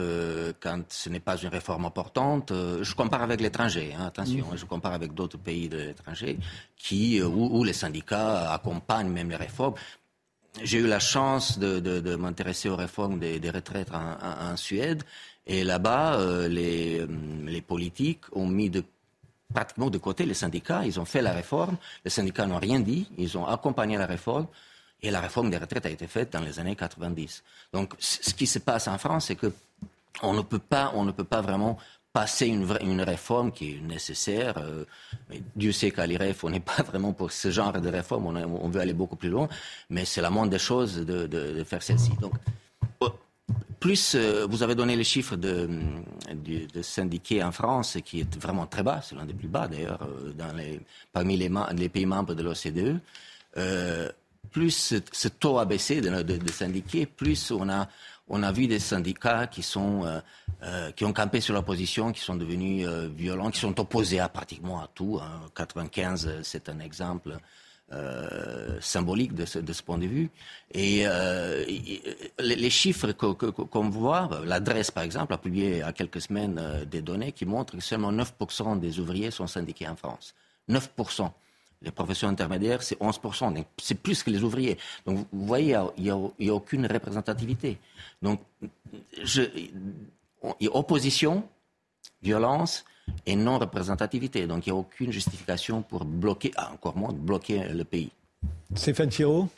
[0.60, 2.52] quand ce n'est pas une réforme importante.
[2.52, 4.58] je compare avec l'étranger, hein, attention, mm.
[4.58, 6.40] je compare avec d'autres pays de l'étranger
[6.78, 9.76] qui, où, les syndicats accompagnent même les réformes.
[10.64, 14.58] J'ai eu la chance de, de, de m'intéresser aux réformes des, des retraites en, en
[14.58, 15.04] Suède
[15.48, 17.08] et là-bas, euh, les, euh,
[17.46, 18.70] les, politiques ont mis
[19.54, 20.86] pratiquement de côté les syndicats.
[20.86, 21.78] Ils ont fait la réforme.
[22.04, 23.08] Les syndicats n'ont rien dit.
[23.18, 24.48] Ils ont accompagné la réforme.
[25.02, 27.44] Et la réforme des retraites a été faite dans les années 90.
[27.72, 29.52] Donc, ce qui se passe en France, c'est que
[30.22, 31.78] on ne peut pas, on ne peut pas vraiment
[32.12, 34.58] passer une, réforme qui est nécessaire.
[34.58, 34.84] Euh,
[35.56, 38.26] Dieu sait qu'à l'IREF, on n'est pas vraiment pour ce genre de réforme.
[38.26, 39.48] On, veut aller beaucoup plus loin.
[39.90, 42.12] Mais c'est la moindre des choses de, de, de faire celle-ci.
[42.20, 42.34] Donc,
[43.80, 45.70] plus, euh, vous avez donné les chiffres de,
[46.34, 50.00] de, syndiqués en France, qui est vraiment très bas, c'est l'un des plus bas d'ailleurs,
[50.04, 50.78] euh,
[51.14, 53.00] parmi les, pays membres de l'OCDE.
[53.58, 54.10] Euh,
[54.52, 57.88] plus ce, taux a baissé de, syndiqués, plus on a,
[58.30, 60.06] on a vu des syndicats qui, sont,
[60.96, 64.80] qui ont campé sur leur position, qui sont devenus violents, qui sont opposés à pratiquement
[64.80, 65.20] à tout.
[65.54, 66.32] 95, hein.
[66.44, 67.38] c'est un exemple.
[67.94, 70.30] Euh, symbolique de ce, point de vue.
[70.74, 71.64] Et euh,
[72.38, 76.84] les, chiffres qu'on voit, l'adresse par exemple a publié il y a quelques semaines euh,
[76.84, 80.36] des données qui montrent que seulement 9% des ouvriers sont syndiqués en France.
[80.70, 81.32] 9%.
[81.82, 83.64] Les professions intermédiaires, c'est 11%.
[83.82, 84.78] C'est plus que les ouvriers.
[85.06, 87.78] Donc vous voyez, il n'y a, a, aucune représentativité.
[88.22, 88.42] Donc,
[89.24, 89.44] je,
[90.74, 91.48] opposition,
[92.22, 92.84] violence,
[93.26, 94.48] et non-représentativité.
[94.48, 98.12] Donc il n'y a aucune justification pour bloquer, ah, encore moins bloquer le pays.
[98.76, 99.50] Stéphane Thiraud?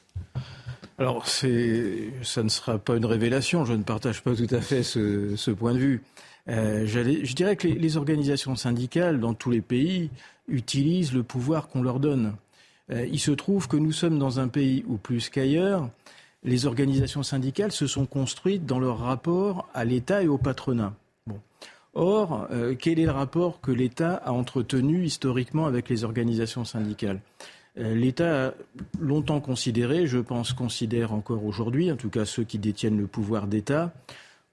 [0.98, 5.52] Alors, ça ne sera pas une révélation, je ne partage pas tout à fait ce,
[5.52, 6.04] point de vue.
[6.50, 10.10] Euh, je dirais que les, organisations syndicales dans tous les pays
[10.50, 12.34] utilisent le pouvoir qu'on leur donne.
[12.92, 15.90] Euh, il se trouve que nous sommes dans un pays où, plus qu'ailleurs,
[16.44, 20.94] les organisations syndicales se sont construites dans leur rapport à l'État et au patronat.
[21.96, 27.20] Or, euh, quel est le rapport que l'État a entretenu historiquement avec les organisations syndicales?
[27.78, 28.54] Euh, L'État a
[29.00, 33.48] longtemps considéré, je pense considère encore aujourd'hui, en tout cas ceux qui détiennent le pouvoir
[33.48, 33.92] d'État,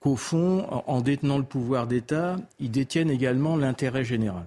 [0.00, 4.46] qu'au fond, en détenant le pouvoir d'État, ils détiennent également l'intérêt général.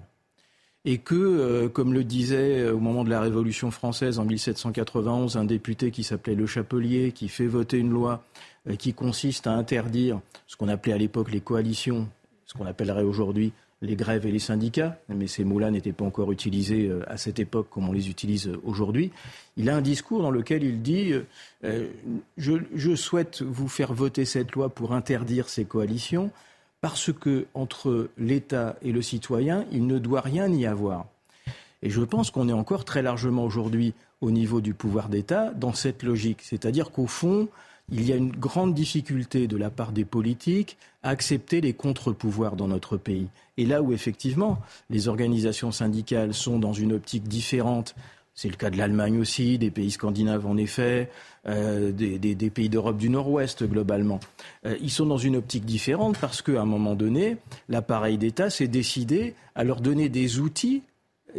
[0.84, 5.44] Et que, euh, comme le disait au moment de la Révolution française en 1791 un
[5.44, 8.24] député qui s'appelait Le Chapelier, qui fait voter une loi
[8.78, 12.08] qui consiste à interdire ce qu'on appelait à l'époque les coalitions
[12.50, 16.32] ce qu'on appellerait aujourd'hui les grèves et les syndicats, mais ces mots-là n'étaient pas encore
[16.32, 19.12] utilisés euh, à cette époque comme on les utilise euh, aujourd'hui.
[19.56, 21.12] Il a un discours dans lequel il dit
[21.64, 21.88] euh,
[22.36, 26.30] je, souhaite vous faire voter cette loi pour interdire ces coalitions
[26.80, 31.06] parce que entre l'État et le citoyen, il ne doit rien y avoir.
[31.82, 35.72] Et je pense qu'on est encore très largement aujourd'hui au niveau du pouvoir d'État dans
[35.72, 37.48] cette logique, c'est-à-dire qu'au fond,
[37.90, 42.56] il y a une grande difficulté de la part des politiques à accepter les contre-pouvoirs
[42.56, 43.28] dans notre pays.
[43.56, 44.58] Et là où effectivement
[44.90, 47.94] les organisations syndicales sont dans une optique différente,
[48.34, 51.10] c'est le cas de l'Allemagne aussi, des pays scandinaves en effet,
[51.46, 54.20] euh, des, pays d'Europe du Nord-Ouest globalement.
[54.64, 57.36] Euh, ils sont dans une optique différente parce qu'à un moment donné,
[57.68, 60.82] l'appareil d'État s'est décidé à leur donner des outils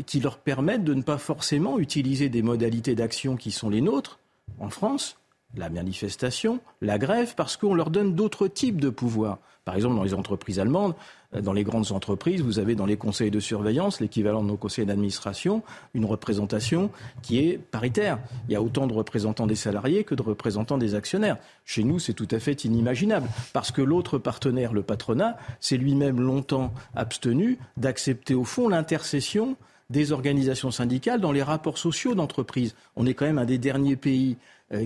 [0.06, 4.20] qui leur permettent de ne pas forcément utiliser des modalités d'action qui sont les nôtres
[4.60, 5.18] en France,
[5.56, 9.40] la manifestation, la grève, parce qu'on leur donne d'autres types de pouvoirs.
[9.64, 10.96] Par exemple, dans les entreprises allemandes,
[11.36, 14.58] euh, dans les grandes entreprises, vous avez dans les conseils de surveillance, l'équivalent de nos
[14.58, 15.62] conseils d'administration,
[15.94, 16.90] une représentation
[17.22, 18.18] qui est paritaire.
[18.48, 21.38] Il y a autant de représentants des salariés que de représentants des actionnaires.
[21.66, 26.20] Chez nous, c'est tout à fait inimaginable, parce que l'autre partenaire, le patronat, s'est lui-même
[26.20, 29.56] longtemps abstenu d'accepter au fond l'intercession
[29.92, 32.76] des organisations syndicales dans les rapports sociaux d'entreprise.
[32.96, 34.38] On est quand même un des derniers pays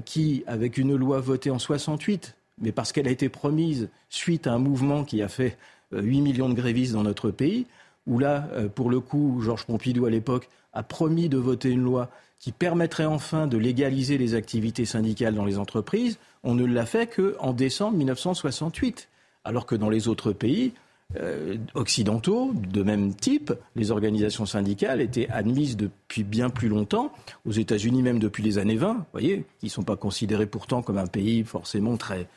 [0.04, 4.54] qui, avec une loi votée en 68, mais parce qu'elle a été promise suite à
[4.54, 5.58] un mouvement qui a fait
[5.92, 7.66] 8 euh, millions de grévistes dans notre pays,
[8.08, 11.84] où là, euh, pour le coup, Georges Pompidou à l'époque a promis de voter une
[11.84, 12.10] loi
[12.40, 17.08] qui permettrait enfin de légaliser les activités syndicales dans les entreprises, on ne l'a fait
[17.08, 19.08] qu'en décembre 1968.
[19.44, 20.74] Alors que dans les autres pays,
[21.18, 27.14] euh, occidentaux de même type, les organisations syndicales étaient admises depuis bien plus longtemps,
[27.46, 30.82] aux États-Unis même depuis les années 20, vous voyez, qui ne sont pas considérés pourtant
[30.82, 32.28] comme un pays forcément très,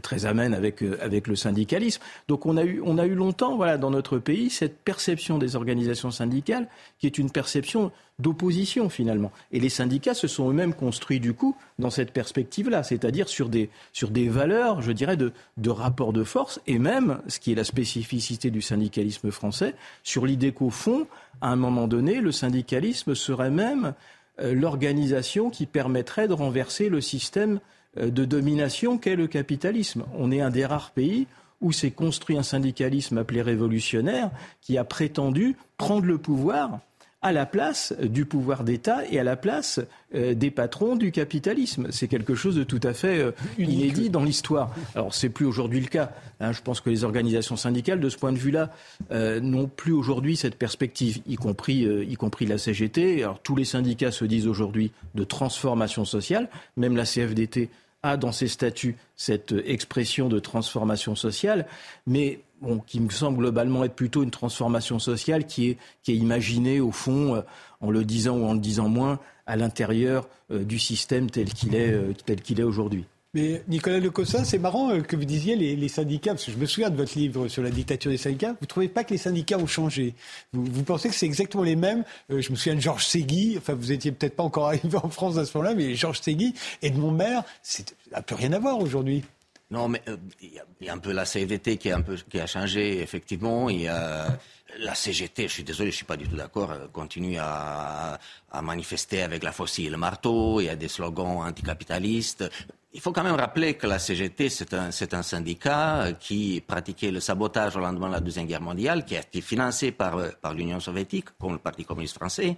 [0.00, 2.00] très amène avec, euh, avec le syndicalisme.
[2.28, 5.56] Donc on a eu, on a eu longtemps voilà, dans notre pays cette perception des
[5.56, 6.68] organisations syndicales
[6.98, 9.32] qui est une perception d'opposition finalement.
[9.50, 13.70] Et les syndicats se sont eux-mêmes construits du coup dans cette perspective-là, c'est-à-dire sur des,
[13.92, 17.56] sur des valeurs, je dirais, de, de rapport de force et même, ce qui est
[17.56, 21.08] la spécificité du syndicalisme français, sur l'idée qu'au fond,
[21.40, 23.94] à un moment donné, le syndicalisme serait même
[24.40, 27.58] euh, l'organisation qui permettrait de renverser le système euh,
[27.96, 30.04] de domination qu'est le capitalisme.
[30.14, 31.26] On est un des rares pays
[31.60, 36.80] où s'est construit un syndicalisme appelé révolutionnaire qui a prétendu prendre le pouvoir
[37.22, 39.80] à la place du pouvoir d'État et à la place
[40.14, 41.88] euh, des patrons du capitalisme.
[41.90, 44.74] C'est quelque chose de tout à fait euh, inédit dans l'histoire.
[44.94, 46.12] Alors c'est plus aujourd'hui le cas.
[46.40, 46.52] Hein.
[46.52, 48.70] je pense que les organisations syndicales, de ce point de vue-là,
[49.10, 53.22] n'ont plus aujourd'hui cette perspective, y compris, y compris la CGT.
[53.22, 56.48] Alors tous les syndicats se disent aujourd'hui de transformation sociale.
[56.76, 57.70] Même la CFDT
[58.02, 61.66] a dans ses statuts cette expression de transformation sociale,
[62.06, 62.40] mais
[62.86, 65.78] qui me semble globalement être plutôt une transformation sociale qui est,
[66.08, 67.42] imaginée au fond, euh,
[67.80, 71.74] en le disant ou en le disant moins, à l'intérieur euh, du système tel qu'il
[71.74, 73.04] est, euh, tel qu'il est aujourd'hui.
[73.34, 76.90] Mais Nicolas Lecossin, c'est marrant que vous disiez les, syndicats, parce que je me souviens
[76.90, 78.50] de votre livre sur la dictature des syndicats.
[78.50, 80.14] Vous ne trouvez pas que les syndicats ont changé?
[80.52, 82.04] Vous, pensez que c'est exactement les mêmes?
[82.28, 85.38] Je me souviens de Georges Segui, enfin vous étiez peut-être pas encore arrivé en France
[85.38, 86.52] à ce moment-là, mais Georges Segui
[86.82, 87.82] et de mon maire, ça
[88.12, 89.24] n'a plus rien à voir aujourd'hui.
[89.72, 92.46] Non, mais euh, il y, a un peu la CVT qui, un peu, qui a
[92.46, 93.70] changé, effectivement.
[93.70, 94.38] Il y a
[94.80, 98.18] la CGT, je suis désolé, je suis pas du tout d'accord, continue à,
[98.52, 100.60] à, manifester avec la faucille et le marteau.
[100.60, 102.48] Il y a des slogans anticapitalistes.
[102.94, 107.20] Il faut quand même rappeler que la CGT, c'est un, un, syndicat qui pratiquait le
[107.20, 110.78] sabotage au lendemain de la Deuxième Guerre mondiale, qui a été financé par, par l'Union
[110.78, 112.54] soviétique, comme le Parti communiste français,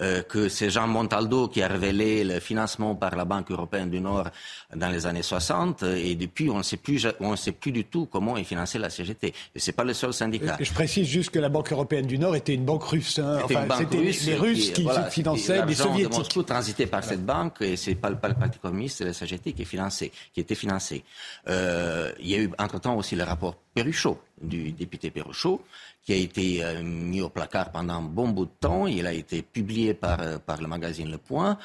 [0.00, 4.00] euh, que c'est Jean Montaldo qui a révélé le financement par la Banque européenne du
[4.00, 4.30] Nord
[4.74, 7.84] dans les années 60, et depuis, on ne sait plus, on ne sait plus du
[7.84, 9.34] tout comment est financé la CGT.
[9.54, 10.56] Et c'est pas le seul syndicat.
[10.60, 13.18] Je précise juste que la Banque européenne du Nord était une banque russe.
[13.18, 13.40] Hein.
[13.44, 16.10] Enfin, c'était les Russes qui, finançaient les Soviétiques.
[16.10, 19.12] de Moscou transitait par cette banque, et c'est pas, pas le Parti communiste, c'est la
[19.12, 21.04] CGT qui qui était financé.
[21.48, 25.62] Euh, il y a eu entre-temps aussi le rapport Perruchot, du député Perruchot,
[26.04, 28.86] qui a été euh, mis au placard pendant un bon bout de temps.
[28.86, 31.58] Il a été publié par, euh, par le magazine Le Point.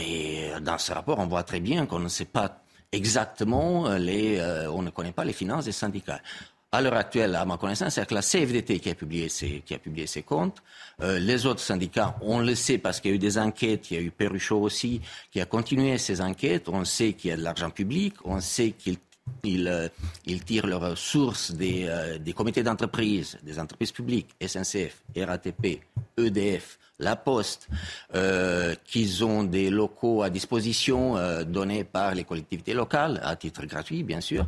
[0.00, 2.62] Et dans ce rapport, on voit très bien qu'on ne sait pas
[2.92, 4.40] exactement les,
[4.72, 6.20] on ne connaît pas les finances des syndicats
[6.74, 9.78] à l'heure actuelle, à ma connaissance, c'est la CFDT qui a publié ses, qui a
[9.78, 10.62] publié ses comptes.
[11.02, 13.94] Euh, les autres syndicats, on le sait parce qu'il y a eu des enquêtes, il
[13.94, 16.70] y a eu Perruchot aussi, qui a continué ces enquêtes.
[16.70, 18.96] On sait qu'il y a de l'argent public, on sait qu'ils
[19.44, 19.88] ils, euh,
[20.46, 25.80] tirent leurs sources des, euh, des comités d'entreprise, des entreprises publiques, SNCF, RATP,
[26.16, 27.68] EDF, La Poste,
[28.84, 34.20] qu'ils ont des locaux à disposition donnés par les collectivités locales, à titre gratuit, bien
[34.20, 34.46] sûr.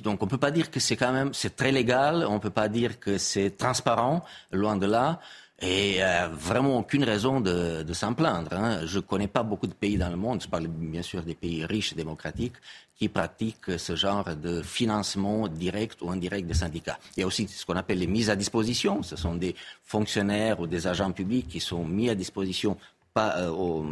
[0.00, 2.50] Donc on ne peut pas dire que c'est quand même très légal, on ne peut
[2.50, 5.20] pas dire que c'est transparent, loin de là.
[5.60, 8.52] Et euh, vraiment aucune raison de, s'en plaindre.
[8.52, 8.84] Hein.
[8.84, 11.36] Je ne connais pas beaucoup de pays dans le monde, je parle bien sûr des
[11.36, 12.56] pays riches et démocratiques,
[12.96, 16.98] qui pratiquent ce genre de financement direct ou indirect des syndicats.
[17.16, 19.04] Il y a aussi ce qu'on appelle les mises à disposition.
[19.04, 19.54] Ce sont des
[19.84, 22.76] fonctionnaires ou des agents publics qui sont mis à disposition
[23.18, 23.50] euh,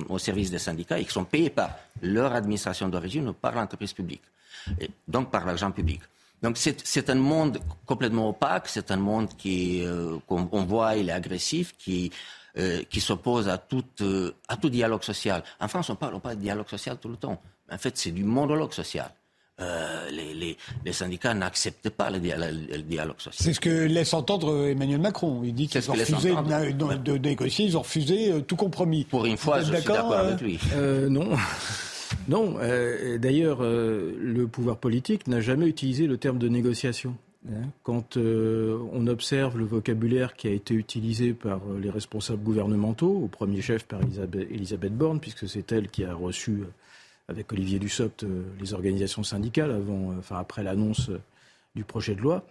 [0.08, 3.92] au, service des syndicats et qui sont payés par leur administration d'origine ou par l'entreprise
[3.92, 4.22] publique.
[4.80, 6.00] Et donc par l'argent public.
[6.42, 11.12] Donc c'est un monde complètement opaque, c'est un monde qui, euh, qu'on voit, il est
[11.12, 12.10] agressif, qui,
[12.58, 15.44] euh, qui s'oppose à tout, euh, à tout dialogue social.
[15.60, 17.40] En France, on parle pas de dialogue social tout le temps.
[17.70, 19.08] En fait, c'est du monologue social.
[19.60, 23.34] Euh, les, les, les, syndicats n'acceptent pas le, dialogue, social.
[23.38, 25.42] C'est ce que laisse entendre Emmanuel Macron.
[25.44, 29.04] Il dit qu'ils ont refusé de, de, négocier, ils ont refusé tout compromis.
[29.04, 30.58] Pour une fois, je suis d'accord avec lui.
[31.08, 31.36] non.
[32.28, 37.16] Non, euh, d'ailleurs, euh, le pouvoir politique n'a jamais utilisé le terme de négociation.
[37.48, 37.68] Hein.
[37.82, 43.28] Quand euh, on observe le vocabulaire qui a été utilisé par les responsables gouvernementaux, au
[43.28, 44.00] premier chef par
[44.50, 46.64] Elisabeth, Borne, puisque c'est elle qui a reçu
[47.28, 48.26] avec Olivier Dussopt
[48.60, 51.10] les organisations syndicales avant, enfin après l'annonce
[51.76, 52.44] du projet de loi,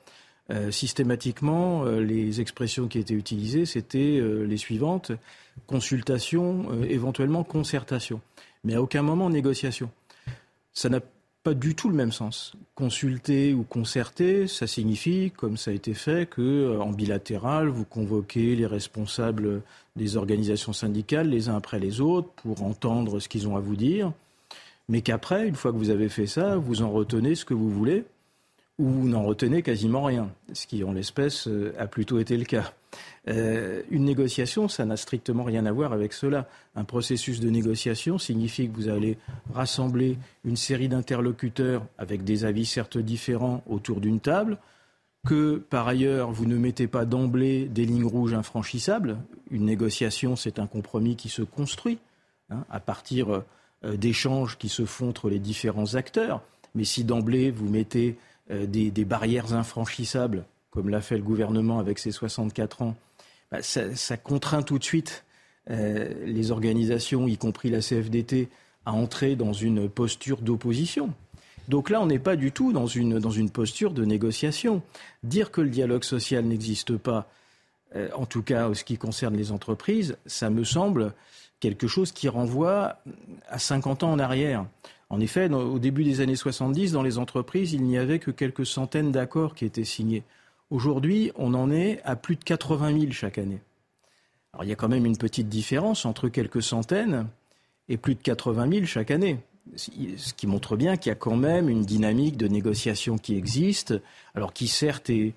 [0.72, 5.12] systématiquement, les expressions qui étaient utilisées, c'était les suivantes
[5.68, 8.22] consultation, éventuellement concertation
[8.64, 9.90] mais à aucun moment négociation.
[10.74, 11.00] Ça n'a
[11.44, 12.54] pas du tout le même sens.
[12.76, 17.86] Consulter ou concerter, ça signifie, comme ça a été fait, que euh, en bilatéral, vous
[17.86, 19.62] convoquez les responsables
[19.96, 23.76] des organisations syndicales les uns après les autres pour entendre ce qu'ils ont à vous
[23.76, 24.12] dire,
[24.90, 27.70] mais qu'après, une fois que vous avez fait ça, vous en retenez ce que vous
[27.70, 28.06] voulez
[28.78, 32.46] ou vous n'en retenez quasiment rien, ce qui en l'espèce euh, a plutôt été le
[32.46, 32.74] cas.
[33.30, 36.48] Euh, une négociation, ça n'a strictement rien à voir avec cela.
[36.76, 39.18] Un processus de négociation signifie que vous allez
[39.54, 44.58] rassembler une série d'interlocuteurs avec des avis certes différents autour d'une table,
[45.28, 49.18] que par ailleurs vous ne mettez pas d'emblée des lignes rouges infranchissables.
[49.52, 52.00] Une négociation, c'est un compromis qui se construit
[52.50, 53.44] hein, à partir
[53.84, 56.42] euh, d'échanges qui se font entre les différents acteurs.
[56.74, 58.18] Mais si d'emblée vous mettez
[58.50, 62.96] euh, des, des barrières infranchissables, comme l'a fait le gouvernement avec ses 64 ans,
[63.52, 65.26] bah, ça, contraint tout de suite
[65.70, 68.50] euh, les organisations, y compris la CFDT,
[68.86, 71.14] à entrer dans une posture d'opposition.
[71.68, 74.82] Donc là, on n'est pas du tout dans une, posture de négociation.
[75.24, 77.30] Dire que le dialogue social n'existe pas,
[77.96, 81.14] euh, en tout cas en ce qui concerne les entreprises, ça me semble
[81.60, 82.98] quelque chose qui renvoie
[83.48, 84.66] à 50 ans en arrière.
[85.10, 88.66] En effet, au début des années 70, dans les entreprises, il n'y avait que quelques
[88.66, 90.24] centaines d'accords qui étaient signés.
[90.70, 93.60] Aujourd'hui, on en est à plus de 80 000 chaque année.
[94.54, 97.28] Alors il y a quand même une petite différence entre quelques centaines
[97.88, 99.40] et plus de 80 000 chaque année.
[99.76, 103.94] Ce qui montre bien qu'il y a quand même une dynamique de négociation qui existe,
[104.34, 105.34] alors qui certes est,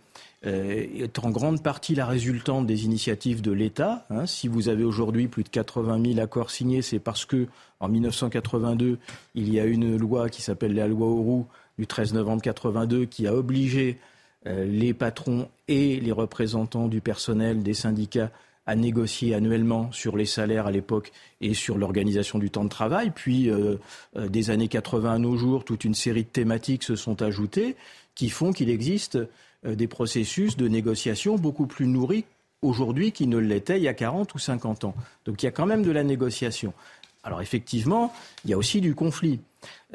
[0.47, 4.07] euh, est en grande partie la résultante des initiatives de l'État.
[4.11, 4.27] Hein.
[4.27, 7.47] Si vous avez aujourd'hui plus de 80 000 accords signés, c'est parce que
[7.81, 8.99] en 1982,
[9.35, 11.47] il y a une loi qui s'appelle la loi Auroux
[11.79, 13.99] du 13 novembre 82 qui a obligé
[14.45, 18.31] les patrons et les représentants du personnel des syndicats
[18.67, 23.11] à négocier annuellement sur les salaires à l'époque et sur l'organisation du temps de travail.
[23.15, 23.77] Puis, euh,
[24.17, 27.77] euh, des années 80 à nos jours, toute une série de thématiques se sont ajoutées
[28.15, 29.19] qui font qu'il existe
[29.65, 32.25] des processus de négociation beaucoup plus nourris
[32.63, 34.95] aujourd'hui qu'ils ne l'étaient il y a 40 ou 50 ans.
[35.25, 36.75] Donc il y a quand même de la négociation.
[37.25, 38.13] Alors effectivement,
[38.45, 39.41] il y a aussi du conflit.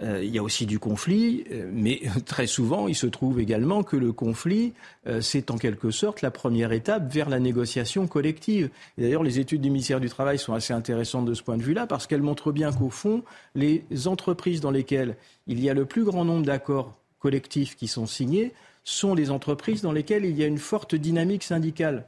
[0.01, 3.83] Euh, il y a aussi du conflit, euh, mais très souvent, il se trouve également
[3.83, 4.73] que le conflit,
[5.07, 8.69] euh, c'est en quelque sorte la première étape vers la négociation collective.
[8.97, 11.87] D'ailleurs, les études du ministère du Travail sont assez intéressantes de ce point de vue-là,
[11.87, 13.23] parce qu'elles montrent bien qu'au fond,
[13.55, 15.15] les entreprises dans lesquelles
[15.47, 18.53] il y a le plus grand nombre d'accords collectifs qui sont signés
[18.83, 22.05] sont les entreprises dans lesquelles il y a une forte dynamique syndicale.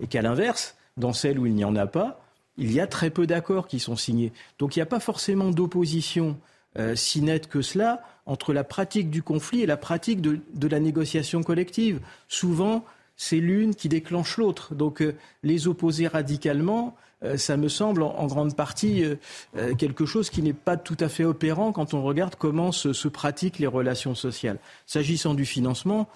[0.00, 2.24] Et qu'à l'inverse, dans celles où il n'y en a pas,
[2.56, 4.32] il y a très peu d'accords qui sont signés.
[4.58, 6.38] Donc il n'y a pas forcément d'opposition
[6.78, 10.80] euh, si nette que cela entre la pratique du conflit et la pratique de, la
[10.80, 12.00] négociation collective.
[12.28, 12.84] Souvent,
[13.16, 14.74] c'est l'une qui déclenche l'autre.
[14.74, 19.04] Donc euh, les opposer radicalement, euh, ça me semble en, grande partie
[19.78, 23.08] quelque chose qui n'est pas tout à fait opérant quand on regarde comment se, se
[23.08, 24.58] pratiquent les relations sociales.
[24.86, 26.08] S'agissant du financement,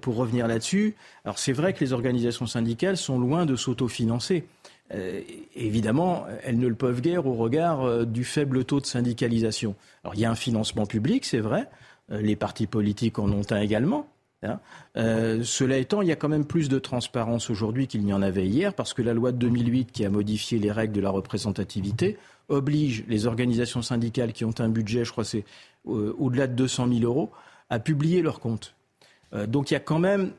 [0.00, 0.94] pour revenir là-dessus,
[1.24, 4.46] alors c'est vrai que les organisations syndicales sont loin de s'autofinancer.
[4.94, 5.20] Euh,
[5.54, 9.74] évidemment, elles ne le peuvent guère au regard euh, du faible taux de syndicalisation.
[10.04, 11.68] Alors, il y a un financement public, c'est vrai.
[12.12, 14.08] Euh, les partis politiques en ont un également.
[14.42, 14.60] Hein.
[15.42, 18.46] cela étant, il y a quand même plus de transparence aujourd'hui qu'il n'y en avait
[18.46, 22.16] hier, parce que la loi de 2008, qui a modifié les règles de la représentativité,
[22.48, 25.44] oblige les organisations syndicales qui ont un budget, je crois c'est
[25.84, 27.32] au-delà de 200 000 euros,
[27.70, 28.76] à publier leurs comptes.
[29.48, 30.30] donc il y a quand même,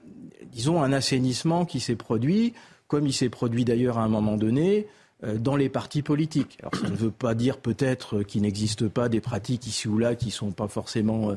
[0.46, 2.54] disons, un assainissement qui s'est produit
[2.88, 4.88] comme il s'est produit d'ailleurs à un moment donné
[5.24, 6.58] euh, dans les partis politiques.
[6.62, 10.16] Alors ça ne veut pas dire peut-être qu'il n'existe pas des pratiques ici ou là
[10.16, 11.36] qui ne sont pas forcément euh,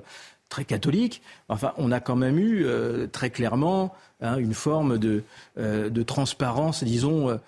[0.51, 1.23] très catholiques.
[1.49, 5.23] Enfin, on a quand même eu euh, très clairement hein, une forme de,
[5.57, 7.39] de transparence, disons,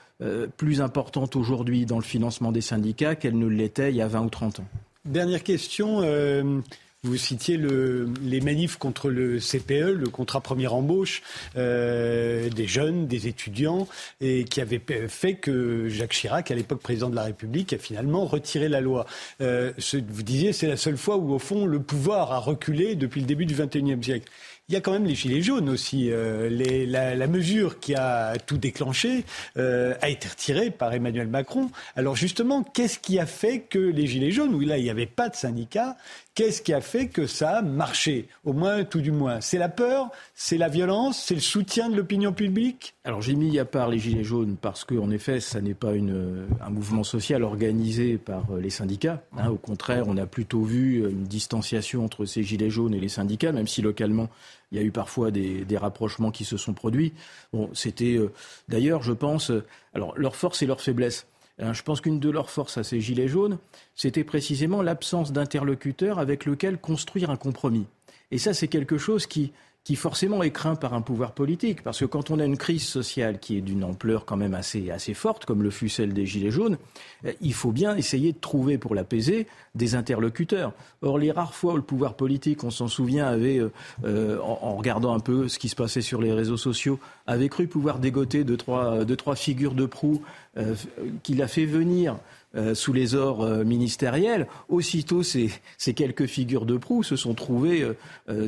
[0.56, 4.20] plus importante aujourd'hui dans le financement des syndicats qu'elle ne l'était il y a 20
[4.22, 4.66] ou 30 ans.
[5.04, 6.00] Dernière question.
[7.04, 11.20] Vous citiez les manifs contre le CPE, le contrat première embauche
[11.56, 13.88] euh, des jeunes, des étudiants,
[14.20, 18.24] et qui avait fait que Jacques Chirac, à l'époque président de la République, a finalement
[18.24, 19.04] retiré la loi.
[19.40, 19.72] Euh,
[20.10, 23.26] vous disiez, c'est la seule fois où, au fond, le pouvoir a reculé depuis le
[23.26, 24.30] début du XXIe siècle.
[24.72, 26.08] Il y a quand même les gilets jaunes aussi.
[26.10, 26.48] Euh,
[26.88, 29.26] la, mesure qui a tout déclenché
[29.58, 31.70] euh, a été retirée par Emmanuel Macron.
[31.94, 35.04] Alors justement, qu'est-ce qui a fait que les gilets jaunes, où là il n'y avait
[35.04, 35.98] pas de syndicats,
[36.34, 38.26] Qu'est-ce qui a fait que ça a marché?
[38.46, 39.42] Au moins, tout du moins.
[39.42, 42.94] C'est la peur C'est la violence C'est le soutien de l'opinion publique?
[43.04, 46.70] Alors j'ai mis à part les Gilets jaunes parce qu'en effet, ça n'est pas un
[46.70, 49.22] mouvement social organisé par euh, les syndicats.
[49.36, 49.50] Hein.
[49.50, 53.52] au contraire, on a plutôt vu une distanciation entre ces Gilets jaunes et les syndicats,
[53.52, 54.30] même si localement,
[54.72, 57.12] il y a eu parfois des, rapprochements qui se sont produits.
[57.52, 58.32] Bon, c'était euh,
[58.68, 61.26] d'ailleurs, je pense, euh, alors leur force et leur faiblesse.
[61.58, 63.58] Hein, je pense qu'une de leurs forces à ces Gilets jaunes,
[63.94, 67.86] c'était précisément l'absence d'interlocuteur avec lequel construire un compromis.
[68.30, 69.52] Et ça, c'est quelque chose qui,
[69.84, 71.82] qui forcément est craint par un pouvoir politique.
[71.82, 74.90] Parce que quand on a une crise sociale qui est d'une ampleur quand même assez,
[74.90, 76.78] assez forte, comme le fut celle des Gilets jaunes,
[77.24, 80.72] euh, il faut bien essayer de trouver pour l'apaiser des interlocuteurs.
[81.02, 83.72] Or, les rares fois où le pouvoir politique, on s'en souvient, avait, euh,
[84.04, 87.66] euh, en, regardant un peu ce qui se passait sur les réseaux sociaux, avait cru
[87.66, 90.22] pouvoir dégoter deux, trois, deux, trois figures de proue
[91.22, 92.16] qu'il a fait venir
[92.54, 95.50] euh, sous les ors euh, ministériels, aussitôt ces,
[95.96, 97.86] quelques figures de proue se sont trouvées
[98.28, 98.46] euh,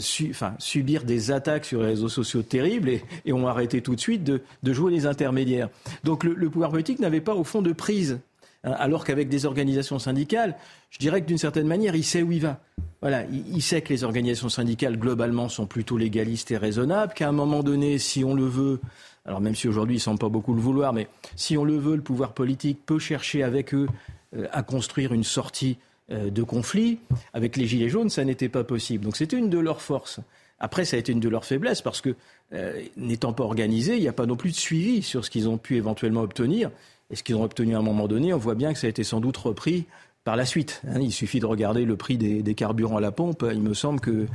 [0.58, 2.90] subir des attaques sur les réseaux sociaux terribles
[3.24, 5.70] et, ont arrêté tout de suite de, jouer les intermédiaires.
[6.04, 8.18] Donc le, pouvoir politique n'avait pas au fond de prise.
[8.64, 10.56] Hein, alors qu'avec des organisations syndicales,
[10.90, 12.60] je dirais que d'une certaine manière, il sait où il va.
[13.00, 17.32] Voilà, il, sait que les organisations syndicales, globalement, sont plutôt légalistes et raisonnables, qu'à un
[17.32, 18.80] moment donné, si on le veut,
[19.24, 21.78] alors même si aujourd'hui ils ne semblent pas beaucoup le vouloir, mais si on le
[21.78, 23.88] veut, le pouvoir politique peut chercher avec eux
[24.36, 25.78] euh, à construire une sortie
[26.10, 26.98] euh, de conflit.
[27.32, 29.04] Avec les Gilets jaunes, ça n'était pas possible.
[29.04, 30.20] Donc c'était une de leurs forces.
[30.58, 32.14] Après, ça a été une de leurs faiblesses parce que,
[32.52, 35.48] euh, n'étant pas organisés, il n'y a pas non plus de suivi sur ce qu'ils
[35.48, 36.70] ont pu éventuellement obtenir.
[37.10, 38.90] Et ce qu'ils ont obtenu à un moment donné, on voit bien que ça a
[38.90, 39.86] été sans doute repris
[40.24, 40.80] par la suite.
[40.88, 41.00] Hein.
[41.00, 43.44] il suffit de regarder le prix des, carburants à la pompe.
[43.52, 44.26] Il me semble que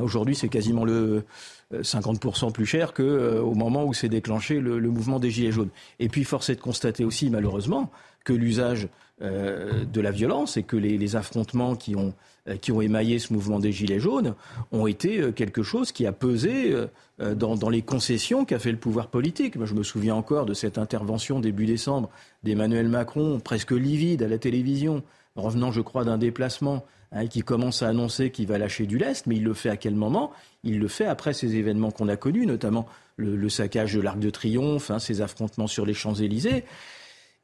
[0.00, 1.24] aujourd'hui, c'est quasiment le
[1.74, 5.70] 50% plus cher qu'au euh, moment où s'est déclenché le, mouvement des Gilets jaunes.
[5.98, 7.90] Et puis, force est de constater aussi, malheureusement,
[8.24, 8.88] que l'usage
[9.20, 12.14] euh, de la violence et que les, affrontements qui ont,
[12.48, 14.34] euh, qui ont émaillé ce mouvement des Gilets jaunes
[14.72, 16.74] ont été quelque chose qui a pesé
[17.18, 19.56] dans, dans, les concessions qu'a fait le pouvoir politique.
[19.56, 22.08] Moi, je me souviens encore de cette intervention début décembre
[22.44, 25.02] d'Emmanuel Macron, presque livide à la télévision,
[25.36, 29.26] revenant, je crois, d'un déplacement Hein, qui commence à annoncer qu'il va lâcher du lest,
[29.26, 30.30] mais il le fait à quel moment?
[30.62, 32.86] Il le fait après ces événements qu'on a connus, notamment
[33.16, 36.64] le, saccage de l'Arc de Triomphe, hein, ces affrontements sur les Champs-Élysées.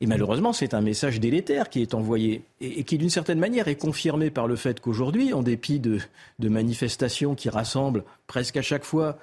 [0.02, 3.76] Et malheureusement, c'est un message délétère qui est envoyé et, qui, d'une certaine manière, est
[3.76, 5.98] confirmé par le fait qu'aujourd'hui, en dépit de,
[6.42, 9.18] manifestations qui rassemblent presque à chaque fois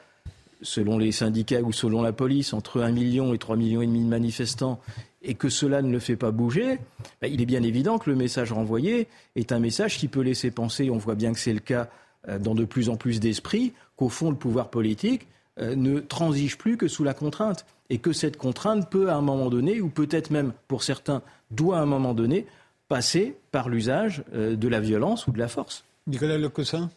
[0.64, 4.04] selon les syndicats ou selon la police, entre 1 million et 3 millions et demi
[4.04, 4.80] de manifestants,
[5.22, 6.80] et que cela ne le fait pas bouger,
[7.22, 10.52] ben, il est bien évident que le message renvoyé est un message qui peut laisser
[10.52, 11.90] penser, on voit bien que c'est le cas
[12.28, 15.28] euh, dans de plus en plus d'esprits, qu'au fond le pouvoir politique
[15.60, 19.22] euh, ne transige plus que sous la contrainte, et que cette contrainte peut à un
[19.22, 21.22] moment donné, ou peut-être même pour certains
[21.52, 22.48] doit à un moment donné,
[22.88, 25.84] passer par l'usage euh, de la violence ou de la force.
[26.08, 26.90] Nicolas Lecossin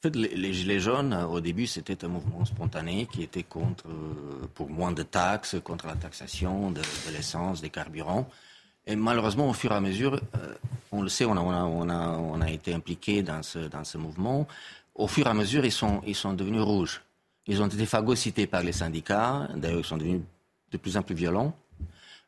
[0.00, 4.46] en fait, les, Gilets jaunes, au début, c'était un mouvement spontané qui était contre, euh,
[4.54, 6.80] pour moins de taxes, contre la taxation de,
[7.12, 8.26] l'essence, des carburants.
[8.86, 10.54] Et malheureusement, au fur et à mesure, euh,
[10.90, 13.98] on le sait, on a, on, a, on, a, été impliqué dans ce, dans ce
[13.98, 14.48] mouvement.
[14.94, 17.02] Au fur et à mesure, ils sont, ils sont devenus rouges.
[17.46, 19.48] Ils ont été phagocytés par les syndicats.
[19.54, 20.22] D'ailleurs, ils sont devenus
[20.72, 21.54] de plus en plus violents.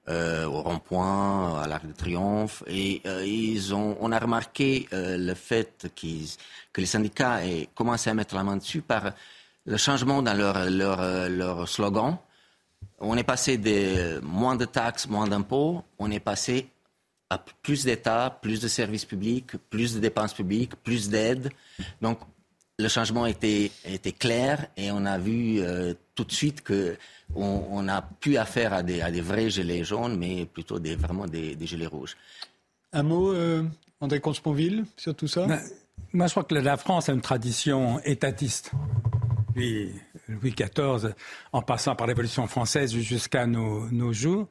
[0.09, 2.65] Euh, au rond-point, à l'Arc de Triomphe.
[2.66, 8.11] Et euh, ils ont, on a remarqué euh, le fait que les syndicats aient commencé
[8.11, 9.12] à mettre la main dessus par
[9.65, 12.19] le changement dans leur, leur, leur slogan.
[12.99, 16.69] On est passé de moins de taxes, moins d'impôts, on est passé
[17.31, 21.49] à plus d'État, plus de services publics, plus de dépenses publiques, plus d'aide.
[22.01, 22.19] Donc
[22.78, 25.61] le changement était, était clair et on a vu
[26.15, 26.97] tout de suite que
[27.35, 31.27] on n'a plus affaire à des, à des vrais gilets jaunes, mais plutôt des, vraiment
[31.27, 32.16] des, des gilets rouges.
[32.93, 33.65] Un mot, euh,
[34.01, 35.47] André Consponville, sur tout ça?
[35.47, 35.61] Ben,
[36.12, 38.70] Moi, je crois que la France a une tradition étatiste.
[39.49, 39.93] Depuis
[40.28, 41.15] Louis XIV,
[41.53, 44.49] en passant par l'Évolution française jusqu'à nos, nos jours.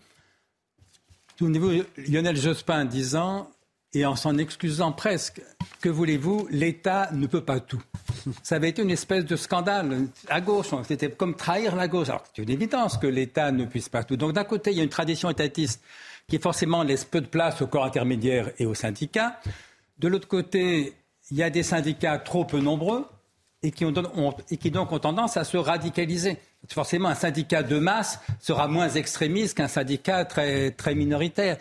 [1.39, 3.49] Au niveau Lionel Jospin disant
[3.93, 5.41] et en s'en excusant presque.
[5.81, 7.81] Que voulez-vous L'État ne peut pas tout.
[8.43, 10.67] Ça avait été une espèce de scandale à gauche.
[10.87, 12.09] C'était comme trahir la gauche.
[12.09, 14.17] Alors, c'est une évidence que l'État ne puisse pas tout.
[14.17, 15.81] Donc, d'un côté, il y a une tradition étatiste
[16.27, 19.39] qui forcément laisse peu de place au corps intermédiaire et aux syndicats.
[19.97, 20.93] De l'autre côté,
[21.31, 23.05] il y a des syndicats trop peu nombreux
[23.63, 23.93] et qui, ont,
[24.49, 26.37] et qui donc ont tendance à se radicaliser.
[26.69, 31.57] Forcément, un syndicat de masse sera moins extrémiste qu'un syndicat très, très minoritaire.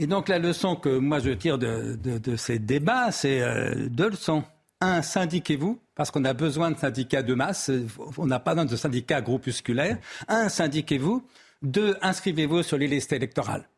[0.00, 4.42] Et donc la leçon que moi je tire de, ces débats, c'est euh, deux leçons.
[4.80, 7.70] Un, syndiquez-vous, parce qu'on a besoin de syndicats de masse,
[8.16, 9.98] on n'a pas besoin de syndicats groupusculaires.
[10.26, 11.22] Un, syndiquez-vous.
[11.60, 13.68] Deux, inscrivez-vous sur les listes électorales.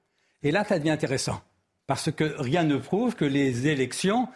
[0.44, 1.40] Et là, ça devient intéressant,
[1.88, 4.28] parce que rien ne prouve que les élections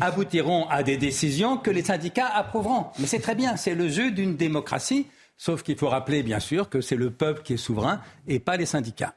[0.00, 2.86] aboutiront à des décisions que les syndicats approuveront.
[2.98, 5.06] Mais c'est très bien, c'est le jeu d'une démocratie.
[5.38, 8.56] Sauf qu'il faut rappeler, bien sûr, que c'est le peuple qui est souverain et pas
[8.56, 9.14] les syndicats.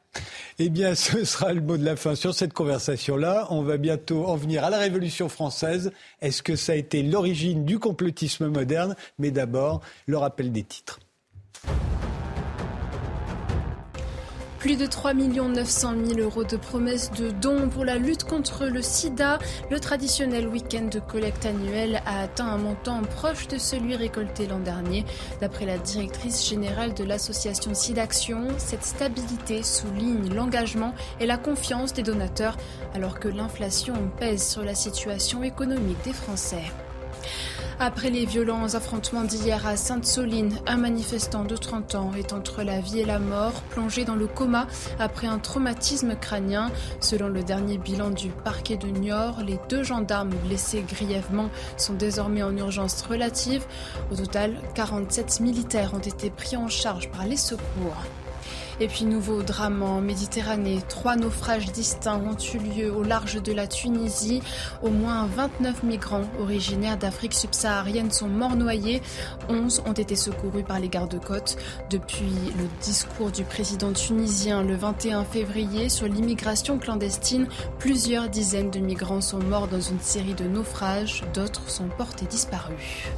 [0.58, 3.48] Eh bien, ce sera le mot de la fin sur cette conversation-là.
[3.52, 5.92] On va bientôt en venir à la Révolution française.
[6.22, 8.96] Est-ce que ça a été l'origine du complotisme moderne?
[9.18, 11.00] Mais d'abord, le rappel des titres.
[14.60, 18.82] Plus de 3 900 000 euros de promesses de dons pour la lutte contre le
[18.82, 19.40] sida.
[19.72, 24.60] Le traditionnel week-end de collecte annuel a atteint un montant proche de celui récolté l'an
[24.60, 25.06] dernier.
[25.40, 32.04] D'après la directrice générale de l'association SIDAction, cette stabilité souligne l'engagement et la confiance des
[32.04, 32.58] donateurs
[32.94, 36.66] alors que l'inflation pèse sur la situation économique des Français.
[37.82, 42.82] Après les violents affrontements d'hier à Sainte-Soline, un manifestant de 30 ans est entre la
[42.82, 44.68] vie et la mort, plongé dans le coma
[45.00, 46.72] après un traumatisme crânien.
[47.00, 52.44] Selon le dernier bilan du parquet de Niort, les deux gendarmes blessés grièvement sont désormais
[52.44, 53.66] en urgence relative.
[54.12, 58.04] Au total, 47 militaires ont été pris en charge par les secours.
[58.82, 60.80] Et puis nouveau drame en Méditerranée.
[60.88, 64.42] Trois naufrages distincts ont eu lieu au large de la Tunisie.
[64.82, 69.02] Au moins 29 migrants originaires d'Afrique subsaharienne sont morts noyés.
[69.50, 71.58] 11 ont été secourus par les gardes-côtes.
[71.90, 77.48] Depuis le discours du président tunisien le 21 février sur l'immigration clandestine,
[77.80, 81.26] plusieurs dizaines de migrants sont morts dans une série de naufrages.
[81.34, 83.10] D'autres sont portés disparus.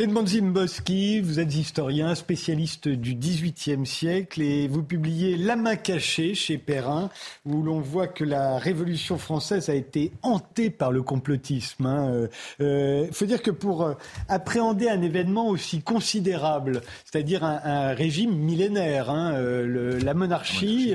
[0.00, 6.34] Edmond Zimboski, vous êtes historien, spécialiste du XVIIIe siècle et vous publiez La main cachée
[6.34, 7.10] chez Perrin,
[7.46, 11.84] où l'on voit que la Révolution française a été hantée par le complotisme.
[11.84, 12.08] Il hein.
[12.12, 12.28] euh,
[12.60, 13.94] euh, faut dire que pour euh,
[14.28, 20.92] appréhender un événement aussi considérable, c'est-à-dire un, régime millénaire, hein, la monarchie,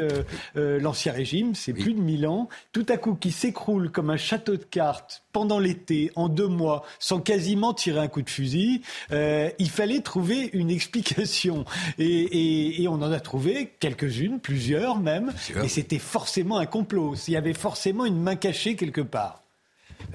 [0.56, 4.58] l'ancien régime, c'est plus de mille ans, tout à coup qui s'écroule comme un château
[4.58, 8.82] de cartes pendant l'été, en deux mois, sans quasiment tirer un coup de fusil,
[9.12, 11.66] euh, il fallait trouver une explication.
[11.98, 15.32] Et, on en a trouvé quelques-unes, plusieurs même.
[15.64, 17.16] Et c'était forcément un complot.
[17.28, 19.44] Il y avait forcément une main cachée quelque part.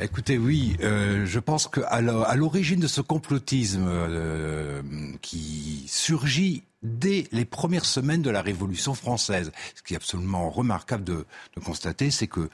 [0.00, 4.82] Écoutez, oui, euh, je pense qu'à l'origine de ce complotisme euh,
[5.22, 11.04] qui surgit dès les premières semaines de la Révolution française, ce qui est absolument remarquable
[11.04, 11.26] de,
[11.56, 12.48] de constater, c'est que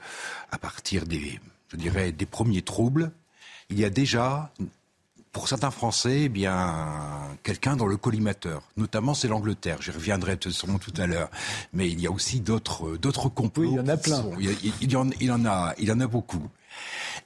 [0.51, 1.39] à partir des
[1.71, 3.11] je dirais, des premiers troubles,
[3.69, 4.51] il y a déjà,
[5.31, 8.63] pour certains Français, eh bien, quelqu'un dans le collimateur.
[8.75, 9.81] Notamment, c'est l'Angleterre.
[9.81, 11.31] J'y reviendrai sûrement tout à l'heure.
[11.71, 13.63] Mais il y a aussi d'autres, d'autres complots.
[13.71, 14.25] il y en a plein.
[14.37, 16.45] il, y en, il, en, a, il en a beaucoup.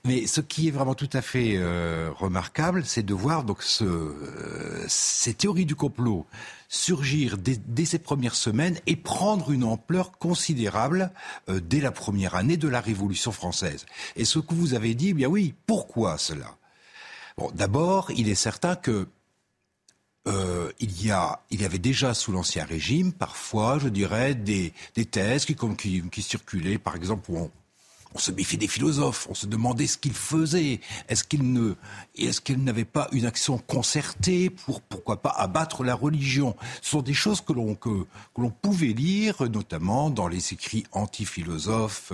[0.04, 3.84] Mais ce qui est vraiment tout à fait euh, remarquable, c'est de voir donc ce,
[3.84, 6.28] euh, ces théories du complot
[6.70, 11.12] surgir dès, ces premières semaines et prendre une ampleur considérable
[11.50, 13.86] euh, dès la première année de la Révolution française.
[14.16, 16.58] Et ce que vous avez dit, eh bien oui, pourquoi cela?
[17.54, 19.08] D'abord, il est certain que
[20.28, 24.74] euh, il y avait déjà sous l'ancien régime, parfois, je dirais, des,
[25.12, 27.52] thèses qui, circulaient, par exemple, on,
[28.16, 30.80] on se méfiait des philosophes, on se demandait ce qu'ils faisaient.
[31.10, 31.76] Est-ce qu'ils ne,
[32.16, 36.56] est-ce qu'ils n'avaient pas une action concertée pour, pourquoi pas, abattre la religion?
[36.82, 42.14] Ce sont des choses que l'on que, que pouvait lire, notamment dans les écrits anti-philosophes,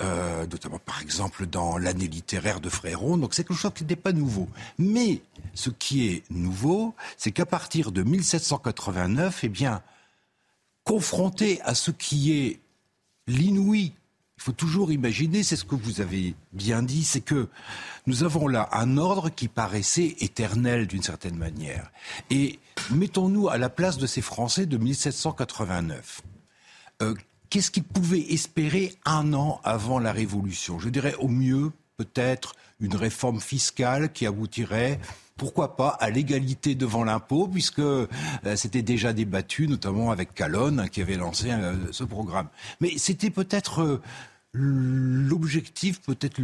[0.00, 3.18] euh, notamment par exemple dans l'année littéraire de Fréron.
[3.18, 4.48] Donc c'est quelque chose qui n'était pas nouveau.
[4.78, 5.20] Mais
[5.52, 9.82] ce qui est nouveau, c'est qu'à partir de 1789, eh bien,
[10.84, 12.60] confronté à ce qui est
[13.26, 13.92] l'inouï
[14.36, 17.48] il faut toujours imaginer, c'est ce que vous avez bien dit, c'est que
[18.06, 21.90] nous avons là un ordre qui paraissait éternel d'une certaine manière.
[22.30, 22.58] Et
[22.90, 26.22] mettons-nous à la place de ces Français de 1789.
[27.02, 27.14] Euh,
[27.48, 30.78] qu'est-ce qu'ils pouvaient espérer un an avant la Révolution?
[30.78, 35.00] Je dirais au mieux, peut-être, une réforme fiscale qui aboutirait
[35.36, 38.06] pourquoi pas à l'égalité devant l'impôt, puisque euh,
[38.56, 42.48] c'était déjà débattu, notamment avec Calonne, hein, qui avait lancé euh, ce programme.
[42.80, 44.02] Mais c'était peut-être euh,
[44.52, 46.40] l'objectif, peut-être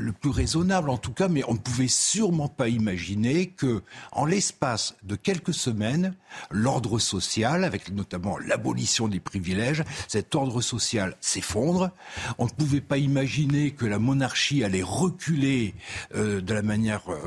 [0.00, 3.82] le plus raisonnable en tout cas, mais on ne pouvait sûrement pas imaginer que,
[4.12, 6.14] en l'espace de quelques semaines,
[6.50, 11.90] l'ordre social, avec notamment l'abolition des privilèges, cet ordre social s'effondre.
[12.38, 15.74] On ne pouvait pas imaginer que la monarchie allait reculer
[16.14, 17.18] euh, de la manière euh,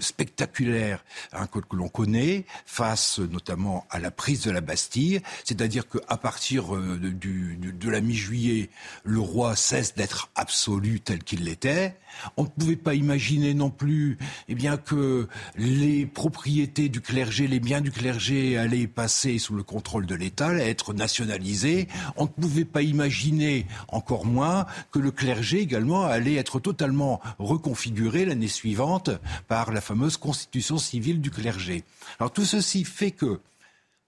[0.00, 5.20] spectaculaire hein, que, l'on connaît, face notamment à la prise de la Bastille.
[5.44, 8.70] C'est-à-dire qu'à partir euh, de la mi-juillet,
[9.04, 11.96] le roi cesse d'être absolu tel qu'il l'était.
[12.36, 14.18] On ne pouvait pas imaginer non plus
[14.48, 20.06] eh que les propriétés du clergé, les biens du clergé allaient passer sous le contrôle
[20.06, 21.88] de l'État, être nationalisés.
[22.16, 28.24] On ne pouvait pas imaginer, encore moins, que le clergé également allait être totalement reconfiguré
[28.24, 29.10] l'année suivante
[29.46, 31.84] par la fameuse constitution civile du clergé.
[32.18, 33.40] Alors tout ceci fait que,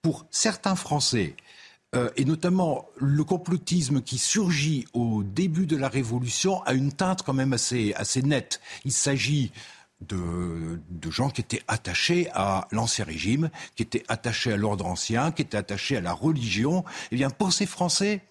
[0.01, 1.35] pour certains Français,
[1.93, 7.23] euh, et notamment le complotisme qui surgit au début de la Révolution a une teinte
[7.23, 8.61] quand même assez, assez nette.
[8.85, 9.51] Il s'agit
[9.99, 15.31] de, de, gens qui étaient attachés à l'ancien régime, qui étaient attachés à l'ordre ancien,
[15.31, 16.85] qui étaient attachés à la religion.
[17.11, 18.21] Eh bien, pour ces Français,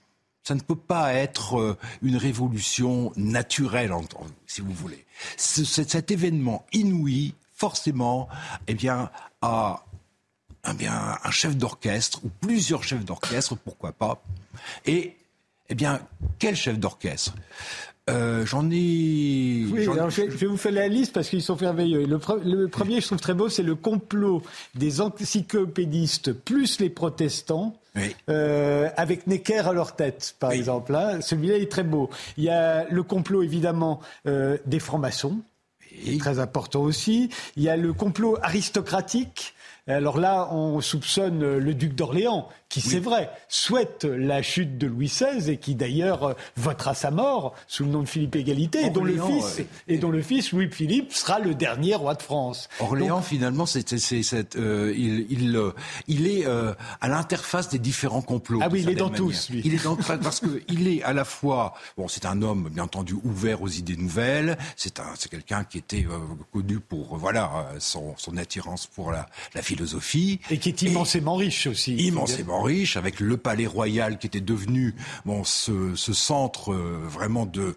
[0.43, 3.93] ça ne peut pas être euh, une révolution naturelle,
[4.47, 5.05] si vous voulez.
[5.37, 8.29] Cet événement inouï, forcément,
[8.67, 9.11] eh bien,
[9.43, 9.85] a
[10.69, 14.23] eh bien, un chef d'orchestre, ou plusieurs chefs d'orchestre, pourquoi pas.
[14.87, 15.17] Et,
[15.69, 16.01] eh bien,
[16.39, 17.35] quel chef d'orchestre?
[18.09, 19.67] Euh, J'en ai.
[19.71, 22.07] Oui, je, vais vous faire la liste parce qu'ils sont merveilleux.
[22.07, 24.43] Le, le, premier, je trouve très beau, c'est le complot
[24.75, 27.77] des encyclopédistes plus les protestants.
[28.29, 30.95] Euh, avec Necker à leur tête, par exemple.
[30.95, 31.21] Hein.
[31.21, 32.09] Celui-là est très beau.
[32.37, 35.39] Il y a le complot, évidemment, euh, des francs-maçons,
[36.19, 37.31] très important aussi.
[37.57, 39.55] Il y a le complot aristocratique
[39.93, 45.09] alors là, on soupçonne le duc d'Orléans, qui, c'est vrai, souhaite la chute de Louis
[45.09, 48.91] XVI et qui d'ailleurs euh, votera sa mort sous le nom de Philippe Égalité, et
[48.91, 52.69] dont, le fils, et dont le fils Louis-Philippe sera le dernier roi de France.
[52.79, 53.93] Orléans, finalement, c'est,
[54.55, 55.73] euh, il, il, euh,
[56.07, 58.61] il, est à l'interface des différents complots.
[58.63, 59.63] Ah oui, il est dans tous, lui.
[59.65, 63.17] Il est dans parce qu'il est à la fois, bon, c'est un homme, bien entendu,
[63.25, 64.57] ouvert aux idées nouvelles.
[64.77, 66.07] C'est un, c'est quelqu'un qui était
[66.53, 70.39] connu pour, voilà, son, son attirance pour la, la philosophie.
[70.51, 71.97] Et qui est immensément riche aussi.
[71.97, 77.47] Immensément riche, avec le palais royal qui était devenu bon, ce, ce centre euh, vraiment
[77.47, 77.75] de,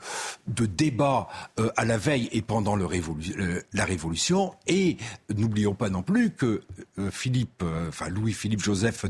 [0.48, 1.28] de débat
[1.60, 4.54] euh, à la veille et pendant le euh, la Révolution.
[4.68, 4.98] Et
[5.36, 6.62] n'oublions pas non plus que
[7.12, 9.06] Philippe, enfin Louis-Philippe Joseph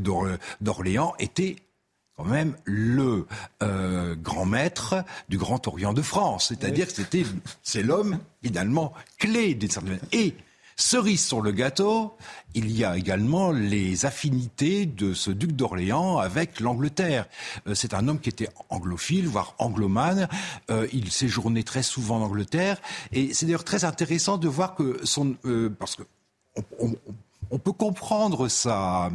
[0.61, 1.57] d'Orléans était
[2.15, 3.25] quand même le
[3.59, 6.47] grand maître du Grand Orient de France.
[6.49, 7.25] C'est-à-dire que c'était,
[7.63, 9.69] c'est l'homme finalement clé des
[10.11, 10.35] Et
[10.85, 12.13] Cerise sur le gâteau,
[12.55, 17.25] il y a également les affinités de ce duc d'Orléans avec l'Angleterre.
[17.67, 20.27] Euh, c'est un homme qui était anglophile, voire anglomane.
[20.71, 22.81] Euh, il séjournait très souvent en Angleterre.
[23.13, 25.37] Et c'est d'ailleurs très intéressant de voir que son...
[25.45, 26.03] Euh, parce que
[27.59, 29.11] peut comprendre sa,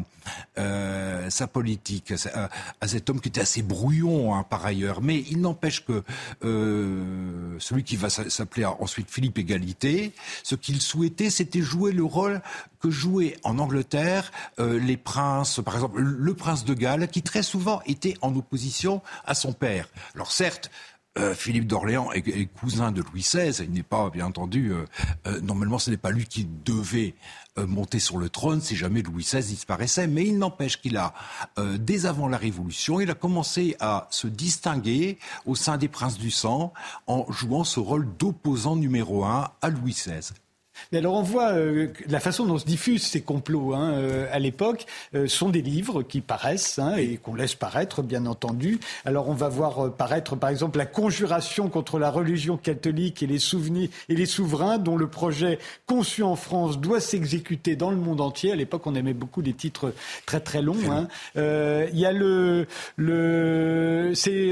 [0.59, 5.03] euh, sa politique à, cet homme qui était assez brouillon hein, par ailleurs.
[5.03, 6.03] Mais il n'empêche que
[6.45, 10.13] euh, celui qui va s'appeler ensuite Philippe Égalité,
[10.43, 12.41] ce qu'il souhaitait, c'était jouer le rôle
[12.81, 17.43] que jouaient en Angleterre euh, les princes, par exemple le prince de Galles, qui très
[17.43, 19.89] souvent était en opposition à son père.
[20.15, 20.71] Alors certes,
[21.19, 23.65] euh, Philippe d'Orléans est, cousin de Louis XVI.
[23.65, 24.85] Il n'est pas, bien entendu, euh,
[25.27, 27.15] euh, normalement, ce n'est pas lui qui devait
[27.57, 30.07] monter sur le trône si jamais Louis XVI disparaissait.
[30.07, 31.13] Mais il n'empêche qu'il a,
[31.57, 36.31] dès avant la Révolution, il a commencé à se distinguer au sein des princes du
[36.31, 36.73] sang
[37.09, 40.35] en jouant ce rôle d'opposant numéro un à Louis XVI.
[40.93, 44.39] Mais alors on voit euh, la façon dont se diffusent ces complots hein, euh, à
[44.39, 48.79] l'époque euh, sont des livres qui paraissent hein, et qu'on laisse paraître, bien entendu.
[49.05, 53.39] Alors on va voir paraître par exemple la conjuration contre la religion catholique et les
[53.39, 58.21] souvenirs et les souverains dont le projet conçu en France doit s'exécuter dans le monde
[58.21, 58.53] entier.
[58.53, 59.93] À l'époque on aimait beaucoup les titres
[60.27, 60.77] très très longs.
[60.91, 61.09] Hein.
[61.37, 64.51] Il y a le, le c'est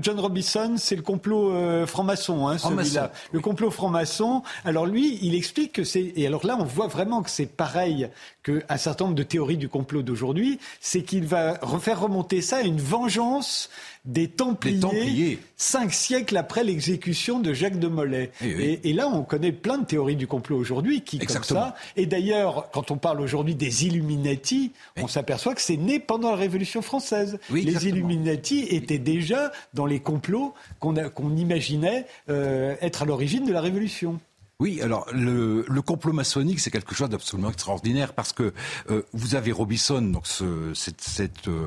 [0.00, 4.42] John Robinson, c'est le complot franc-maçon, celui-là, le complot franc-maçon.
[4.64, 6.12] Alors lui il explique que c'est.
[6.16, 8.08] Et alors là, on voit vraiment que c'est pareil
[8.42, 10.58] qu'un certain nombre de théories du complot d'aujourd'hui.
[10.80, 13.70] C'est qu'il va faire remonter ça à une vengeance
[14.04, 18.30] des Templiers, cinq siècles après l'exécution de Jacques de Molay.
[18.42, 21.74] Eh et, là, on connaît plein de théories du complot aujourd'hui qui, comme ça.
[21.96, 26.36] Et d'ailleurs, quand on parle aujourd'hui des Illuminati, on s'aperçoit que c'est né pendant la
[26.36, 27.38] Révolution française.
[27.50, 33.60] les Illuminati étaient déjà dans les complots qu'on imaginait euh, être à l'origine de la
[33.60, 34.20] Révolution.
[34.60, 38.54] Oui, alors le, complot maçonnique, c'est quelque chose d'absolument extraordinaire parce que
[38.88, 41.66] euh, vous avez Robinson, donc ce, cette, euh,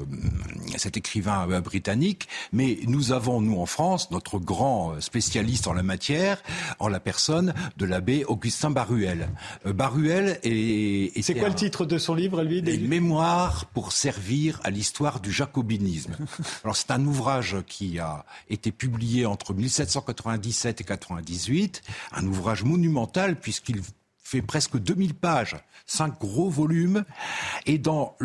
[0.78, 5.84] cet écrivain euh, britannique, mais nous avons, nous en France, notre grand spécialiste en la
[5.84, 6.42] matière,
[6.80, 9.28] en la personne de l'abbé Augustin Baruel.
[9.66, 11.22] Baruel est...
[11.22, 12.78] c'est quoi le titre de son livre, lui des...
[12.78, 16.16] Mémoires pour servir à l'histoire du jacobinisme.
[16.64, 21.82] alors c'est un ouvrage qui a été publié entre 1797 et 98,
[22.14, 23.82] un ouvrage monumental puisqu'il
[24.24, 25.56] fait presque 2000 pages,
[25.86, 27.06] cinq gros volumes,
[27.66, 28.18] et dans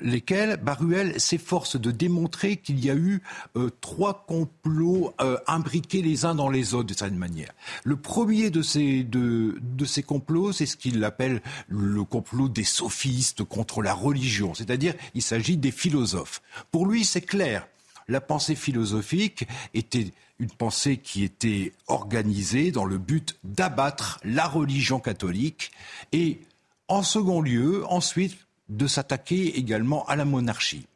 [0.00, 3.20] lesquels Baruel s'efforce de démontrer qu'il y a eu
[3.56, 7.52] euh, trois complots euh, imbriqués les uns dans les autres de certaine manière.
[7.84, 12.64] Le premier de ces, de, de ces complots, c'est ce qu'il appelle le complot des
[12.64, 16.40] sophistes contre la religion, c'est-à-dire il s'agit des philosophes.
[16.70, 17.68] Pour lui, c'est clair.
[18.08, 24.98] La pensée philosophique était une pensée qui était organisée dans le but d'abattre la religion
[24.98, 25.70] catholique
[26.12, 26.40] et,
[26.88, 28.36] en second lieu, ensuite,
[28.68, 30.86] de s'attaquer également à la monarchie.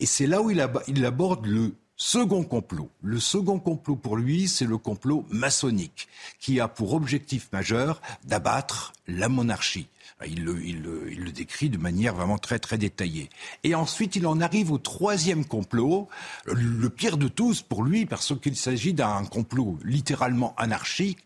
[0.00, 2.90] Et c'est là où il, aborde le second complot.
[3.02, 8.92] Le second complot pour lui, c'est le complot maçonnique, qui a pour objectif majeur d'abattre
[9.06, 9.88] la monarchie.
[10.26, 13.28] Il le, décrit de manière vraiment très très détaillée.
[13.64, 16.08] Et ensuite, il en arrive au troisième complot,
[16.46, 21.18] le pire de tous pour lui, parce qu'il s'agit d'un complot littéralement anarchique,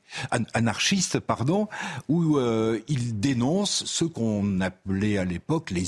[0.55, 1.69] anarchiste, pardon,
[2.09, 5.85] où euh, il dénonce ce qu'on appelait à l'époque les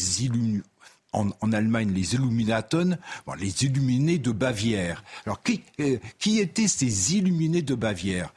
[1.12, 2.98] en, Allemagne les Illuminaten,
[3.38, 5.04] les illuminés de Bavière.
[5.26, 8.32] Alors qui, euh, qui étaient ces illuminés de Bavière?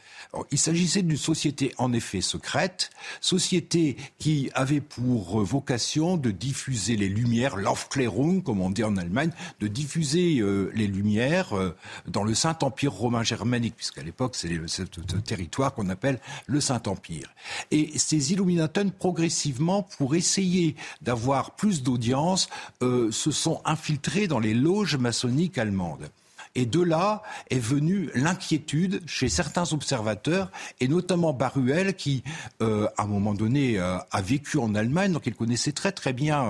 [0.51, 2.89] Il s'agissait d'une société en effet secrète,
[3.21, 9.31] société qui avait pour vocation de diffuser les lumières, l'Aufklärung comme on dit en Allemagne,
[9.59, 11.75] de diffuser euh, les lumières euh,
[12.07, 17.33] dans le Saint-Empire romain germanique, puisqu'à l'époque c'est ce territoire qu'on appelle le Saint-Empire.
[17.71, 22.49] Et ces Illuminaten progressivement, pour essayer d'avoir plus d'audience,
[22.81, 26.09] euh, se sont infiltrés dans les loges maçonniques allemandes.
[26.55, 32.23] Et de là est venue l'inquiétude chez certains observateurs, et notamment Baruel, qui,
[32.61, 36.13] euh, à un moment donné, euh, a vécu en Allemagne, donc il connaissait très très
[36.13, 36.45] bien,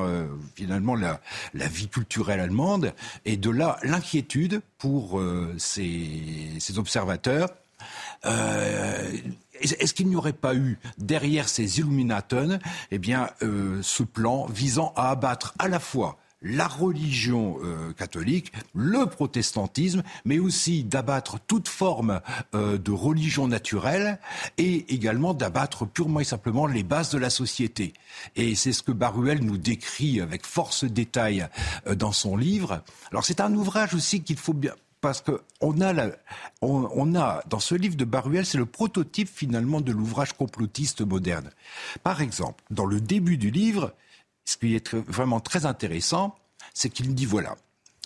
[0.56, 1.20] finalement, la,
[1.54, 2.94] vie culturelle allemande,
[3.26, 5.22] et de là l'inquiétude pour
[5.58, 7.50] ces, ces, observateurs.
[8.24, 12.60] Est-ce qu'il n'y aurait pas eu derrière ces Illuminaten,
[12.92, 13.30] eh bien,
[13.82, 20.40] ce plan visant à abattre à la fois la religion euh, catholique, le protestantisme, mais
[20.40, 22.22] aussi d'abattre toute forme
[22.54, 24.20] euh, de religion naturelle
[24.58, 27.94] et également d'abattre purement et simplement les bases de la société.
[28.36, 31.48] Et c'est ce que Baruel nous décrit avec force détail
[31.88, 32.82] euh, dans son livre.
[33.12, 36.10] Alors c'est un ouvrage aussi qu'il faut bien parce qu'on a,
[36.62, 41.52] on a dans ce livre de Baruel, c'est le prototype finalement de l'ouvrage complotiste moderne.
[42.02, 43.94] Par exemple, dans le début du livre,
[44.46, 46.36] ce qui est vraiment très intéressant,
[46.74, 47.56] c'est qu'il dit voilà,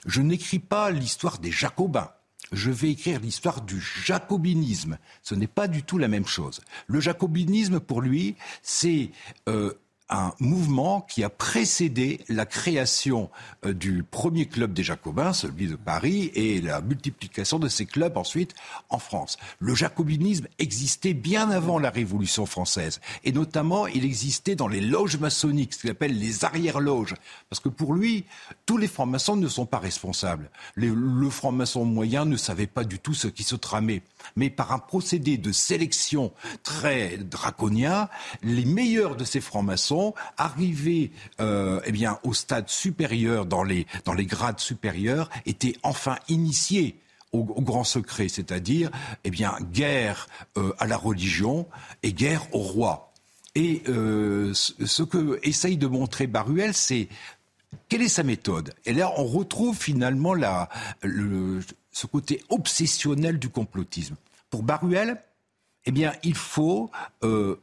[0.05, 2.11] je n'écris pas l'histoire des Jacobins.
[2.51, 4.97] Je vais écrire l'histoire du jacobinisme.
[5.21, 6.61] Ce n'est pas du tout la même chose.
[6.87, 9.11] Le jacobinisme, pour lui, c'est
[9.47, 9.73] euh,
[10.09, 13.29] un mouvement qui a précédé la création
[13.65, 18.17] euh, du premier club des Jacobins, celui de Paris, et la multiplication de ces clubs
[18.17, 18.55] ensuite
[18.89, 19.37] en France.
[19.59, 25.17] Le jacobinisme existait bien avant la Révolution française, et notamment il existait dans les loges
[25.17, 27.15] maçonniques, ce qu'il appelle les arrière-loges,
[27.49, 28.25] parce que pour lui,
[28.65, 30.49] tous les francs-maçons ne sont pas responsables.
[30.75, 34.01] le franc-maçon moyen ne savait pas du tout ce qui se tramait,
[34.35, 36.31] mais par un procédé de sélection
[36.63, 38.09] très draconien,
[38.43, 44.13] les meilleurs de ces francs-maçons arrivés euh, eh bien, au stade supérieur, dans les, dans
[44.13, 46.95] les grades supérieurs, étaient enfin initiés
[47.31, 48.89] au, grand secret, c'est-à-dire
[49.23, 50.27] eh bien, guerre
[50.57, 51.67] euh, à la religion
[52.01, 53.13] et guerre au roi.
[53.55, 57.07] Et euh, ce que essaye de montrer Baruel, c'est
[57.87, 58.73] quelle est sa méthode?
[58.85, 60.69] Et là, on retrouve finalement la,
[61.99, 64.15] ce côté obsessionnel du complotisme.
[64.49, 65.21] Pour Baruel,
[65.85, 66.89] eh bien, il faut
[67.23, 67.57] euh,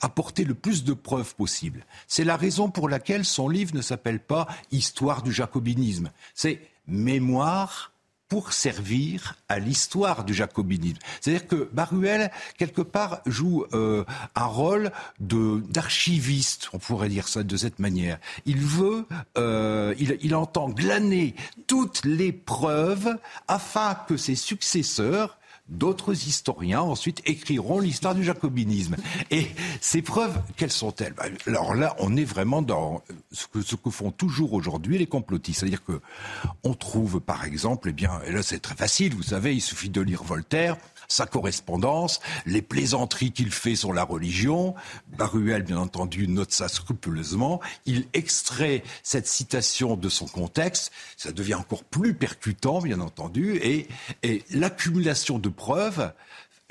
[0.00, 1.84] apporter le plus de preuves possible.
[2.08, 6.10] C'est la raison pour laquelle son livre ne s'appelle pas Histoire du jacobinisme.
[6.34, 7.92] C'est Mémoire
[8.34, 10.98] pour servir à l'histoire du jacobinisme.
[11.20, 14.02] C'est-à-dire que Baruel, quelque part, joue euh,
[14.34, 14.90] un rôle
[15.20, 18.18] d'archiviste, on pourrait dire ça de cette manière.
[18.44, 19.06] Il veut,
[19.38, 21.36] euh, il, il entend glaner
[21.68, 23.16] toutes les preuves
[23.46, 25.38] afin que ses successeurs
[25.68, 28.96] d'autres historiens ensuite écriront l'histoire du jacobinisme.
[29.30, 29.48] Et
[29.80, 31.14] ces preuves, quelles sont-elles?
[31.14, 35.06] Ben, Alors là, on est vraiment dans ce que, ce que font toujours aujourd'hui les
[35.06, 35.60] complotistes.
[35.60, 36.00] C'est-à-dire que
[36.62, 39.90] on trouve, par exemple, eh bien, et là c'est très facile, vous savez, il suffit
[39.90, 40.76] de lire Voltaire,
[41.08, 44.74] sa correspondance, les plaisanteries qu'il fait sur la religion.
[45.16, 47.60] Baruel, bien entendu, note ça scrupuleusement.
[47.86, 50.92] Il extrait cette citation de son contexte.
[51.16, 53.56] Ça devient encore plus percutant, bien entendu.
[53.56, 53.88] Et,
[54.22, 56.12] et l'accumulation de preuves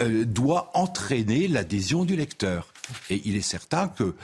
[0.02, 2.74] euh, doit entraîner l'adhésion du lecteur.
[3.10, 4.16] Et il est certain que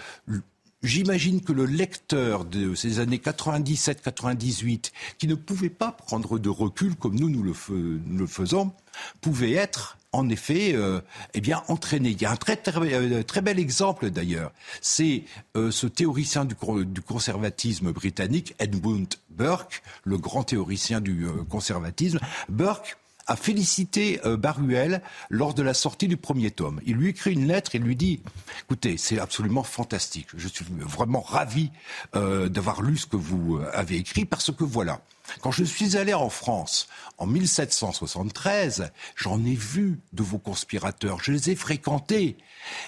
[0.82, 6.96] J'imagine que le lecteur de ces années 97-98, qui ne pouvait pas prendre de recul
[6.96, 8.72] comme nous, nous le, faisons,
[9.20, 11.02] pouvait être en effet, euh,
[11.36, 12.10] eh bien, entraîné.
[12.10, 14.52] Il y a un très, très, euh, bel exemple d'ailleurs.
[14.82, 15.26] C'est
[15.56, 22.20] euh, ce théoricien du, conservatisme britannique, Edmund Burke, le grand théoricien du conservatisme.
[22.48, 22.98] Burke
[23.30, 26.82] a félicité Baruel lors de la sortie du premier tome.
[26.86, 28.22] Il lui écrit une lettre et lui dit
[28.62, 30.28] "Écoutez, c'est absolument fantastique.
[30.36, 31.72] Je suis vraiment ravi
[32.14, 35.02] d'avoir lu ce que vous avez écrit parce que voilà."
[35.42, 36.88] Quand je suis allé en France
[37.18, 42.38] en 1773, j'en ai vu de vos conspirateurs, je les ai fréquentés.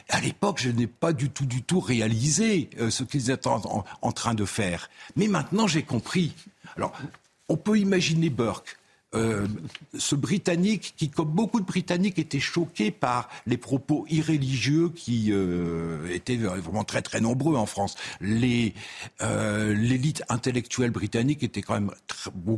[0.09, 4.11] À l'époque, je n'ai pas du tout, du tout réalisé euh, ce qu'ils étaient en,
[4.11, 4.89] train de faire.
[5.15, 6.33] Mais maintenant, j'ai compris.
[6.75, 6.93] Alors,
[7.49, 8.77] on peut imaginer Burke
[9.13, 9.45] euh,
[9.97, 16.07] ce Britannique qui, comme beaucoup de Britanniques, était choqué par les propos irréligieux qui euh,
[16.13, 17.95] étaient vraiment très très nombreux en France.
[18.21, 21.91] Euh, l'élite intellectuelle britannique était quand même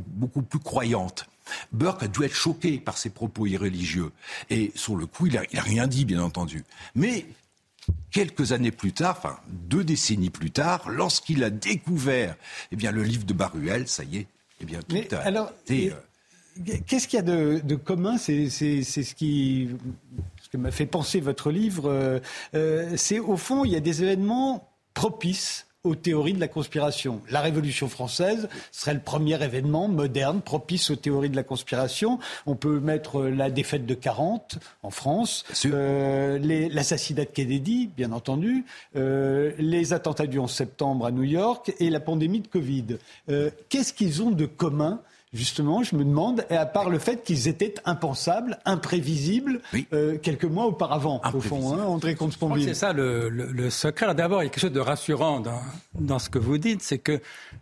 [0.07, 1.25] beaucoup plus croyante.
[1.71, 4.11] Burke a dû être choqué par ces propos irréligieux.
[4.49, 6.63] Et sur le coup, il n'a rien dit, bien entendu.
[6.93, 7.25] Mais
[8.11, 12.35] quelques années plus tard, enfin deux décennies plus tard, lorsqu'il a découvert
[12.71, 14.27] eh bien, le livre de Baruel, ça y est,
[14.61, 15.51] eh bien, tout a alors,
[16.87, 18.17] Qu'est-ce qu'il y a de, commun?
[18.17, 19.69] C'est ce qui
[20.51, 21.89] ce m'a fait penser votre livre.
[21.89, 22.19] Euh,
[22.53, 27.21] euh, c'est au fond, il y a des événements propices aux théories de la conspiration.
[27.29, 32.19] La Révolution française serait le premier événement moderne propice aux théories de la conspiration.
[32.45, 38.63] On peut mettre la défaite de 40 en France, euh, l'assassinat de Kennedy, bien entendu,
[38.95, 42.97] les attentats du 11 septembre à New York et la pandémie de Covid.
[43.67, 45.01] Qu'est-ce qu'ils ont de commun
[45.33, 49.61] Justement, je me demande, et à part le fait qu'ils étaient impensables, imprévisibles,
[49.91, 54.13] euh, quelques mois auparavant, au fond, hein, André comte C'est ça le, secret.
[54.13, 55.59] D'abord, il y a quelque chose de rassurant dans,
[55.95, 57.19] dans ce que vous dites, c'est que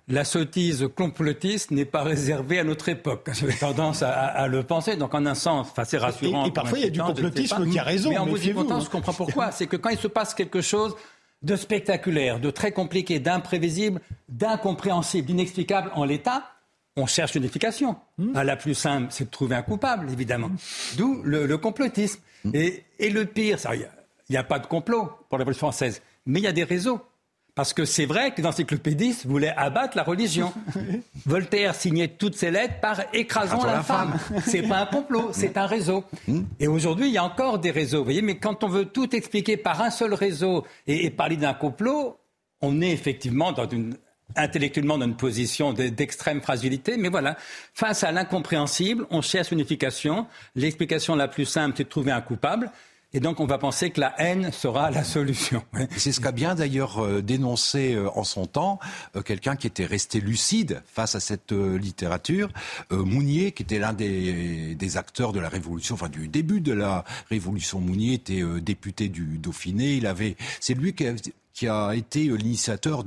[0.09, 3.29] la sottise complotiste n'est pas réservée à notre époque.
[3.33, 6.45] J'ai tendance à, le penser, donc en un sens, c'est rassurant.
[6.45, 8.09] Et, parfois, il y a du complotisme qui a raison.
[8.09, 9.51] Mais en vous y je comprends pourquoi.
[9.51, 10.93] c'est que quand il se passe quelque chose
[11.41, 16.43] de spectaculaire, de très compliqué, d'imprévisible, d'incompréhensible, d'inexplicable en l'état,
[16.95, 17.95] on cherche une effication.
[18.17, 18.31] Hmm.
[18.35, 20.49] Ah, la plus simple, c'est de trouver un coupable, évidemment.
[20.49, 20.57] Hmm.
[20.97, 22.19] D'où le, complotisme.
[22.43, 22.51] Hmm.
[22.53, 23.87] Et, le pire, il
[24.29, 27.01] n'y a, pas de complot pour la Révolution française, mais il y a des réseaux.
[27.53, 30.53] Parce que c'est vrai que l'encyclopédiste voulait abattre la religion.
[31.25, 34.17] Voltaire signait toutes ses lettres par écrasant la, femme.
[34.45, 36.05] C'est pas un complot, c'est un réseau.
[36.61, 37.99] Et aujourd'hui, il y a encore des réseaux.
[37.99, 41.53] Vous voyez, mais quand on veut tout expliquer par un seul réseau et parler d'un
[41.53, 42.17] complot,
[42.61, 43.97] on est effectivement dans une
[44.35, 46.97] intellectuellement dans une position d'extrême fragilité.
[46.97, 47.37] Mais voilà,
[47.73, 50.27] face à l'incompréhensible, on cherche une effication.
[50.55, 52.71] L'explication la plus simple, c'est de trouver un coupable.
[53.13, 55.63] Et donc, on va penser que la haine sera la solution.
[55.97, 58.79] C'est ce qu'a bien d'ailleurs euh, dénoncé euh, en son temps
[59.17, 62.49] euh, quelqu'un qui était resté lucide face à cette littérature,
[62.89, 67.03] Mounier, qui était l'un des, des, acteurs de la Révolution, enfin du début de la
[67.29, 67.79] Révolution.
[67.79, 69.95] Mounier était député du Dauphiné.
[69.95, 71.05] Il avait, c'est lui qui
[71.61, 73.03] qui a été l'initiateur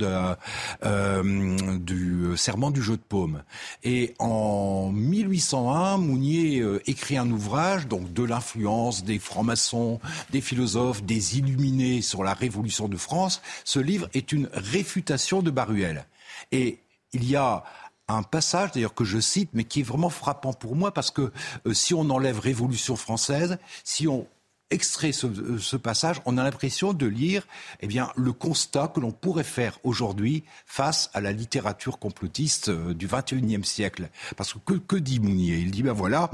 [0.84, 3.42] euh, du serment du jeu de paume.
[3.82, 9.98] Et en 1801, Mounier euh, écrit un ouvrage, donc de l'influence des francs-maçons,
[10.30, 13.42] des philosophes, des illuminés sur la Révolution de France.
[13.64, 16.06] Ce livre est une réfutation de Baruel.
[16.52, 16.78] Et
[17.12, 17.64] il y a
[18.06, 21.32] un passage d'ailleurs que je cite, mais qui est vraiment frappant pour moi parce que
[21.66, 24.28] euh, si on enlève Révolution française, si on
[24.70, 27.46] extrait ce, ce, passage, on a l'impression de lire
[27.80, 32.94] eh bien, le constat que l'on pourrait faire aujourd'hui face à la littérature complotiste euh,
[32.94, 34.08] du XXIe siècle.
[34.36, 35.56] Parce que que, que dit Mounier?
[35.56, 36.30] Il dit, ben voilà,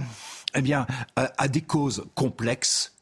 [0.55, 0.87] eh bien,
[1.17, 2.93] à des causes complexes,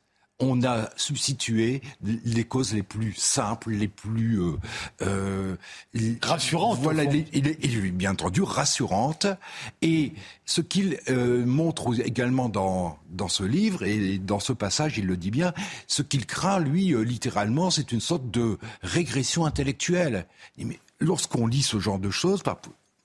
[0.40, 4.56] on a substitué les causes les plus simples, les plus euh,
[5.02, 5.56] euh
[6.22, 6.78] rassurantes.
[6.80, 9.26] Voilà, il est, bien entendu rassurantes.
[9.82, 10.12] Et
[10.44, 15.16] ce qu'il euh, montre également dans dans ce livre et dans ce passage, il le
[15.16, 15.52] dit bien,
[15.86, 20.26] ce qu'il craint lui euh, littéralement, c'est une sorte de régression intellectuelle.
[20.58, 22.42] Mais lorsqu'on lit ce genre de choses,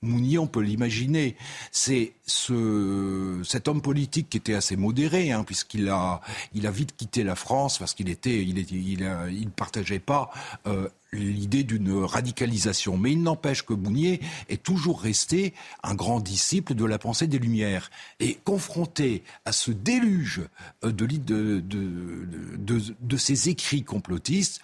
[0.04, 1.36] Mounier, on peut l'imaginer.
[1.72, 6.20] C'est ce, cet homme politique qui était assez modéré, hein, puisqu'il a,
[6.54, 10.30] il a vite quitté la France parce qu'il était, il il, partageait pas
[10.66, 12.96] euh, l'idée d'une radicalisation.
[12.96, 17.38] Mais il n'empêche que Mounier est toujours resté un grand disciple de la pensée des
[17.38, 17.90] Lumières.
[18.20, 20.42] Et confronté à ce déluge
[20.84, 24.60] euh, de, de ces écrits complotistes,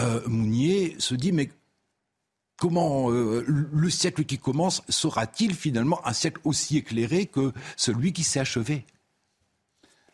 [0.00, 1.50] euh, Mounier se dit mais
[2.60, 8.22] comment euh, le siècle qui commence sera-t-il finalement un siècle aussi éclairé que celui qui
[8.22, 8.84] s'est achevé?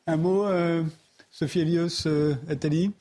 [0.07, 0.85] Un mot, euh,
[1.31, 2.09] Sophie Elios,
[2.49, 2.93] Atali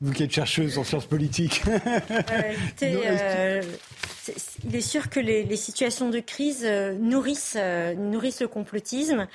[0.00, 1.62] vous qui êtes chercheuse en sciences politiques.
[1.66, 3.00] écoutez,
[4.64, 7.58] il est sûr que les, situations de crise nourrissent,
[7.96, 9.26] nourrissent le complotisme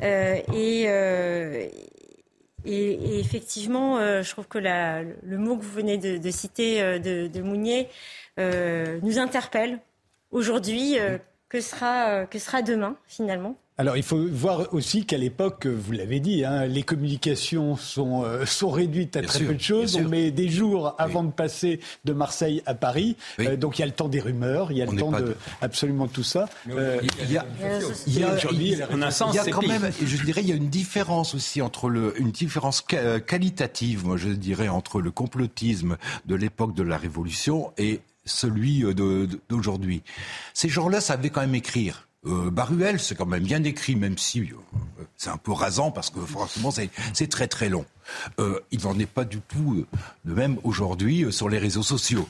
[0.00, 0.86] et,
[2.64, 7.26] et, effectivement, euh, je trouve que le mot que vous venez de, citer euh, de,
[7.26, 7.88] de, Mounier
[8.38, 9.80] euh, nous interpelle
[10.30, 10.96] aujourd'hui.
[11.52, 13.56] Que, sera, que sera demain, finalement.
[13.78, 18.44] Alors il faut voir aussi qu'à l'époque, vous l'avez dit, hein, les communications sont, euh,
[18.44, 19.96] sont réduites à très peu de choses.
[19.96, 23.16] On met des jours avant de passer de Marseille à Paris.
[23.40, 25.34] Euh, donc il y a le temps des rumeurs, il y a le temps de,
[25.62, 26.48] absolument tout ça.
[26.66, 26.72] il
[27.30, 27.46] y a,
[28.06, 28.36] il y a,
[29.50, 33.20] quand même, je dirais, il y a une différence aussi entre le, une différence euh,
[33.20, 35.96] qualitative, moi je dirais, entre le complotisme
[36.26, 38.84] de l'époque de la Révolution et celui
[39.48, 40.02] d'aujourd'hui.
[40.54, 42.06] Ces gens-là savaient quand même écrire.
[42.24, 44.44] Euh, Baruel, c'est quand même bien écrit, même si euh,
[45.16, 47.84] c'est un peu rasant parce que franchement c'est très très long.
[48.38, 49.84] Euh, il n'en est pas du tout
[50.24, 52.28] de même aujourd'hui sur les réseaux sociaux.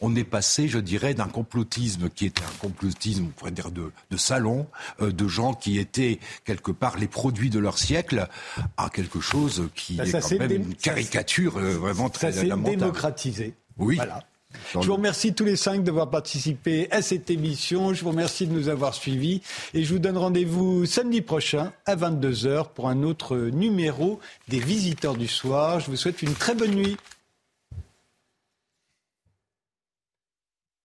[0.00, 3.92] On, est passé, je dirais, d'un complotisme qui était un complotisme, on pourrait dire, de,
[4.10, 4.66] de salon,
[5.00, 8.28] de gens qui étaient quelque part les produits de leur siècle,
[8.76, 12.78] à quelque chose qui bah, est quand même une caricature vraiment très ça lamentable.
[12.78, 13.54] démocratisé.
[13.78, 13.96] Oui.
[13.96, 14.24] Voilà.
[14.72, 17.92] Je vous remercie tous les cinq d'avoir participé à cette émission.
[17.94, 19.42] Je vous remercie de nous avoir suivis.
[19.74, 25.16] Et je vous donne rendez-vous samedi prochain à 22h pour un autre numéro des Visiteurs
[25.16, 25.80] du Soir.
[25.80, 26.96] Je vous souhaite une très bonne nuit.